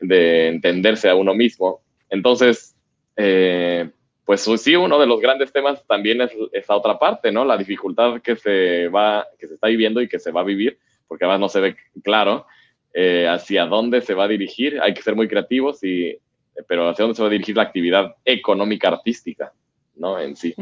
de 0.00 0.48
entenderse 0.48 1.08
a 1.08 1.14
uno 1.14 1.34
mismo. 1.34 1.80
Entonces, 2.08 2.76
eh, 3.16 3.90
pues 4.24 4.42
sí, 4.42 4.76
uno 4.76 4.98
de 4.98 5.06
los 5.06 5.20
grandes 5.20 5.52
temas 5.52 5.84
también 5.86 6.20
es 6.20 6.30
esa 6.52 6.76
otra 6.76 6.98
parte, 6.98 7.32
¿no? 7.32 7.44
La 7.44 7.56
dificultad 7.56 8.20
que 8.20 8.36
se 8.36 8.88
va, 8.88 9.26
que 9.38 9.46
se 9.46 9.54
está 9.54 9.68
viviendo 9.68 10.00
y 10.02 10.08
que 10.08 10.18
se 10.18 10.30
va 10.30 10.42
a 10.42 10.44
vivir, 10.44 10.78
porque 11.06 11.24
además 11.24 11.40
no 11.40 11.48
se 11.48 11.60
ve 11.60 11.76
claro 12.02 12.46
eh, 12.92 13.26
hacia 13.26 13.64
dónde 13.66 14.00
se 14.02 14.14
va 14.14 14.24
a 14.24 14.28
dirigir. 14.28 14.80
Hay 14.80 14.94
que 14.94 15.02
ser 15.02 15.16
muy 15.16 15.28
creativos 15.28 15.82
y, 15.82 16.18
pero 16.66 16.88
hacia 16.88 17.04
dónde 17.04 17.16
se 17.16 17.22
va 17.22 17.28
a 17.28 17.32
dirigir 17.32 17.56
la 17.56 17.62
actividad 17.62 18.16
económica 18.24 18.88
artística, 18.88 19.52
¿no? 19.96 20.18
En 20.18 20.36
sí. 20.36 20.54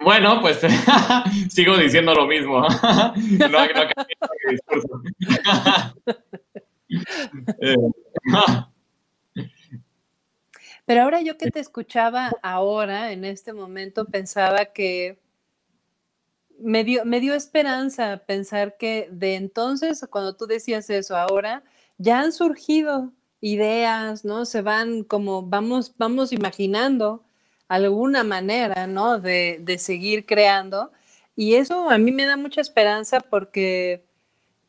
Bueno, 0.00 0.40
pues 0.40 0.60
sigo 1.50 1.76
diciendo 1.76 2.14
lo 2.14 2.26
mismo. 2.26 2.60
no, 2.60 3.48
no 3.48 3.58
discurso. 4.50 5.02
Eh, 7.60 7.76
pero 10.86 11.02
ahora 11.02 11.20
yo 11.20 11.36
que 11.36 11.50
te 11.50 11.60
escuchaba 11.60 12.32
ahora, 12.42 13.12
en 13.12 13.26
este 13.26 13.52
momento, 13.52 14.06
pensaba 14.06 14.64
que 14.64 15.18
me 16.58 16.84
dio, 16.84 17.04
me 17.04 17.20
dio 17.20 17.34
esperanza 17.34 18.22
pensar 18.26 18.78
que 18.78 19.10
de 19.12 19.34
entonces, 19.34 20.06
cuando 20.10 20.34
tú 20.34 20.46
decías 20.46 20.88
eso, 20.88 21.14
ahora 21.14 21.62
ya 21.98 22.20
han 22.20 22.32
surgido 22.32 23.12
ideas, 23.42 24.24
¿no? 24.24 24.46
Se 24.46 24.62
van 24.62 25.04
como, 25.04 25.42
vamos, 25.42 25.94
vamos 25.98 26.32
imaginando 26.32 27.27
alguna 27.68 28.24
manera, 28.24 28.86
¿no? 28.86 29.18
De, 29.18 29.58
de 29.60 29.78
seguir 29.78 30.26
creando. 30.26 30.92
Y 31.36 31.54
eso 31.54 31.90
a 31.90 31.98
mí 31.98 32.12
me 32.12 32.26
da 32.26 32.36
mucha 32.36 32.60
esperanza 32.60 33.20
porque 33.20 34.04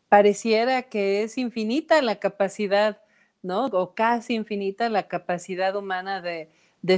pareciera 0.10 0.84
que 0.84 1.24
es 1.24 1.38
infinita 1.38 2.02
la 2.02 2.18
capacidad 2.20 3.00
¿no? 3.42 3.66
O 3.68 3.94
casi 3.94 4.36
infinita 4.36 4.90
la 4.90 5.08
capacidad 5.08 5.76
humana 5.76 6.22
de, 6.22 6.50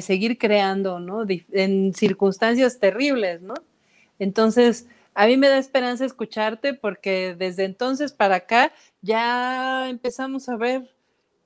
seguir 0.02 0.38
creando, 0.38 1.00
¿no? 1.00 1.26
En 1.52 1.94
circunstancias 1.94 2.80
terribles, 2.80 3.42
¿no? 3.42 3.54
Entonces, 4.20 4.88
a 5.14 5.28
mí 5.28 5.38
me 5.38 5.50
da 5.50 5.58
esperanza 5.58 6.06
escucharte 6.06 6.74
porque 6.74 7.36
desde 7.38 7.66
entonces 7.66 8.14
para 8.14 8.36
acá 8.36 8.72
ya 9.02 9.90
empezamos 9.90 10.48
a 10.50 10.56
ver 10.56 10.90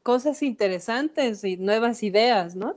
cosas 0.03 0.43
interesantes 0.43 1.43
y 1.43 1.57
nuevas 1.57 2.03
ideas, 2.03 2.55
¿no? 2.55 2.75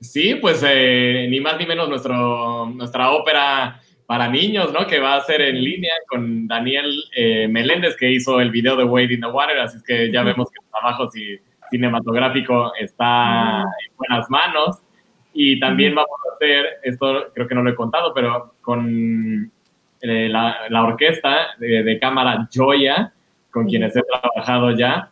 Sí, 0.00 0.34
pues 0.36 0.64
eh, 0.66 1.26
ni 1.28 1.40
más 1.40 1.58
ni 1.58 1.66
menos 1.66 1.88
nuestro, 1.88 2.66
nuestra 2.66 3.10
ópera 3.10 3.80
para 4.06 4.28
niños, 4.28 4.72
¿no? 4.72 4.86
Que 4.86 4.98
va 4.98 5.16
a 5.16 5.20
ser 5.20 5.40
en 5.40 5.62
línea 5.62 5.92
con 6.08 6.48
Daniel 6.48 6.90
eh, 7.14 7.46
Meléndez, 7.48 7.96
que 7.96 8.10
hizo 8.10 8.40
el 8.40 8.50
video 8.50 8.74
de 8.76 8.84
Wade 8.84 9.14
in 9.14 9.20
the 9.20 9.26
Water, 9.26 9.58
así 9.60 9.78
que 9.86 10.10
ya 10.10 10.22
vemos 10.22 10.50
que 10.50 10.64
el 10.64 10.70
trabajo 10.70 11.08
cinematográfico 11.70 12.72
está 12.74 13.60
en 13.60 13.96
buenas 13.96 14.28
manos. 14.28 14.82
Y 15.32 15.60
también 15.60 15.94
vamos 15.94 16.10
a 16.28 16.34
hacer, 16.34 16.66
esto 16.82 17.30
creo 17.34 17.46
que 17.46 17.54
no 17.54 17.62
lo 17.62 17.70
he 17.70 17.76
contado, 17.76 18.12
pero 18.12 18.54
con 18.62 19.52
eh, 20.00 20.28
la, 20.28 20.82
orquesta 20.82 21.50
de, 21.58 21.98
cámara 22.00 22.48
Joya, 22.52 23.12
con 23.50 23.66
quienes 23.68 23.94
he 23.94 24.02
trabajado 24.02 24.72
ya, 24.72 25.10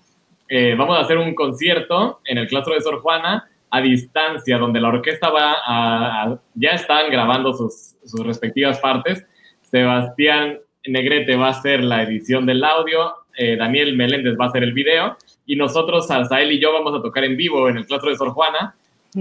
eh, 0.49 0.75
vamos 0.77 0.99
a 0.99 1.03
hacer 1.03 1.19
un 1.19 1.35
concierto 1.35 2.21
en 2.25 2.39
el 2.39 2.49
claustro 2.49 2.75
de 2.75 2.81
Sor 2.81 3.01
Juana 3.01 3.49
a 3.71 3.81
distancia, 3.81 4.59
donde 4.59 4.81
la 4.81 4.89
orquesta 4.89 5.31
va 5.31 5.57
a, 5.67 6.39
ya 6.55 6.71
están 6.71 7.11
grabando 7.11 7.53
sus, 7.53 7.97
sus 8.05 8.27
respectivas 8.27 8.79
partes. 8.81 9.27
Sebastián 9.63 10.59
Negrete 10.87 11.37
va 11.37 11.49
a 11.49 11.51
hacer 11.51 11.85
la 11.85 12.03
edición 12.03 12.47
del 12.47 12.65
audio, 12.65 13.15
eh, 13.37 13.57
Daniel 13.57 13.97
Meléndez 13.97 14.37
va 14.41 14.47
a 14.47 14.49
hacer 14.49 14.63
el 14.63 14.73
video 14.73 15.17
y 15.47 15.57
nosotros, 15.57 16.11
Alzael 16.11 16.53
y 16.53 16.61
yo, 16.61 16.73
vamos 16.73 16.99
a 16.99 17.03
tocar 17.03 17.25
en 17.25 17.37
vivo 17.37 17.69
en 17.69 17.79
el 17.79 17.87
Claustro 17.87 18.11
de 18.11 18.17
Sor 18.17 18.31
Juana 18.31 18.75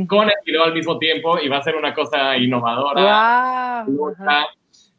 con 0.07 0.27
el 0.27 0.35
video 0.45 0.63
al 0.63 0.73
mismo 0.73 0.97
tiempo 0.97 1.39
y 1.39 1.47
va 1.47 1.57
a 1.57 1.63
ser 1.63 1.75
una 1.75 1.93
cosa 1.93 2.37
innovadora, 2.37 3.85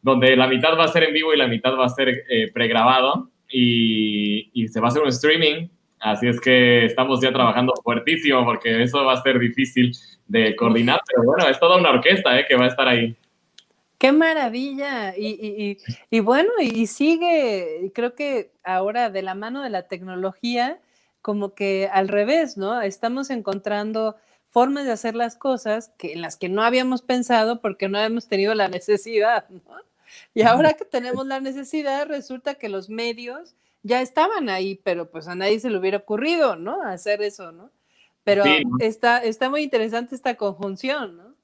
donde 0.01 0.37
la 0.37 0.47
mitad 0.47 0.79
va 0.79 0.85
a 0.85 0.89
ser 0.89 1.05
en 1.05 1.15
vivo 1.15 1.35
y 1.35 1.37
la 1.37 1.47
mitad 1.47 1.77
va 1.77 1.87
a 1.87 1.91
ser 1.91 2.25
eh, 2.29 2.51
pregrabado 2.53 3.29
y, 3.51 4.51
y 4.53 4.69
se 4.69 4.81
va 4.81 4.87
a 4.87 4.91
hacer 4.91 5.03
un 5.03 5.09
streaming. 5.09 5.69
Así 6.01 6.29
es 6.29 6.41
que 6.41 6.85
estamos 6.85 7.21
ya 7.21 7.33
trabajando 7.33 7.75
fuertísimo 7.83 8.45
porque 8.45 8.83
eso 8.83 9.05
va 9.05 9.15
a 9.15 9.23
ser 9.23 9.39
difícil 9.39 9.93
de 10.27 10.55
coordinar, 10.55 11.01
pero 11.07 11.25
bueno, 11.25 11.49
es 11.49 11.59
toda 11.59 11.79
una 11.79 11.91
orquesta 11.91 12.39
eh, 12.39 12.47
que 12.47 12.57
va 12.57 12.67
a 12.67 12.69
estar 12.69 12.87
ahí. 12.87 13.17
Qué 13.99 14.13
maravilla. 14.13 15.15
Y, 15.17 15.77
bueno, 16.21 16.51
y 16.61 16.87
sigue, 16.87 17.91
creo 17.95 18.15
que 18.15 18.53
ahora 18.63 19.11
de 19.11 19.23
la 19.23 19.35
mano 19.35 19.63
de 19.63 19.71
la 19.71 19.89
tecnología, 19.89 20.81
como 21.21 21.55
que 21.55 21.91
al 21.93 22.07
revés, 22.07 22.57
¿no? 22.57 22.81
Estamos 22.81 23.31
encontrando 23.31 24.15
formas 24.51 24.87
de 24.87 24.93
hacer 24.93 25.17
las 25.17 25.37
cosas 25.37 25.93
que, 25.99 26.13
en 26.13 26.23
las 26.23 26.37
que 26.37 26.49
no 26.49 26.63
habíamos 26.63 27.03
pensado 27.03 27.61
porque 27.61 27.89
no 27.89 27.99
hemos 27.99 28.29
tenido 28.29 28.55
la 28.55 28.69
necesidad, 28.69 29.49
¿no? 29.49 29.61
Y 30.33 30.43
ahora 30.43 30.75
que 30.75 30.85
tenemos 30.85 31.27
la 31.27 31.41
necesidad, 31.41 32.07
resulta 32.07 32.55
que 32.55 32.69
los 32.69 32.89
medios 32.89 33.57
ya 33.89 34.03
estaban 34.03 34.51
ahí, 34.51 34.81
pero 34.85 35.11
pues 35.11 35.27
a 35.27 35.35
nadie 35.35 35.59
se 35.59 35.71
le 35.71 35.79
hubiera 35.79 35.99
ocurrido, 35.99 36.57
¿no? 36.57 36.83
Hacer 36.83 37.23
eso, 37.23 37.51
¿no? 37.51 37.73
Pero 38.23 38.45
está, 38.79 39.19
está 39.19 39.49
muy 39.49 39.63
interesante 39.63 40.15
esta 40.15 40.37
conjunción, 40.37 41.17
¿no? 41.17 41.35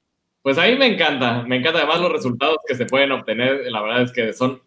Pues 0.42 0.58
a 0.58 0.66
mí 0.66 0.76
me 0.76 0.86
encanta, 0.86 1.42
me 1.42 1.56
encanta 1.56 1.78
además 1.78 2.02
los 2.02 2.12
resultados 2.12 2.58
que 2.68 2.74
se 2.74 2.84
pueden 2.84 3.12
obtener, 3.12 3.62
la 3.72 3.80
verdad 3.80 4.02
es 4.02 4.12
que 4.12 4.34
son 4.34 4.62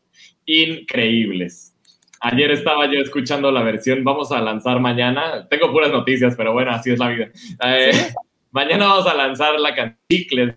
increíbles. 0.45 1.75
Ayer 2.19 2.49
estaba 2.49 2.91
yo 2.91 2.99
escuchando 2.99 3.51
la 3.51 3.61
versión, 3.61 4.03
vamos 4.03 4.32
a 4.32 4.41
lanzar 4.41 4.80
mañana, 4.80 5.47
tengo 5.47 5.71
puras 5.71 5.91
noticias, 5.91 6.34
pero 6.36 6.53
bueno, 6.53 6.71
así 6.71 6.91
es 6.91 6.97
la 6.97 7.09
vida. 7.09 7.30
Eh, 7.63 7.91
mañana 8.51 8.88
vamos 8.88 9.05
a 9.05 9.13
lanzar 9.13 9.59
la 9.59 9.75
canticles, 9.75 10.55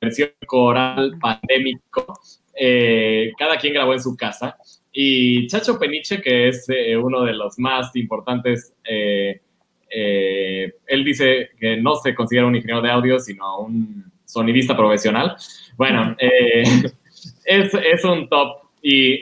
versión 0.00 0.30
coral 0.46 1.18
pandémico, 1.20 2.20
eh, 2.54 3.32
cada 3.36 3.56
quien 3.56 3.74
grabó 3.74 3.94
en 3.94 4.00
su 4.00 4.16
casa. 4.16 4.56
Y 5.00 5.46
Chacho 5.46 5.78
Peniche, 5.78 6.20
que 6.20 6.48
es 6.48 6.68
eh, 6.70 6.96
uno 6.96 7.22
de 7.22 7.32
los 7.32 7.56
más 7.56 7.94
importantes 7.94 8.74
eh, 8.82 9.40
él 9.88 11.04
dice 11.04 11.50
que 11.56 11.76
no 11.76 11.94
se 11.94 12.16
considera 12.16 12.46
un 12.46 12.56
ingeniero 12.56 12.82
de 12.82 12.90
audio, 12.90 13.20
sino 13.20 13.60
un 13.60 14.10
sonidista 14.24 14.76
profesional. 14.76 15.36
Bueno, 15.76 16.16
eh, 16.18 16.64
es, 17.44 17.74
es, 17.74 18.04
un 18.04 18.28
top 18.28 18.58
y 18.82 19.20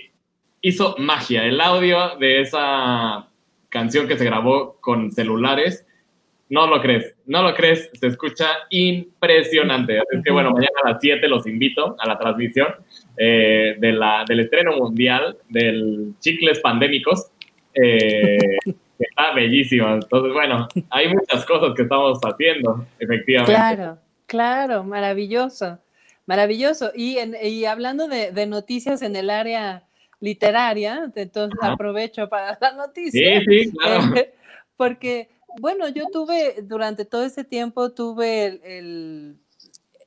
hizo 0.63 0.97
magia. 0.99 1.45
El 1.45 1.61
audio 1.61 2.17
de 2.17 2.41
esa 2.41 3.29
canción 3.69 4.09
que 4.09 4.17
se 4.17 4.25
grabó 4.25 4.79
con 4.81 5.13
celulares, 5.13 5.87
no 6.49 6.67
lo 6.67 6.81
crees, 6.81 7.15
no 7.27 7.43
lo 7.43 7.55
crees, 7.55 7.91
se 7.93 8.07
escucha 8.07 8.49
impresionante. 8.71 9.99
Así 9.99 10.23
que 10.25 10.33
bueno, 10.33 10.53
mañana 10.53 10.81
a 10.85 10.93
las 10.93 11.03
7 11.03 11.29
los 11.29 11.47
invito 11.47 11.97
a 11.99 12.09
la 12.09 12.19
transmisión 12.19 12.69
eh, 13.17 13.77
de 13.79 13.93
la, 13.93 14.25
del 14.29 14.41
estreno 14.41 14.77
mundial 14.77 15.39
del 15.49 16.15
Chicles 16.21 16.61
Pandémicos. 16.61 17.31
Eh, 17.75 18.59
está 18.99 19.33
bellísimo. 19.35 19.95
Entonces, 19.95 20.33
bueno, 20.33 20.69
hay 20.91 21.09
muchas 21.09 21.45
cosas 21.45 21.75
que 21.75 21.83
estamos 21.83 22.19
haciendo, 22.23 22.87
efectivamente. 22.99 23.53
Claro, 23.53 23.99
claro, 24.27 24.85
maravilloso, 24.85 25.79
maravilloso. 26.27 26.93
Y, 26.95 27.19
y 27.43 27.65
hablando 27.65 28.09
de, 28.09 28.47
noticias 28.47 29.03
en 29.03 29.17
el 29.17 29.31
área 29.31 29.85
literaria, 30.21 31.11
entonces 31.15 31.59
aprovecho 31.63 32.29
para 32.29 32.57
dar 32.61 32.77
noticias. 32.77 33.43
Sí, 33.47 33.65
sí, 33.65 33.73
claro. 33.77 34.15
porque, 34.77 35.29
bueno, 35.61 35.89
yo 35.89 36.05
tuve, 36.13 36.57
durante 36.63 37.05
todo 37.05 37.25
ese 37.25 37.45
tiempo, 37.45 37.93
tuve 37.93 38.47
el, 38.47 38.61
el 38.65 39.37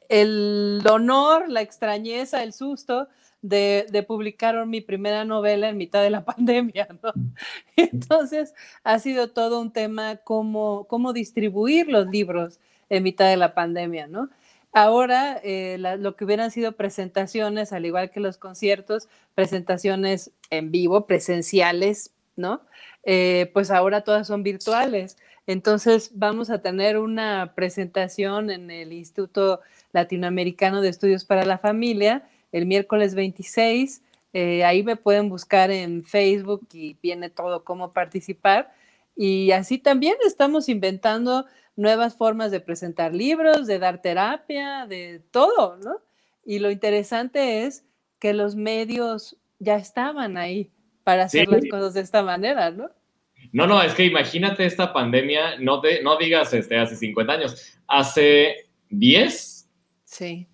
honor, 0.09 1.49
la 1.49 1.61
extrañeza, 1.61 2.43
el 2.43 2.53
susto 2.53 3.07
de, 3.41 3.85
de, 3.89 4.03
publicar 4.03 4.65
mi 4.65 4.81
primera 4.81 5.23
novela 5.23 5.69
en 5.69 5.77
mitad 5.77 6.01
de 6.01 6.09
la 6.09 6.25
pandemia, 6.25 6.87
¿no? 7.01 7.13
Entonces, 7.75 8.53
ha 8.83 8.99
sido 8.99 9.29
todo 9.29 9.61
un 9.61 9.71
tema 9.71 10.17
cómo, 10.17 10.85
cómo 10.89 11.13
distribuir 11.13 11.87
los 11.87 12.07
libros 12.07 12.59
en 12.89 13.03
mitad 13.03 13.29
de 13.29 13.37
la 13.37 13.53
pandemia, 13.53 14.07
¿no? 14.07 14.29
Ahora, 14.71 15.39
eh, 15.43 15.77
lo 15.79 16.15
que 16.15 16.25
hubieran 16.25 16.51
sido 16.51 16.73
presentaciones, 16.73 17.73
al 17.73 17.85
igual 17.85 18.11
que 18.11 18.19
los 18.19 18.37
conciertos, 18.37 19.07
presentaciones 19.33 20.31
en 20.51 20.69
vivo, 20.69 21.07
presenciales, 21.07 22.11
¿no? 22.35 22.61
eh, 23.03 23.49
pues 23.53 23.71
ahora 23.71 24.01
todas 24.01 24.27
son 24.27 24.43
virtuales. 24.43 25.17
Entonces 25.47 26.11
vamos 26.13 26.49
a 26.49 26.61
tener 26.61 26.97
una 26.97 27.53
presentación 27.55 28.51
en 28.51 28.69
el 28.69 28.93
Instituto 28.93 29.61
Latinoamericano 29.91 30.81
de 30.81 30.89
Estudios 30.89 31.25
para 31.25 31.45
la 31.45 31.57
Familia 31.57 32.29
el 32.51 32.65
miércoles 32.65 33.15
26. 33.15 34.01
Eh, 34.33 34.63
ahí 34.63 34.83
me 34.83 34.95
pueden 34.95 35.29
buscar 35.29 35.71
en 35.71 36.03
Facebook 36.03 36.67
y 36.73 36.97
viene 37.01 37.29
todo 37.29 37.63
cómo 37.63 37.91
participar. 37.91 38.71
Y 39.15 39.51
así 39.51 39.77
también 39.77 40.15
estamos 40.25 40.69
inventando 40.69 41.45
nuevas 41.75 42.15
formas 42.15 42.51
de 42.51 42.59
presentar 42.59 43.13
libros, 43.13 43.67
de 43.67 43.79
dar 43.79 44.01
terapia, 44.01 44.85
de 44.87 45.21
todo, 45.31 45.77
¿no? 45.77 45.97
Y 46.45 46.59
lo 46.59 46.71
interesante 46.71 47.63
es 47.65 47.85
que 48.19 48.33
los 48.33 48.55
medios 48.55 49.37
ya 49.59 49.75
estaban 49.75 50.37
ahí 50.37 50.71
para 51.03 51.23
hacer 51.23 51.47
Sí. 51.47 51.51
las 51.53 51.65
cosas 51.69 51.93
de 51.93 52.01
esta 52.01 52.21
manera, 52.23 52.71
¿no? 52.71 52.89
No, 53.51 53.65
no, 53.65 53.81
es 53.81 53.93
que 53.93 54.05
imagínate 54.05 54.65
esta 54.65 54.93
pandemia, 54.93 55.57
no, 55.59 55.81
te, 55.81 56.03
no 56.03 56.17
digas 56.17 56.53
este, 56.53 56.77
hace 56.77 56.95
50 56.95 57.33
años, 57.33 57.79
hace 57.87 58.69
10 58.89 59.58
Sí. 60.11 60.47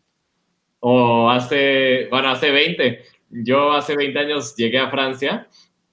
o 0.82 1.30
hace, 1.30 2.08
bueno, 2.10 2.30
hace 2.30 2.52
20. 2.52 3.00
Yo 3.30 3.72
hace 3.72 3.96
20 3.96 4.20
años 4.20 4.54
llegué 4.56 4.78
a 4.80 4.90
Francia 4.90 5.48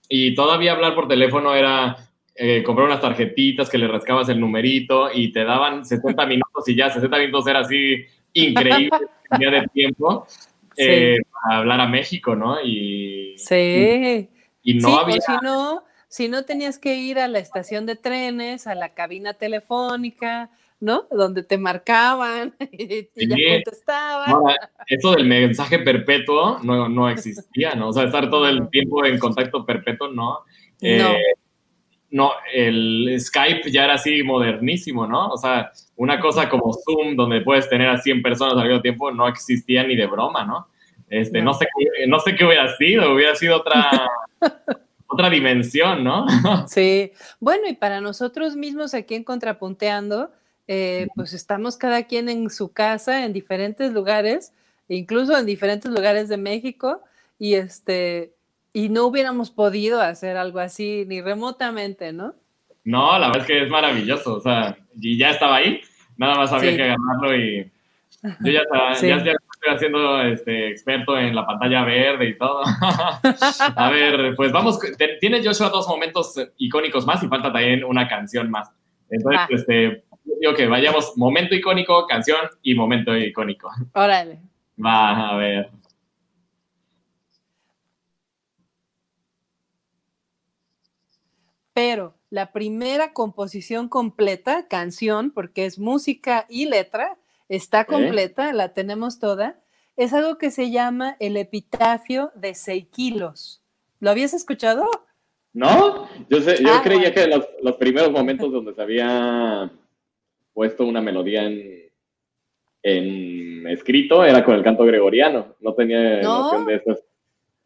y 0.08 0.34
todavía 0.34 0.72
hablar 0.72 0.94
por 0.96 1.06
teléfono 1.08 1.54
era 1.54 1.96
eh, 2.34 2.62
comprar 2.64 2.88
unas 2.88 3.00
tarjetitas 3.00 3.70
que 3.70 3.78
le 3.78 3.86
rascabas 3.88 4.28
el 4.28 4.40
numerito 4.40 5.10
y 5.14 5.30
te 5.32 5.44
daban 5.44 5.84
60 5.86 6.26
minutos 6.26 6.68
y 6.68 6.74
ya 6.74 6.90
60 6.90 7.16
minutos 7.18 7.46
era 7.46 7.60
así 7.60 8.04
increíble 8.32 8.90
día 9.38 9.50
de 9.50 9.68
tiempo 9.68 10.26
Sí. 10.74 10.84
eh, 10.88 11.16
para 11.32 11.58
hablar 11.58 11.80
a 11.82 11.86
México, 11.86 12.34
¿no? 12.34 12.60
Y, 12.64 13.34
Sí. 13.38 14.28
y 14.62 14.74
no 14.74 14.88
sí, 14.88 14.96
había... 15.00 15.20
si 15.20 15.32
no, 15.42 15.84
si 16.08 16.28
no 16.28 16.44
tenías 16.44 16.78
que 16.78 16.96
ir 16.96 17.18
a 17.18 17.28
la 17.28 17.38
estación 17.38 17.86
de 17.86 17.94
trenes, 17.96 18.66
a 18.66 18.74
la 18.74 18.94
cabina 18.94 19.34
telefónica, 19.34 20.50
¿no? 20.82 21.06
Donde 21.12 21.44
te 21.44 21.56
marcaban 21.58 22.54
y, 22.72 23.08
ya 23.26 23.36
contestaban. 23.54 24.30
Ahora, 24.30 24.56
eso 24.88 25.12
del 25.12 25.26
mensaje 25.26 25.78
perpetuo 25.78 26.58
no, 26.64 26.88
no 26.88 27.08
existía, 27.08 27.76
¿no? 27.76 27.90
O 27.90 27.92
sea, 27.92 28.02
estar 28.02 28.28
todo 28.28 28.48
el 28.48 28.68
tiempo 28.68 29.04
en 29.06 29.16
contacto 29.20 29.64
perpetuo, 29.64 30.08
¿no? 30.08 30.40
Eh, 30.80 30.98
No. 30.98 31.12
no, 32.10 32.32
el 32.52 33.16
Skype 33.20 33.70
ya 33.70 33.84
era 33.84 33.94
así 33.94 34.24
modernísimo, 34.24 35.06
¿no? 35.06 35.28
O 35.28 35.36
sea, 35.38 35.70
una 35.94 36.18
cosa 36.18 36.48
como 36.48 36.72
Zoom, 36.72 37.14
donde 37.14 37.42
puedes 37.42 37.68
tener 37.68 37.88
a 37.88 37.98
100 37.98 38.20
personas 38.20 38.54
al 38.56 38.66
mismo 38.66 38.82
tiempo, 38.82 39.12
no 39.12 39.28
existía 39.28 39.84
ni 39.84 39.94
de 39.94 40.06
broma, 40.06 40.44
¿no? 40.44 40.66
Este, 41.08 41.38
no. 41.38 41.52
No. 41.52 41.54
sé, 41.54 41.66
qué- 41.78 42.06
no 42.08 42.18
sé 42.18 42.34
qué 42.34 42.44
hubiera 42.44 42.74
sido, 42.76 43.14
hubiera 43.14 43.36
sido 43.36 43.58
otra, 43.58 44.08
otra 45.06 45.30
dimensión, 45.30 46.02
¿no? 46.02 46.26
Sí, 46.66 47.12
bueno, 47.38 47.68
y 47.68 47.74
para 47.74 48.00
nosotros 48.00 48.56
mismos 48.56 48.94
aquí 48.94 49.14
en 49.14 49.22
Contrapunteando, 49.22 50.32
eh, 50.68 51.08
pues 51.14 51.32
estamos 51.32 51.76
cada 51.76 52.04
quien 52.04 52.28
en 52.28 52.50
su 52.50 52.72
casa, 52.72 53.24
en 53.24 53.32
diferentes 53.32 53.92
lugares, 53.92 54.52
incluso 54.88 55.36
en 55.36 55.46
diferentes 55.46 55.90
lugares 55.90 56.28
de 56.28 56.36
México, 56.36 57.02
y 57.38 57.54
este, 57.54 58.32
y 58.72 58.88
no 58.88 59.06
hubiéramos 59.06 59.50
podido 59.50 60.00
hacer 60.00 60.36
algo 60.36 60.60
así 60.60 61.04
ni 61.08 61.20
remotamente, 61.20 62.12
¿no? 62.12 62.34
No, 62.84 63.18
la 63.18 63.28
verdad 63.28 63.42
es 63.42 63.46
que 63.46 63.62
es 63.64 63.68
maravilloso, 63.70 64.34
o 64.36 64.40
sea, 64.40 64.76
y 65.00 65.16
ya 65.18 65.30
estaba 65.30 65.56
ahí, 65.56 65.80
nada 66.16 66.34
más 66.36 66.52
había 66.52 66.70
Sí. 66.70 66.76
que 66.76 66.82
agarrarlo 66.84 67.36
y 67.36 67.70
yo 68.44 68.52
ya, 68.52 68.60
estaba- 68.62 68.94
Sí. 68.94 69.08
ya, 69.08 69.16
estoy 69.16 69.74
haciendo 69.74 70.20
este, 70.22 70.70
experto 70.70 71.16
en 71.18 71.34
la 71.34 71.46
pantalla 71.46 71.84
verde 71.84 72.28
y 72.30 72.38
todo. 72.38 72.62
A 73.76 73.90
ver, 73.90 74.34
pues 74.36 74.50
vamos, 74.52 74.78
tiene 75.20 75.44
Joshua 75.44 75.68
dos 75.68 75.86
momentos 75.88 76.34
icónicos 76.58 77.06
más 77.06 77.22
y 77.22 77.28
falta 77.28 77.52
también 77.52 77.84
una 77.84 78.08
canción 78.08 78.50
más. 78.50 78.70
Entonces, 79.10 79.40
Va. 79.40 79.46
este, 79.50 80.04
digo 80.24 80.54
que 80.54 80.66
vayamos 80.66 81.16
momento 81.16 81.54
icónico, 81.54 82.06
canción 82.06 82.40
y 82.62 82.74
momento 82.74 83.16
icónico. 83.16 83.70
Órale. 83.94 84.40
Va, 84.84 85.30
a 85.30 85.36
ver. 85.36 85.70
Pero 91.74 92.14
la 92.30 92.52
primera 92.52 93.12
composición 93.12 93.88
completa, 93.88 94.66
canción, 94.68 95.30
porque 95.30 95.64
es 95.64 95.78
música 95.78 96.46
y 96.48 96.66
letra, 96.66 97.16
está 97.48 97.84
completa, 97.84 98.52
la 98.52 98.72
tenemos 98.72 99.18
toda, 99.18 99.60
es 99.96 100.12
algo 100.12 100.38
que 100.38 100.50
se 100.50 100.70
llama 100.70 101.16
el 101.18 101.36
epitafio 101.36 102.30
de 102.34 102.54
Seikilos. 102.54 103.62
¿Lo 104.00 104.10
habías 104.10 104.34
escuchado? 104.34 104.88
¿No? 105.52 106.08
Yo, 106.28 106.40
sé, 106.40 106.62
yo 106.62 106.70
Ah, 106.72 106.80
creía 106.82 107.10
bueno. 107.10 107.14
que 107.14 107.26
los, 107.26 107.46
los 107.62 107.76
primeros 107.76 108.10
momentos 108.10 108.50
donde 108.50 108.74
se 108.74 108.82
había 108.82 109.70
puesto 110.52 110.84
una 110.84 111.00
melodía 111.00 111.44
en, 111.44 111.90
en 112.82 113.66
escrito 113.68 114.24
era 114.24 114.44
con 114.44 114.54
el 114.54 114.62
canto 114.62 114.84
gregoriano. 114.84 115.54
No 115.60 115.74
tenía 115.74 116.22
No. 116.22 116.42
noción 116.42 116.66
de 116.66 116.74
eso. 116.76 116.98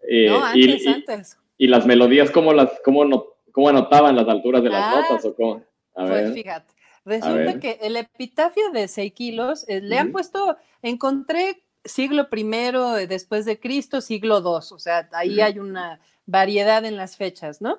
Eh, 0.09 0.27
no, 0.29 0.45
antes, 0.45 0.85
y, 0.85 0.89
antes. 0.89 1.39
y 1.59 1.67
las 1.67 1.87
melodías, 1.87 2.31
¿cómo, 2.31 2.53
las, 2.53 2.71
cómo, 2.85 3.05
no, 3.05 3.25
cómo 3.53 3.69
anotaban 3.69 4.15
las 4.15 4.29
alturas 4.29 4.63
de 4.63 4.71
las 4.71 4.85
Ah, 4.85 5.01
notas? 5.01 5.25
¿o 5.25 5.35
cómo? 5.35 5.65
A 5.95 6.07
Pues 6.07 6.25
ver. 6.25 6.33
fíjate, 6.33 6.73
resulta 7.05 7.59
que 7.59 7.79
el 7.83 7.97
epitafio 7.97 8.71
de 8.71 8.87
Seikilos 8.89 9.69
eh, 9.69 9.81
le 9.81 9.99
han 9.99 10.13
puesto, 10.13 10.57
encontré 10.83 11.63
siglo 11.85 12.29
primero 12.29 12.97
eh, 12.99 13.07
después 13.07 13.45
de 13.47 13.59
Cristo, 13.59 14.01
siglo 14.01 14.39
II, 14.41 14.75
o 14.75 14.79
sea, 14.79 15.09
ahí 15.13 15.41
hay 15.41 15.59
una 15.59 16.01
variedad 16.27 16.85
en 16.85 16.97
las 16.97 17.17
fechas, 17.17 17.61
¿no? 17.63 17.79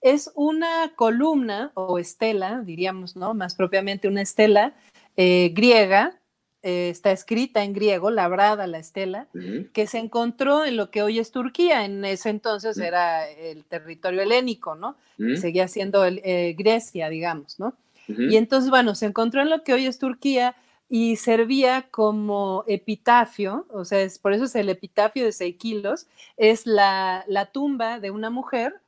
Es 0.00 0.30
una 0.34 0.92
columna 0.94 1.72
o 1.74 1.98
estela, 1.98 2.60
diríamos, 2.60 3.16
¿no? 3.16 3.34
Más 3.34 3.54
propiamente 3.54 4.06
una 4.08 4.22
estela 4.22 4.74
eh, 5.16 5.50
griega, 5.54 6.20
eh, 6.62 6.88
está 6.90 7.10
escrita 7.10 7.64
en 7.64 7.72
griego, 7.72 8.10
labrada 8.10 8.66
la 8.66 8.78
estela, 8.78 9.26
que 9.72 9.86
se 9.86 9.98
encontró 9.98 10.64
en 10.64 10.76
lo 10.76 10.90
que 10.90 11.02
hoy 11.02 11.18
es 11.18 11.32
Turquía, 11.32 11.84
en 11.84 12.04
ese 12.04 12.30
entonces 12.30 12.76
Ujú. 12.76 12.86
era 12.86 13.28
el 13.28 13.64
territorio 13.64 14.22
helénico, 14.22 14.74
¿no? 14.76 14.96
Ujú. 15.18 15.36
Seguía 15.36 15.66
siendo 15.68 16.04
el- 16.04 16.20
eh, 16.24 16.54
Grecia, 16.56 17.08
digamos, 17.08 17.58
¿no? 17.58 17.74
Y 18.06 18.36
entonces, 18.36 18.70
bueno, 18.70 18.94
se 18.94 19.06
encontró 19.06 19.42
en 19.42 19.50
lo 19.50 19.62
que 19.64 19.74
hoy 19.74 19.86
es 19.86 19.98
Turquía 19.98 20.56
y 20.88 21.16
servía 21.16 21.88
como 21.90 22.64
epitafio, 22.66 23.66
o 23.70 23.84
sea, 23.84 24.00
es, 24.00 24.18
por 24.18 24.32
eso 24.32 24.44
es 24.44 24.54
el 24.54 24.70
epitafio 24.70 25.24
de 25.24 25.32
Seikilos, 25.32 26.06
es 26.38 26.66
la, 26.66 27.24
la 27.28 27.46
tumba 27.52 28.00
de 28.00 28.10
una 28.10 28.30
mujer, 28.30 28.80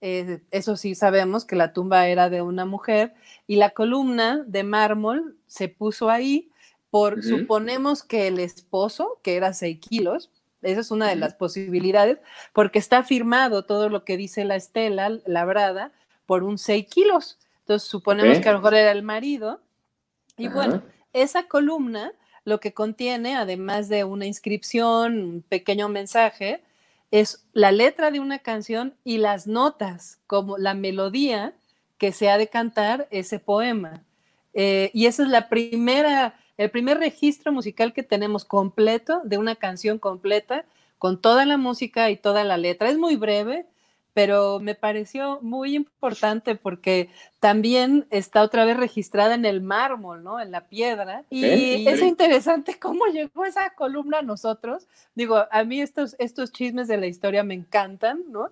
eh, 0.00 0.40
eso 0.50 0.76
sí 0.76 0.94
sabemos 0.94 1.44
que 1.44 1.56
la 1.56 1.72
tumba 1.72 2.06
era 2.08 2.30
de 2.30 2.42
una 2.42 2.64
mujer, 2.64 3.14
y 3.46 3.56
la 3.56 3.70
columna 3.70 4.44
de 4.46 4.62
mármol 4.62 5.36
se 5.46 5.68
puso 5.68 6.10
ahí 6.10 6.50
por, 6.90 7.22
suponemos 7.22 8.02
que 8.02 8.28
el 8.28 8.38
esposo, 8.38 9.20
que 9.22 9.36
era 9.36 9.52
Seikilos, 9.52 10.30
esa 10.62 10.80
es 10.80 10.90
una 10.90 11.08
de 11.08 11.16
las 11.16 11.34
posibilidades, 11.34 12.18
porque 12.52 12.78
está 12.78 13.02
firmado 13.02 13.64
todo 13.64 13.88
lo 13.88 14.04
que 14.04 14.16
dice 14.16 14.44
la 14.44 14.56
estela 14.56 15.18
labrada 15.26 15.92
por 16.26 16.42
un 16.42 16.58
Seikilos. 16.58 17.38
Entonces 17.60 17.88
suponemos 17.88 18.38
que 18.38 18.48
a 18.48 18.52
lo 18.52 18.58
mejor 18.58 18.74
era 18.74 18.90
el 18.90 19.02
marido. 19.02 19.60
Y 20.36 20.48
bueno, 20.48 20.82
esa 21.12 21.44
columna 21.44 22.12
lo 22.44 22.60
que 22.60 22.72
contiene, 22.72 23.36
además 23.36 23.88
de 23.88 24.04
una 24.04 24.26
inscripción, 24.26 25.18
un 25.22 25.42
pequeño 25.42 25.88
mensaje, 25.88 26.62
es 27.10 27.46
la 27.52 27.72
letra 27.72 28.10
de 28.10 28.20
una 28.20 28.38
canción 28.40 28.94
y 29.04 29.18
las 29.18 29.46
notas, 29.46 30.18
como 30.26 30.58
la 30.58 30.74
melodía 30.74 31.54
que 31.96 32.12
se 32.12 32.30
ha 32.30 32.38
de 32.38 32.48
cantar 32.48 33.08
ese 33.10 33.38
poema. 33.38 34.02
Eh, 34.54 34.90
y 34.94 35.06
esa 35.06 35.22
es 35.22 35.28
la 35.28 35.48
primera, 35.48 36.38
el 36.56 36.70
primer 36.70 36.98
registro 36.98 37.52
musical 37.52 37.92
que 37.92 38.02
tenemos 38.02 38.44
completo 38.44 39.20
de 39.24 39.38
una 39.38 39.56
canción 39.56 39.98
completa, 39.98 40.64
con 40.98 41.20
toda 41.20 41.46
la 41.46 41.56
música 41.56 42.10
y 42.10 42.16
toda 42.16 42.44
la 42.44 42.56
letra. 42.56 42.90
Es 42.90 42.98
muy 42.98 43.16
breve, 43.16 43.66
pero 44.18 44.58
me 44.58 44.74
pareció 44.74 45.38
muy 45.42 45.76
importante 45.76 46.56
porque 46.56 47.08
también 47.38 48.04
está 48.10 48.42
otra 48.42 48.64
vez 48.64 48.76
registrada 48.76 49.36
en 49.36 49.44
el 49.44 49.60
mármol, 49.60 50.24
¿no? 50.24 50.40
En 50.40 50.50
la 50.50 50.66
piedra. 50.66 51.22
Y 51.30 51.86
es 51.86 52.02
interesante 52.02 52.76
cómo 52.80 53.06
llegó 53.06 53.44
esa 53.44 53.70
columna 53.76 54.18
a 54.18 54.22
nosotros. 54.22 54.88
Digo, 55.14 55.44
a 55.52 55.62
mí 55.62 55.80
estos, 55.80 56.16
estos 56.18 56.50
chismes 56.50 56.88
de 56.88 56.96
la 56.96 57.06
historia 57.06 57.44
me 57.44 57.54
encantan, 57.54 58.24
¿no? 58.28 58.50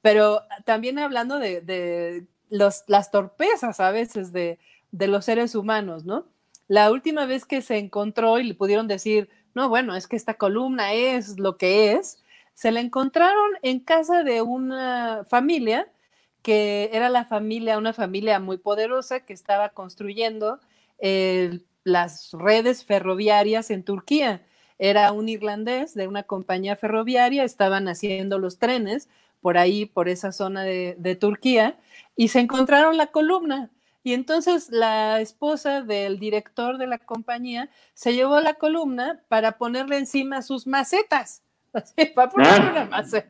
Pero 0.00 0.40
también 0.64 0.98
hablando 0.98 1.38
de, 1.38 1.60
de 1.60 2.24
los, 2.48 2.84
las 2.86 3.10
torpezas 3.10 3.80
a 3.80 3.90
veces 3.90 4.32
de, 4.32 4.58
de 4.92 5.08
los 5.08 5.26
seres 5.26 5.54
humanos, 5.54 6.06
¿no? 6.06 6.24
La 6.68 6.90
última 6.90 7.26
vez 7.26 7.44
que 7.44 7.60
se 7.60 7.76
encontró 7.76 8.38
y 8.38 8.44
le 8.44 8.54
pudieron 8.54 8.88
decir, 8.88 9.28
no, 9.54 9.68
bueno, 9.68 9.94
es 9.94 10.06
que 10.06 10.16
esta 10.16 10.32
columna 10.32 10.94
es 10.94 11.38
lo 11.38 11.58
que 11.58 11.92
es, 11.92 12.21
se 12.54 12.72
la 12.72 12.80
encontraron 12.80 13.50
en 13.62 13.80
casa 13.80 14.22
de 14.24 14.42
una 14.42 15.24
familia 15.28 15.90
que 16.42 16.90
era 16.92 17.08
la 17.08 17.24
familia, 17.24 17.78
una 17.78 17.92
familia 17.92 18.40
muy 18.40 18.58
poderosa 18.58 19.20
que 19.20 19.32
estaba 19.32 19.70
construyendo 19.70 20.60
eh, 20.98 21.60
las 21.84 22.32
redes 22.32 22.84
ferroviarias 22.84 23.70
en 23.70 23.84
Turquía. 23.84 24.44
Era 24.78 25.12
un 25.12 25.28
irlandés 25.28 25.94
de 25.94 26.08
una 26.08 26.24
compañía 26.24 26.76
ferroviaria, 26.76 27.44
estaban 27.44 27.88
haciendo 27.88 28.38
los 28.38 28.58
trenes 28.58 29.08
por 29.40 29.56
ahí, 29.58 29.86
por 29.86 30.08
esa 30.08 30.32
zona 30.32 30.64
de, 30.64 30.96
de 30.98 31.16
Turquía, 31.16 31.78
y 32.16 32.28
se 32.28 32.40
encontraron 32.40 32.96
la 32.96 33.08
columna. 33.08 33.70
Y 34.04 34.14
entonces 34.14 34.70
la 34.70 35.20
esposa 35.20 35.82
del 35.82 36.18
director 36.18 36.78
de 36.78 36.88
la 36.88 36.98
compañía 36.98 37.70
se 37.94 38.14
llevó 38.14 38.40
la 38.40 38.54
columna 38.54 39.22
para 39.28 39.58
ponerle 39.58 39.98
encima 39.98 40.42
sus 40.42 40.66
macetas. 40.66 41.42
Así, 41.72 42.06
para 42.14 42.30
ponerle 42.30 42.66
Ah. 42.66 42.70
una 42.72 42.84
maceta. 42.86 43.28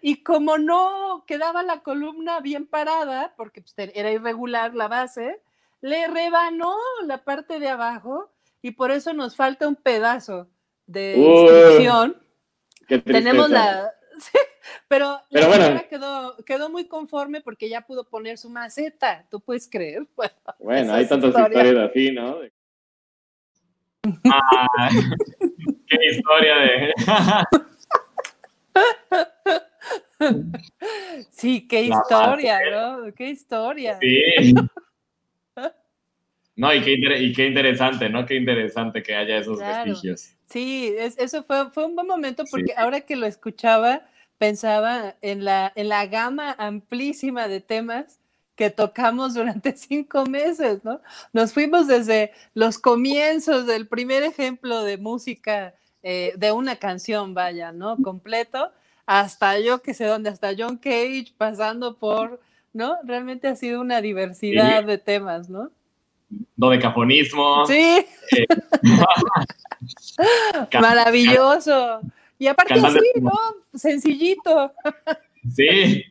Y 0.00 0.22
como 0.22 0.56
no 0.56 1.24
quedaba 1.26 1.62
la 1.62 1.82
columna 1.82 2.40
bien 2.40 2.66
parada, 2.66 3.34
porque 3.36 3.60
pues, 3.60 3.74
era 3.94 4.10
irregular 4.12 4.72
la 4.74 4.88
base, 4.88 5.42
le 5.80 6.06
rebanó 6.06 6.74
la 7.04 7.24
parte 7.24 7.58
de 7.58 7.68
abajo 7.68 8.30
y 8.62 8.70
por 8.70 8.90
eso 8.92 9.12
nos 9.12 9.34
falta 9.36 9.66
un 9.68 9.74
pedazo 9.76 10.48
de 10.86 11.16
Uy, 11.18 11.24
inscripción. 11.42 12.16
Qué 12.86 12.98
Tenemos 13.00 13.50
la... 13.50 13.90
sí, 14.18 14.38
pero 14.88 15.20
la 15.30 15.48
bueno. 15.48 15.64
señora 15.64 15.88
quedó, 15.88 16.36
quedó 16.44 16.70
muy 16.70 16.86
conforme 16.86 17.40
porque 17.40 17.68
ya 17.68 17.80
pudo 17.82 18.08
poner 18.08 18.38
su 18.38 18.48
maceta. 18.48 19.26
¿Tú 19.28 19.40
puedes 19.40 19.68
creer? 19.68 20.06
Bueno, 20.60 20.94
hay 20.94 21.06
tantas 21.08 21.30
historia. 21.30 21.58
historias 21.62 21.90
así, 21.90 22.12
¿no? 22.12 22.38
Ah, 24.30 24.88
qué 25.98 26.06
historia 26.16 26.54
de. 26.56 26.94
Sí, 31.30 31.66
qué 31.68 31.86
La 31.88 31.96
historia, 31.96 32.58
¿no? 32.70 33.12
Qué 33.14 33.28
historia. 33.30 33.98
sí. 34.00 34.54
No, 36.56 36.72
y 36.72 36.80
qué, 36.82 36.92
y 37.18 37.32
qué 37.32 37.46
interesante, 37.46 38.08
¿no? 38.08 38.24
Qué 38.26 38.36
interesante 38.36 39.02
que 39.02 39.14
haya 39.16 39.38
esos 39.38 39.58
Claro. 39.58 39.84
vestigios. 39.90 40.36
Sí, 40.46 40.94
es- 40.96 41.18
eso 41.18 41.42
fue, 41.42 41.70
fue 41.72 41.84
un 41.86 41.96
buen 41.96 42.06
momento 42.06 42.44
Sí. 42.46 42.50
porque 42.52 42.72
ahora 42.76 43.00
que 43.00 43.16
lo 43.16 43.26
escuchaba, 43.26 44.02
pensaba 44.38 45.16
en 45.20 45.44
la, 45.44 45.72
en 45.74 45.88
la 45.88 46.06
gama 46.06 46.54
amplísima 46.58 47.48
de 47.48 47.60
temas 47.60 48.20
que 48.54 48.70
tocamos 48.70 49.34
durante 49.34 49.76
cinco 49.76 50.26
meses, 50.26 50.84
¿no? 50.84 51.00
Nos 51.32 51.52
fuimos 51.52 51.88
desde 51.88 52.30
los 52.54 52.78
comienzos 52.78 53.66
del 53.66 53.88
primer 53.88 54.22
ejemplo 54.22 54.84
de 54.84 54.96
música, 54.96 55.74
eh, 56.04 56.32
de 56.36 56.52
una 56.52 56.76
canción, 56.76 57.34
vaya, 57.34 57.72
¿no? 57.72 57.96
Completo, 57.96 58.70
hasta 59.06 59.58
yo 59.58 59.82
que 59.82 59.94
sé 59.94 60.04
dónde, 60.04 60.30
hasta 60.30 60.52
John 60.56 60.76
Cage, 60.76 61.32
pasando 61.36 61.96
por, 61.96 62.40
¿no? 62.72 62.96
Realmente 63.04 63.48
ha 63.48 63.56
sido 63.56 63.80
una 63.80 64.00
diversidad 64.00 64.84
de 64.84 64.98
temas, 64.98 65.48
¿no? 65.48 65.70
Dodecafonismo. 66.56 67.64
Sí, 67.66 68.06
Can- 70.70 70.82
maravilloso. 70.82 72.00
Y 72.38 72.46
aparte 72.48 72.74
Cantante 72.74 72.98
así, 72.98 73.08
como- 73.20 73.30
¿no? 73.30 73.78
Sencillito. 73.78 74.72
Sí, 75.54 76.02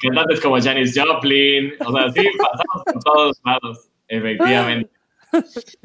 cantantes 0.00 0.40
como 0.40 0.60
Janis 0.60 0.92
Joplin, 1.00 1.74
o 1.78 1.92
sea, 1.92 2.10
sí, 2.10 2.26
pasamos 2.36 2.84
por 2.92 3.04
todos 3.04 3.40
lados, 3.44 3.88
efectivamente. 4.08 4.90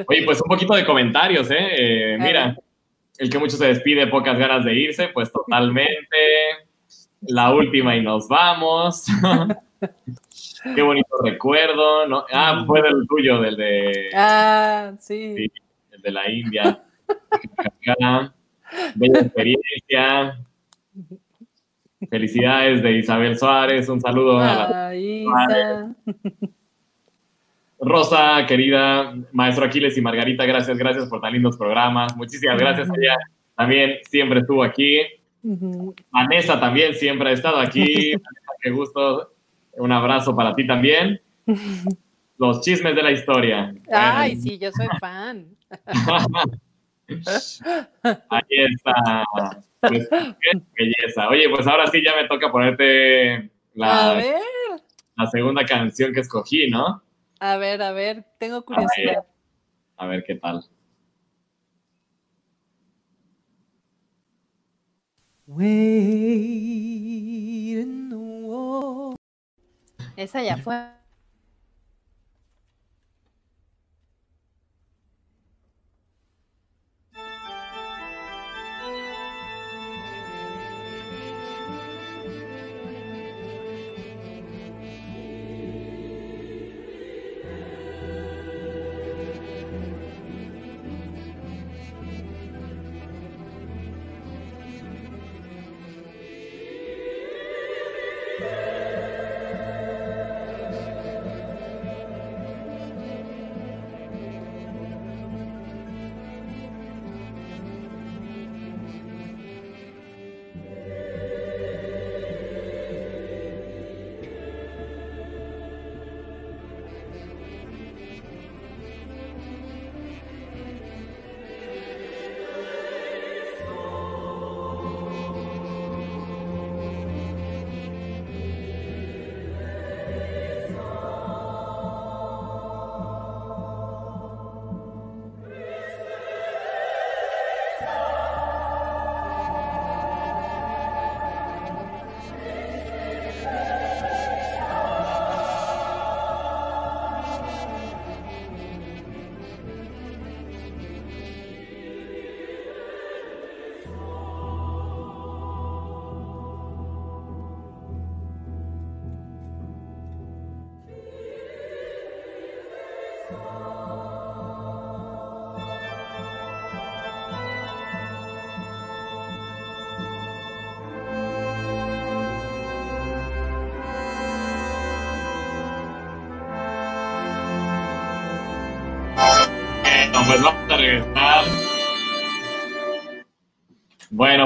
Oye, 0.07 0.23
pues 0.25 0.41
un 0.41 0.47
poquito 0.47 0.73
de 0.73 0.83
comentarios, 0.83 1.51
¿eh? 1.51 1.57
Eh, 1.59 2.17
mira, 2.19 2.57
el 3.17 3.29
que 3.29 3.39
mucho 3.39 3.57
se 3.57 3.67
despide, 3.67 4.07
pocas 4.07 4.37
ganas 4.37 4.65
de 4.65 4.73
irse, 4.73 5.07
pues 5.09 5.31
totalmente. 5.31 6.17
La 7.21 7.53
última 7.53 7.95
y 7.95 8.01
nos 8.03 8.27
vamos. 8.27 9.05
Qué 10.75 10.81
bonito 10.81 11.07
recuerdo, 11.23 12.07
¿no? 12.07 12.25
Ah, 12.31 12.63
fue 12.65 12.81
del 12.81 13.05
tuyo, 13.07 13.41
del 13.41 13.55
de, 13.57 14.09
Ah, 14.15 14.93
sí. 14.99 15.33
Sí. 15.35 15.51
el 15.91 16.01
de 16.01 16.11
la 16.11 16.29
India. 16.31 16.83
Bella 18.95 19.19
experiencia. 19.19 20.39
Felicidades 22.09 22.81
de 22.81 22.91
Isabel 22.97 23.37
Suárez. 23.37 23.87
Un 23.89 24.01
saludo 24.01 24.39
a 24.39 24.45
la 24.45 24.87
Ah, 24.87 24.95
Isa. 24.95 25.95
Rosa, 27.85 28.45
querida 28.47 29.13
maestro 29.31 29.65
Aquiles 29.65 29.97
y 29.97 30.01
Margarita. 30.01 30.45
Gracias, 30.45 30.77
gracias 30.77 31.09
por 31.09 31.21
tan 31.21 31.33
lindos 31.33 31.57
programas. 31.57 32.15
Muchísimas 32.15 32.57
gracias. 32.57 32.87
Ella 32.89 33.15
también 33.55 33.97
siempre 34.09 34.39
estuvo 34.39 34.63
aquí. 34.63 34.99
Vanessa 36.09 36.59
también 36.59 36.95
siempre 36.95 37.29
ha 37.29 37.33
estado 37.33 37.59
aquí. 37.59 38.11
Vanessa, 38.13 38.51
qué 38.61 38.69
gusto. 38.71 39.33
Un 39.73 39.91
abrazo 39.91 40.35
para 40.35 40.53
ti 40.53 40.65
también. 40.65 41.21
Los 42.37 42.61
chismes 42.61 42.95
de 42.95 43.03
la 43.03 43.11
historia. 43.11 43.73
Ay, 43.91 44.37
sí, 44.37 44.57
yo 44.57 44.71
soy 44.71 44.87
fan. 44.99 45.45
Ahí 48.29 48.41
está. 48.49 49.23
Pues, 49.81 50.09
qué 50.09 50.61
belleza. 50.77 51.29
Oye, 51.29 51.49
pues 51.49 51.67
ahora 51.67 51.87
sí 51.87 52.01
ya 52.03 52.15
me 52.19 52.27
toca 52.27 52.51
ponerte 52.51 53.51
la 53.75 54.23
segunda 55.31 55.63
canción 55.65 56.13
que 56.13 56.21
escogí, 56.21 56.69
¿no? 56.69 57.02
A 57.43 57.57
ver, 57.57 57.81
a 57.81 57.91
ver, 57.91 58.25
tengo 58.39 58.63
curiosidad. 58.63 59.25
A 59.97 60.07
ver 60.07 60.23
qué 60.23 60.35
tal. 60.35 60.63
Wait 65.45 65.67
in 67.81 68.09
the 68.09 68.15
wall. 68.15 69.15
Esa 70.15 70.41
ya 70.41 70.55
fue. 70.55 71.02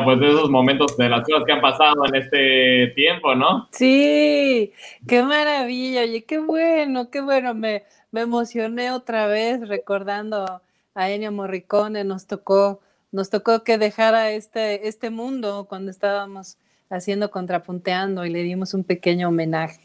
Pues 0.08 0.22
de 0.22 0.30
esos 0.30 0.50
momentos, 0.50 0.96
de 0.96 1.10
las 1.10 1.26
cosas 1.26 1.44
que 1.46 1.52
han 1.52 1.60
pasado 1.60 2.06
en 2.06 2.16
este 2.16 2.94
tiempo, 2.96 3.36
¿no? 3.36 3.68
Sí, 3.74 4.72
qué 5.06 5.22
maravilla, 5.22 6.04
oye, 6.04 6.24
qué 6.24 6.38
bueno, 6.38 7.10
qué 7.12 7.20
bueno, 7.20 7.54
me, 7.54 7.84
me 8.12 8.22
emocioné 8.22 8.92
otra 8.92 9.28
vez 9.28 9.68
recordando 9.68 10.62
a 10.96 11.10
Ennio 11.10 11.34
Morricone, 11.34 12.06
nos 12.06 12.26
tocó, 12.26 12.80
nos 13.12 13.30
tocó 13.30 13.66
que 13.66 13.78
dejara 13.78 14.32
este, 14.32 14.88
este 14.88 15.10
mundo 15.10 15.66
cuando 15.68 15.92
estábamos 15.92 16.58
haciendo 16.90 17.30
contrapunteando 17.30 18.26
y 18.26 18.30
le 18.30 18.44
dimos 18.44 18.74
un 18.74 18.86
pequeño 18.86 19.28
homenaje. 19.28 19.82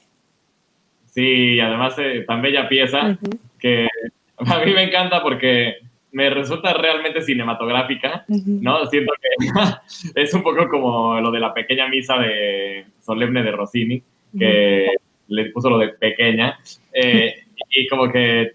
Sí, 1.07 1.59
además 1.59 1.97
eh, 1.99 2.25
tan 2.29 2.43
bella 2.43 2.69
pieza 2.69 3.19
que 3.59 3.89
a 4.37 4.65
mí 4.65 4.73
me 4.73 4.85
encanta 4.85 5.21
porque 5.21 5.79
me 6.13 6.31
resulta 6.31 6.73
realmente 6.75 7.23
cinematográfica. 7.23 8.25
¿no? 8.29 8.87
Siento 8.87 9.13
que 9.21 9.29
es 10.23 10.33
un 10.35 10.43
poco 10.43 10.69
como 10.69 11.21
lo 11.21 11.31
de 11.31 11.41
la 11.41 11.53
pequeña 11.53 11.89
misa 11.89 12.19
de 12.19 12.87
solemne 13.01 13.43
de 13.43 13.51
Rossini, 13.53 14.03
que 14.39 14.89
le 15.29 15.47
puso 15.51 15.69
lo 15.71 15.79
de 15.79 15.89
pequeña, 15.89 16.59
eh, 16.93 17.45
y 17.71 17.87
como 17.89 18.11
que, 18.13 18.53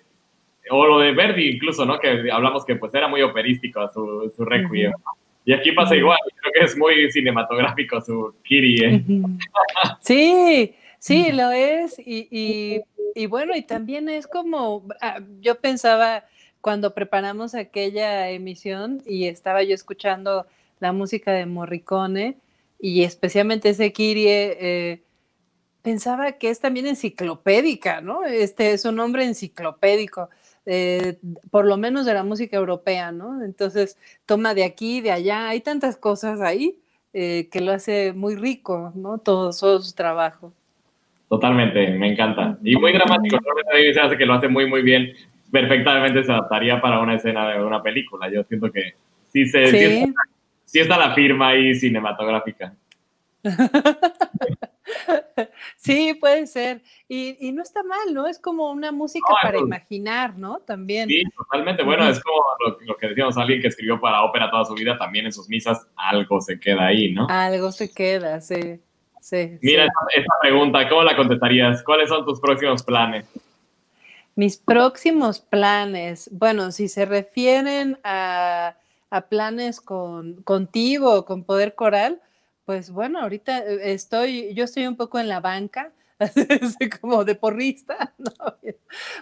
o 0.69 0.85
lo 0.85 0.99
de 0.99 1.11
Verdi 1.13 1.49
incluso, 1.49 1.85
¿no? 1.85 1.97
Que 1.99 2.29
hablamos 2.31 2.65
que 2.65 2.75
pues 2.75 2.93
era 2.93 3.07
muy 3.07 3.21
operístico 3.21 3.89
su, 3.93 4.31
su 4.35 4.45
requiem. 4.45 4.91
Y 5.45 5.53
aquí 5.53 5.71
pasa 5.71 5.95
igual, 5.95 6.17
creo 6.41 6.51
que 6.53 6.65
es 6.65 6.77
muy 6.77 7.09
cinematográfico 7.11 8.01
su 8.01 8.35
Kyrie. 8.43 8.97
Ujú. 8.97 9.37
Sí, 10.01 10.73
sí, 10.99 11.31
lo 11.31 11.51
es. 11.51 11.97
Y, 11.99 12.27
y- 12.31 12.81
y 13.15 13.25
bueno, 13.25 13.55
y 13.55 13.61
también 13.63 14.09
es 14.09 14.27
como, 14.27 14.83
ah, 15.01 15.19
yo 15.41 15.55
pensaba 15.59 16.25
cuando 16.61 16.93
preparamos 16.93 17.55
aquella 17.55 18.29
emisión 18.29 19.01
y 19.05 19.25
estaba 19.25 19.63
yo 19.63 19.73
escuchando 19.73 20.45
la 20.79 20.91
música 20.91 21.31
de 21.31 21.45
Morricone 21.45 22.37
y 22.79 23.03
especialmente 23.03 23.69
ese 23.69 23.91
Kyrie, 23.91 24.57
eh, 24.59 25.01
pensaba 25.81 26.33
que 26.33 26.49
es 26.49 26.59
también 26.59 26.87
enciclopédica, 26.87 28.01
¿no? 28.01 28.23
Este 28.23 28.73
es 28.73 28.85
un 28.85 28.95
nombre 28.95 29.25
enciclopédico, 29.25 30.29
eh, 30.65 31.17
por 31.49 31.65
lo 31.65 31.77
menos 31.77 32.05
de 32.05 32.13
la 32.13 32.23
música 32.23 32.57
europea, 32.57 33.11
¿no? 33.11 33.43
Entonces 33.43 33.97
toma 34.25 34.53
de 34.53 34.63
aquí, 34.63 35.01
de 35.01 35.11
allá, 35.11 35.49
hay 35.49 35.61
tantas 35.61 35.97
cosas 35.97 36.41
ahí 36.41 36.79
eh, 37.13 37.47
que 37.51 37.61
lo 37.61 37.71
hace 37.71 38.13
muy 38.13 38.35
rico, 38.35 38.91
¿no? 38.95 39.17
Todo, 39.17 39.51
todo 39.51 39.81
su 39.81 39.95
trabajo. 39.95 40.53
Totalmente, 41.29 41.91
me 41.91 42.11
encanta. 42.11 42.57
Y 42.63 42.75
muy 42.75 42.93
dramático, 42.93 43.37
realmente 43.39 43.99
hace 43.99 44.17
que 44.17 44.25
lo 44.25 44.33
hace 44.33 44.47
muy, 44.47 44.69
muy 44.69 44.81
bien. 44.81 45.13
Perfectamente 45.51 46.23
se 46.23 46.31
adaptaría 46.31 46.81
para 46.81 46.99
una 46.99 47.15
escena 47.15 47.49
de 47.49 47.63
una 47.63 47.81
película. 47.81 48.29
Yo 48.29 48.43
siento 48.43 48.71
que 48.71 48.95
sí, 49.31 49.45
se, 49.45 49.67
sí. 49.67 49.77
Sí, 49.77 50.03
está, 50.03 50.21
sí 50.65 50.79
está 50.79 50.97
la 50.97 51.13
firma 51.13 51.49
ahí 51.49 51.75
cinematográfica. 51.75 52.73
sí, 55.77 56.17
puede 56.19 56.47
ser. 56.47 56.81
Y, 57.07 57.47
y, 57.47 57.51
no 57.51 57.61
está 57.61 57.83
mal, 57.83 58.13
¿no? 58.13 58.27
Es 58.27 58.39
como 58.39 58.71
una 58.71 58.91
música 58.91 59.27
no, 59.29 59.35
para 59.41 59.59
no. 59.59 59.65
imaginar, 59.65 60.37
¿no? 60.37 60.59
También. 60.59 61.09
Sí, 61.09 61.23
totalmente. 61.35 61.83
Bueno, 61.83 62.03
uh 62.03 62.07
-huh. 62.07 62.11
es 62.11 62.21
como 62.21 62.43
lo, 62.65 62.77
lo, 62.81 62.97
que 62.97 63.07
decíamos, 63.07 63.37
alguien 63.37 63.61
que 63.61 63.67
escribió 63.67 63.99
para 63.99 64.23
ópera 64.23 64.49
toda 64.49 64.65
su 64.65 64.73
vida, 64.73 64.97
también 64.97 65.25
en 65.25 65.31
sus 65.31 65.47
misas 65.49 65.87
algo 65.95 66.41
se 66.41 66.59
queda 66.59 66.87
ahí, 66.87 67.13
¿no? 67.13 67.27
Algo 67.29 67.71
se 67.71 67.93
queda, 67.93 68.41
sí. 68.41 68.79
sí 69.21 69.57
Mira 69.61 69.83
sí. 69.83 69.89
Esta, 69.89 70.21
esta, 70.21 70.33
pregunta, 70.41 70.89
¿cómo 70.89 71.03
la 71.03 71.15
contestarías? 71.15 71.83
¿Cuáles 71.83 72.09
son 72.09 72.25
tus 72.25 72.39
próximos 72.39 72.83
planes? 72.83 73.27
Mis 74.37 74.57
próximos 74.57 75.39
planes, 75.39 76.29
bueno, 76.31 76.71
si 76.71 76.89
se 76.89 77.05
refieren 77.05 77.97
a, 78.03 78.75
planes 79.29 79.81
con, 79.81 80.43
contigo, 80.43 81.25
con 81.25 81.43
Poder 81.43 81.73
Coral, 81.73 82.21
pues 82.63 82.91
bueno, 82.91 83.19
ahorita 83.19 83.57
estoy, 83.57 84.53
yo 84.53 84.65
estoy 84.65 84.85
un 84.85 84.95
poco 84.95 85.17
en 85.17 85.27
la 85.27 85.39
banca, 85.39 85.91
como 87.01 87.25
de 87.25 87.33
porrista, 87.33 88.13
¿no? 88.19 88.31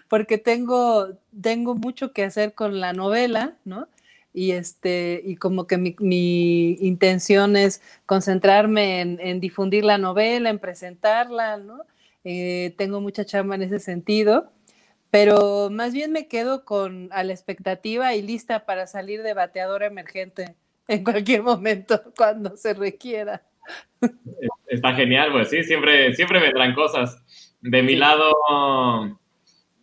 porque 0.10 0.38
tengo, 0.38 1.08
tengo 1.42 1.76
mucho 1.76 2.12
que 2.12 2.26
hacer 2.26 2.54
con 2.54 2.82
la 2.82 2.92
novela, 2.92 3.56
¿no? 3.64 3.88
Y, 4.34 4.52
este, 4.52 5.22
y 5.24 5.38
como 5.38 5.66
que 5.66 5.78
mi, 5.78 6.72
intención 6.82 7.56
es 7.56 7.82
concentrarme 8.06 9.00
en, 9.00 9.22
en, 9.22 9.40
difundir 9.40 9.86
la 9.86 9.98
novela, 9.98 10.50
en 10.50 10.60
presentarla, 10.60 11.56
¿no? 11.56 11.86
Eh, 12.26 12.74
tengo 12.78 13.00
mucha 13.00 13.24
chamba 13.24 13.56
en 13.56 13.62
ese 13.62 13.80
sentido, 13.80 14.52
pero 15.16 15.70
más 15.72 15.94
bien 15.94 16.12
me 16.12 16.28
quedo 16.28 16.66
con 16.66 17.08
a 17.14 17.24
la 17.24 17.32
expectativa 17.32 18.14
y 18.16 18.22
lista 18.22 18.66
para 18.66 18.86
salir 18.86 19.24
de 19.24 19.34
bateadora 19.34 19.86
emergente 19.86 20.58
en 20.90 21.06
cualquier 21.06 21.42
momento 21.42 22.02
cuando 22.18 22.58
se 22.58 22.74
requiera. 22.74 23.42
Está 24.68 24.94
genial, 24.94 25.32
pues 25.32 25.50
sí, 25.50 25.64
siempre, 25.64 26.14
siempre 26.16 26.42
vendrán 26.42 26.76
cosas. 26.76 27.18
De 27.62 27.82
mi 27.82 27.94
sí. 27.94 27.96
lado, 27.96 28.30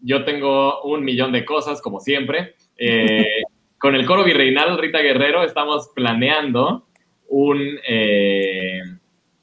yo 0.02 0.22
tengo 0.26 0.82
un 0.82 1.02
millón 1.02 1.32
de 1.32 1.46
cosas, 1.46 1.80
como 1.80 1.98
siempre. 2.00 2.54
Eh, 2.76 3.24
con 3.78 3.94
el 3.94 4.04
coro 4.04 4.24
virreinal 4.24 4.76
Rita 4.76 4.98
Guerrero 4.98 5.44
estamos 5.44 5.92
planeando 5.94 6.88
un, 7.28 7.78
eh, 7.88 8.82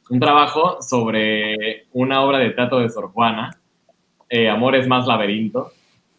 un 0.08 0.20
trabajo 0.20 0.84
sobre 0.84 1.88
una 1.94 2.22
obra 2.22 2.38
de 2.38 2.52
teatro 2.52 2.78
de 2.78 2.90
Sor 2.90 3.12
Juana, 3.12 3.60
eh, 4.30 4.48
Amores 4.48 4.88
más 4.88 5.08
laberinto, 5.08 5.72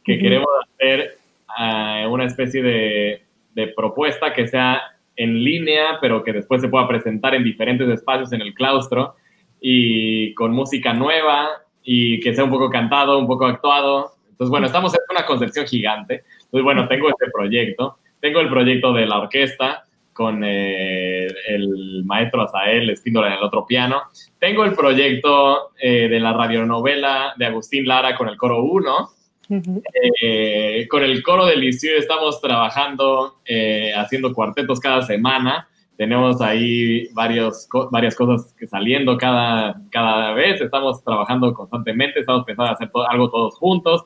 que 0.04 0.12
uh 0.12 0.16
-huh. 0.16 0.20
queremos 0.20 0.48
hacer 0.64 1.18
uh, 1.58 2.08
una 2.12 2.24
especie 2.24 2.62
de, 2.62 3.22
de 3.54 3.66
propuesta 3.68 4.32
que 4.32 4.46
sea 4.46 4.82
en 5.16 5.44
línea, 5.44 5.98
pero 6.00 6.24
que 6.24 6.32
después 6.32 6.62
se 6.62 6.68
pueda 6.68 6.88
presentar 6.88 7.34
en 7.34 7.44
diferentes 7.44 7.88
espacios 7.88 8.32
en 8.32 8.40
el 8.40 8.54
claustro 8.54 9.16
y 9.60 10.32
con 10.34 10.52
música 10.52 10.94
nueva 10.94 11.48
y 11.82 12.20
que 12.20 12.34
sea 12.34 12.44
un 12.44 12.50
poco 12.50 12.70
cantado, 12.70 13.18
un 13.18 13.26
poco 13.26 13.46
actuado. 13.46 14.12
Entonces, 14.30 14.50
bueno, 14.50 14.66
estamos 14.66 14.94
en 14.94 15.00
una 15.10 15.26
concepción 15.26 15.66
gigante. 15.66 16.24
Entonces, 16.44 16.62
bueno, 16.64 16.88
tengo 16.88 17.08
este 17.10 17.30
proyecto. 17.30 17.98
Tengo 18.20 18.40
el 18.40 18.48
proyecto 18.48 18.92
de 18.92 19.06
la 19.06 19.18
orquesta 19.18 19.84
con 20.12 20.42
eh, 20.44 21.28
el 21.48 22.02
maestro 22.04 22.42
Azael 22.42 22.90
Espíndola 22.90 23.28
en 23.28 23.34
el 23.34 23.42
otro 23.42 23.66
piano. 23.66 24.02
Tengo 24.38 24.64
el 24.64 24.74
proyecto 24.74 25.72
eh, 25.80 26.08
de 26.08 26.20
la 26.20 26.32
radionovela 26.32 27.34
de 27.36 27.46
Agustín 27.46 27.86
Lara 27.86 28.16
con 28.16 28.28
el 28.28 28.36
coro 28.36 28.62
1. 28.62 29.10
Uh 29.50 29.56
-huh. 29.56 29.82
eh, 30.22 30.86
con 30.88 31.02
el 31.02 31.24
coro 31.24 31.44
del 31.44 31.58
Liceo 31.58 31.98
estamos 31.98 32.40
trabajando, 32.40 33.40
eh, 33.44 33.92
haciendo 33.96 34.32
cuartetos 34.32 34.78
cada 34.78 35.02
semana. 35.02 35.68
Tenemos 35.96 36.40
ahí 36.40 37.08
varios, 37.12 37.68
varias 37.90 38.14
cosas 38.14 38.54
que 38.56 38.68
saliendo 38.68 39.18
cada, 39.18 39.82
cada 39.90 40.34
vez. 40.34 40.60
Estamos 40.60 41.02
trabajando 41.02 41.52
constantemente. 41.52 42.20
Estamos 42.20 42.44
pensando 42.44 42.70
en 42.70 42.74
hacer 42.76 42.90
algo 43.10 43.28
todos 43.28 43.56
juntos. 43.56 44.04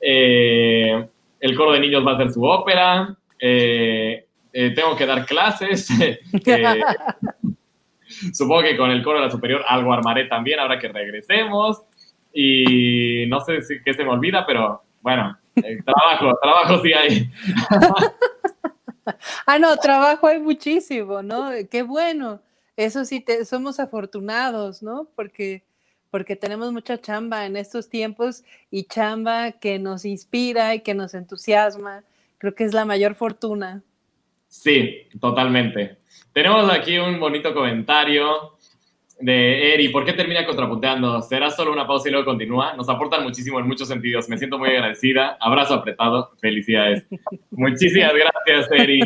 Eh, 0.00 1.06
el 1.38 1.56
coro 1.56 1.72
de 1.72 1.80
niños 1.80 2.04
va 2.04 2.12
a 2.12 2.14
hacer 2.16 2.32
su 2.32 2.42
ópera. 2.42 3.16
tengo 3.38 4.96
que 4.98 5.06
dar 5.06 5.24
clases. 5.24 5.88
supongo 8.32 8.62
que 8.62 8.76
con 8.76 8.90
el 8.90 9.02
coro 9.04 9.20
de 9.20 9.26
la 9.26 9.30
superior 9.30 9.62
algo 9.68 9.92
armaré 9.92 10.24
también 10.24 10.58
ahora 10.58 10.78
que 10.78 10.88
regresemos 10.88 11.84
y 12.32 13.26
no 13.28 13.40
sé 13.40 13.62
si 13.62 13.82
qué 13.82 13.94
se 13.94 14.04
me 14.04 14.10
olvida, 14.10 14.46
pero 14.46 14.82
bueno, 15.02 15.36
el 15.56 15.84
trabajo, 15.84 16.38
trabajo 16.40 16.82
sí 16.82 16.92
hay. 16.92 17.30
ah, 19.46 19.58
no, 19.58 19.76
trabajo 19.76 20.26
hay 20.26 20.38
muchísimo, 20.38 21.22
¿no? 21.22 21.50
Qué 21.70 21.82
bueno. 21.82 22.40
Eso 22.76 23.04
sí, 23.04 23.20
te, 23.20 23.44
somos 23.44 23.80
afortunados, 23.80 24.82
¿no? 24.82 25.08
Porque, 25.14 25.64
porque 26.10 26.36
tenemos 26.36 26.72
mucha 26.72 26.98
chamba 26.98 27.46
en 27.46 27.56
estos 27.56 27.88
tiempos 27.88 28.42
y 28.70 28.84
chamba 28.84 29.52
que 29.52 29.78
nos 29.78 30.04
inspira 30.04 30.74
y 30.74 30.80
que 30.80 30.94
nos 30.94 31.14
entusiasma. 31.14 32.04
Creo 32.38 32.54
que 32.54 32.64
es 32.64 32.72
la 32.72 32.84
mayor 32.84 33.14
fortuna. 33.14 33.82
Sí, 34.48 35.08
totalmente. 35.20 35.98
Tenemos 36.32 36.70
aquí 36.70 36.98
un 36.98 37.20
bonito 37.20 37.54
comentario 37.54 38.56
de 39.20 39.74
Eri, 39.74 39.88
¿por 39.88 40.04
qué 40.04 40.12
termina 40.12 40.46
contrapunteando? 40.46 41.20
¿Será 41.22 41.50
solo 41.50 41.72
una 41.72 41.86
pausa 41.86 42.08
y 42.08 42.12
luego 42.12 42.26
continúa? 42.26 42.74
Nos 42.74 42.88
aportan 42.88 43.22
muchísimo 43.22 43.60
en 43.60 43.66
muchos 43.66 43.88
sentidos. 43.88 44.28
Me 44.28 44.38
siento 44.38 44.58
muy 44.58 44.70
agradecida. 44.70 45.36
Abrazo 45.40 45.74
apretado. 45.74 46.32
Felicidades. 46.40 47.06
Muchísimas 47.50 48.12
gracias, 48.14 48.70
Eri. 48.72 49.00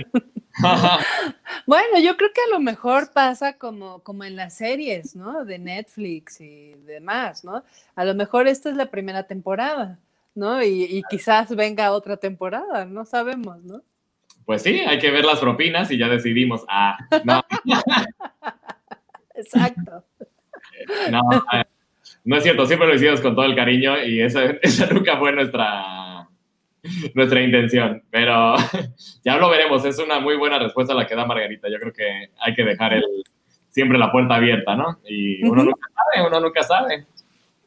bueno, 1.67 1.99
yo 2.03 2.17
creo 2.17 2.31
que 2.33 2.41
a 2.49 2.55
lo 2.55 2.61
mejor 2.61 3.13
pasa 3.13 3.59
como, 3.59 4.03
como 4.03 4.25
en 4.25 4.37
las 4.37 4.57
series, 4.57 5.17
¿no? 5.17 5.45
De 5.45 5.59
Netflix 5.59 6.41
y 6.41 6.75
demás, 6.87 7.45
¿no? 7.45 7.65
A 7.97 8.05
lo 8.05 8.15
mejor 8.15 8.47
esta 8.47 8.71
es 8.71 8.77
la 8.77 8.87
primera 8.87 9.25
temporada, 9.25 9.99
¿no? 10.35 10.63
Y, 10.63 10.85
y 10.85 11.03
quizás 11.11 11.55
venga 11.57 11.93
otra 11.93 12.17
temporada, 12.17 12.85
no 12.85 13.05
sabemos, 13.05 13.63
¿no? 13.65 13.83
Pues 14.45 14.63
sí, 14.63 14.81
hay 14.81 14.99
que 14.99 15.11
ver 15.11 15.25
las 15.25 15.41
propinas 15.41 15.91
y 15.91 15.97
ya 15.97 16.09
decidimos. 16.09 16.65
Ah, 16.69 16.99
no. 17.25 17.43
Exacto. 19.45 20.05
No, 21.11 21.21
no 22.25 22.37
es 22.37 22.43
cierto, 22.43 22.67
siempre 22.67 22.89
lo 22.89 22.95
hicimos 22.95 23.21
con 23.21 23.35
todo 23.35 23.45
el 23.45 23.55
cariño 23.55 24.03
y 24.05 24.21
esa, 24.21 24.45
esa 24.63 24.87
nunca 24.93 25.17
fue 25.19 25.33
nuestra, 25.33 26.29
nuestra 27.15 27.43
intención, 27.43 28.03
pero 28.11 28.57
ya 29.25 29.37
lo 29.37 29.49
veremos, 29.49 29.85
es 29.85 29.99
una 29.99 30.21
muy 30.21 30.37
buena 30.37 30.59
respuesta 30.59 30.93
la 30.93 31.07
que 31.07 31.15
da 31.15 31.27
Margarita, 31.27 31.69
yo 31.71 31.79
creo 31.79 31.93
que 31.93 32.31
hay 32.39 32.55
que 32.55 32.65
dejar 32.65 32.95
el, 32.95 33.05
siempre 33.71 33.99
la 33.99 34.11
puerta 34.11 34.35
abierta, 34.35 34.75
¿no? 34.75 34.99
Y 35.07 35.43
uno 35.45 35.63
uh 35.63 35.65
-huh. 35.65 35.69
nunca 35.69 35.89
sabe, 35.95 36.27
uno 36.27 36.41
nunca 36.41 36.63
sabe. 36.63 37.07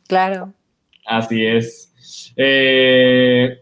Claro. 0.07 0.53
Así 1.05 1.45
es. 1.45 2.33
Eh, 2.35 3.61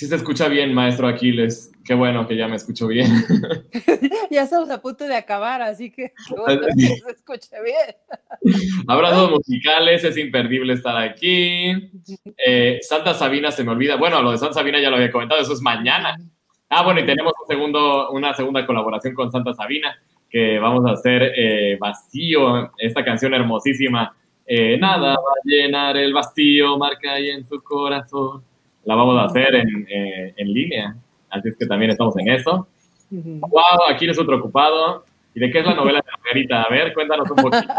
Sí 0.00 0.06
se 0.06 0.16
escucha 0.16 0.48
bien, 0.48 0.72
maestro 0.72 1.06
Aquiles. 1.06 1.69
Qué 1.84 1.94
bueno 1.94 2.26
que 2.26 2.36
ya 2.36 2.46
me 2.46 2.56
escucho 2.56 2.86
bien. 2.86 3.06
ya 4.30 4.42
estamos 4.42 4.70
a 4.70 4.80
punto 4.80 5.04
de 5.04 5.16
acabar, 5.16 5.62
así 5.62 5.90
que 5.90 6.12
qué 6.28 6.34
bueno 6.34 6.66
que 6.76 6.82
se 6.82 7.10
escuche 7.10 7.56
bien. 7.62 8.84
Abrazos 8.86 9.30
musicales, 9.30 10.04
es 10.04 10.16
imperdible 10.16 10.74
estar 10.74 10.96
aquí. 10.96 11.90
Eh, 12.46 12.78
Santa 12.82 13.14
Sabina 13.14 13.50
se 13.50 13.64
me 13.64 13.72
olvida. 13.72 13.96
Bueno, 13.96 14.22
lo 14.22 14.32
de 14.32 14.38
Santa 14.38 14.54
Sabina 14.54 14.80
ya 14.80 14.90
lo 14.90 14.96
había 14.96 15.10
comentado, 15.10 15.40
eso 15.40 15.52
es 15.52 15.62
mañana. 15.62 16.16
Ah, 16.68 16.84
bueno, 16.84 17.00
y 17.00 17.06
tenemos 17.06 17.32
un 17.40 17.46
segundo, 17.48 18.10
una 18.10 18.34
segunda 18.34 18.64
colaboración 18.64 19.14
con 19.14 19.32
Santa 19.32 19.54
Sabina, 19.54 19.98
que 20.28 20.58
vamos 20.58 20.86
a 20.86 20.92
hacer 20.92 21.32
eh, 21.36 21.76
Vacío, 21.80 22.72
esta 22.78 23.04
canción 23.04 23.34
hermosísima. 23.34 24.14
Eh, 24.46 24.76
nada 24.78 25.14
va 25.14 25.14
a 25.14 25.42
llenar 25.44 25.96
el 25.96 26.12
vacío, 26.12 26.76
marca 26.76 27.12
ahí 27.12 27.30
en 27.30 27.46
su 27.46 27.62
corazón. 27.62 28.42
La 28.84 28.94
vamos 28.94 29.18
a 29.18 29.24
hacer 29.24 29.54
en, 29.54 29.86
eh, 29.88 30.34
en 30.36 30.52
línea, 30.52 30.96
así 31.30 31.48
es 31.48 31.56
que 31.56 31.66
también 31.66 31.90
estamos 31.90 32.16
en 32.18 32.28
eso. 32.28 32.66
Wow, 33.10 33.88
aquí 33.88 34.08
es 34.08 34.18
otro 34.18 34.38
ocupado. 34.38 35.04
¿Y 35.34 35.40
de 35.40 35.50
qué 35.50 35.60
es 35.60 35.66
la 35.66 35.74
novela 35.74 36.00
de 36.04 36.10
Margarita? 36.10 36.62
A 36.62 36.68
ver, 36.70 36.92
cuéntanos 36.92 37.30
un 37.30 37.36
poquito. 37.36 37.74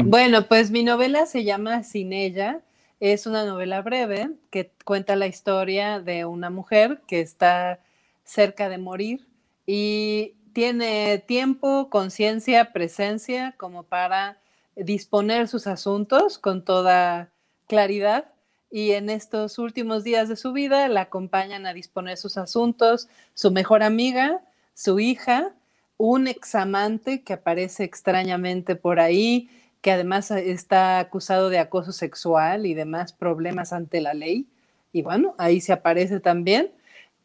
bueno, 0.04 0.42
pues 0.42 0.70
mi 0.70 0.82
novela 0.82 1.26
se 1.26 1.44
llama 1.44 1.82
Sin 1.82 2.12
ella. 2.12 2.60
Es 3.00 3.26
una 3.26 3.44
novela 3.44 3.80
breve 3.82 4.30
que 4.50 4.72
cuenta 4.84 5.14
la 5.14 5.28
historia 5.28 6.00
de 6.00 6.24
una 6.24 6.50
mujer 6.50 7.00
que 7.06 7.20
está 7.20 7.78
cerca 8.24 8.68
de 8.68 8.78
morir 8.78 9.26
y 9.66 10.34
tiene 10.52 11.18
tiempo, 11.18 11.88
conciencia, 11.90 12.72
presencia 12.72 13.54
como 13.56 13.84
para 13.84 14.38
disponer 14.74 15.46
sus 15.46 15.68
asuntos 15.68 16.38
con 16.38 16.64
toda 16.64 17.30
claridad 17.68 18.26
y 18.70 18.92
en 18.92 19.10
estos 19.10 19.58
últimos 19.58 20.04
días 20.04 20.28
de 20.28 20.36
su 20.36 20.52
vida 20.52 20.88
la 20.88 21.02
acompañan 21.02 21.66
a 21.66 21.72
disponer 21.72 22.16
sus 22.16 22.36
asuntos 22.36 23.08
su 23.34 23.50
mejor 23.50 23.82
amiga, 23.82 24.42
su 24.74 25.00
hija, 25.00 25.52
un 25.96 26.28
examante 26.28 27.22
que 27.22 27.32
aparece 27.32 27.84
extrañamente 27.84 28.76
por 28.76 29.00
ahí, 29.00 29.50
que 29.80 29.92
además 29.92 30.30
está 30.30 30.98
acusado 30.98 31.50
de 31.50 31.58
acoso 31.58 31.92
sexual 31.92 32.66
y 32.66 32.74
demás 32.74 33.12
problemas 33.12 33.72
ante 33.72 34.00
la 34.00 34.14
ley. 34.14 34.46
Y 34.92 35.02
bueno, 35.02 35.34
ahí 35.38 35.60
se 35.60 35.72
aparece 35.72 36.20
también. 36.20 36.70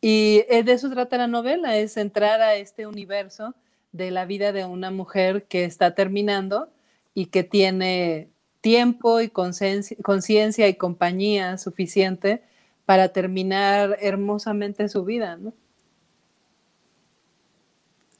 Y 0.01 0.43
eh, 0.49 0.63
de 0.63 0.73
eso 0.73 0.89
trata 0.89 1.17
la 1.17 1.27
novela, 1.27 1.77
es 1.77 1.97
entrar 1.97 2.41
a 2.41 2.55
este 2.55 2.87
universo 2.87 3.55
de 3.91 4.11
la 4.11 4.25
vida 4.25 4.51
de 4.51 4.65
una 4.65 4.91
mujer 4.91 5.43
que 5.43 5.65
está 5.65 5.95
terminando 5.95 6.69
y 7.13 7.27
que 7.27 7.43
tiene 7.43 8.29
tiempo 8.63 9.19
y 9.19 9.27
conciencia 9.27 10.67
y 10.69 10.75
compañía 10.75 11.57
suficiente 11.57 12.41
para 12.85 13.09
terminar 13.09 13.97
hermosamente 13.99 14.87
su 14.87 15.03
vida, 15.03 15.35
¿no? 15.35 15.53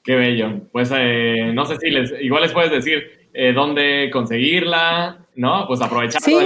Qué 0.03 0.15
bello. 0.15 0.59
Pues 0.73 0.91
eh, 0.93 1.51
no 1.53 1.65
sé 1.65 1.77
si 1.77 1.89
les, 1.89 2.11
igual 2.21 2.43
les 2.43 2.51
puedes 2.51 2.71
decir 2.71 3.29
eh, 3.33 3.53
dónde 3.53 4.09
conseguirla, 4.11 5.25
¿no? 5.33 5.65
Pues 5.65 5.79
aprovechar. 5.79 6.21
Sí, 6.21 6.37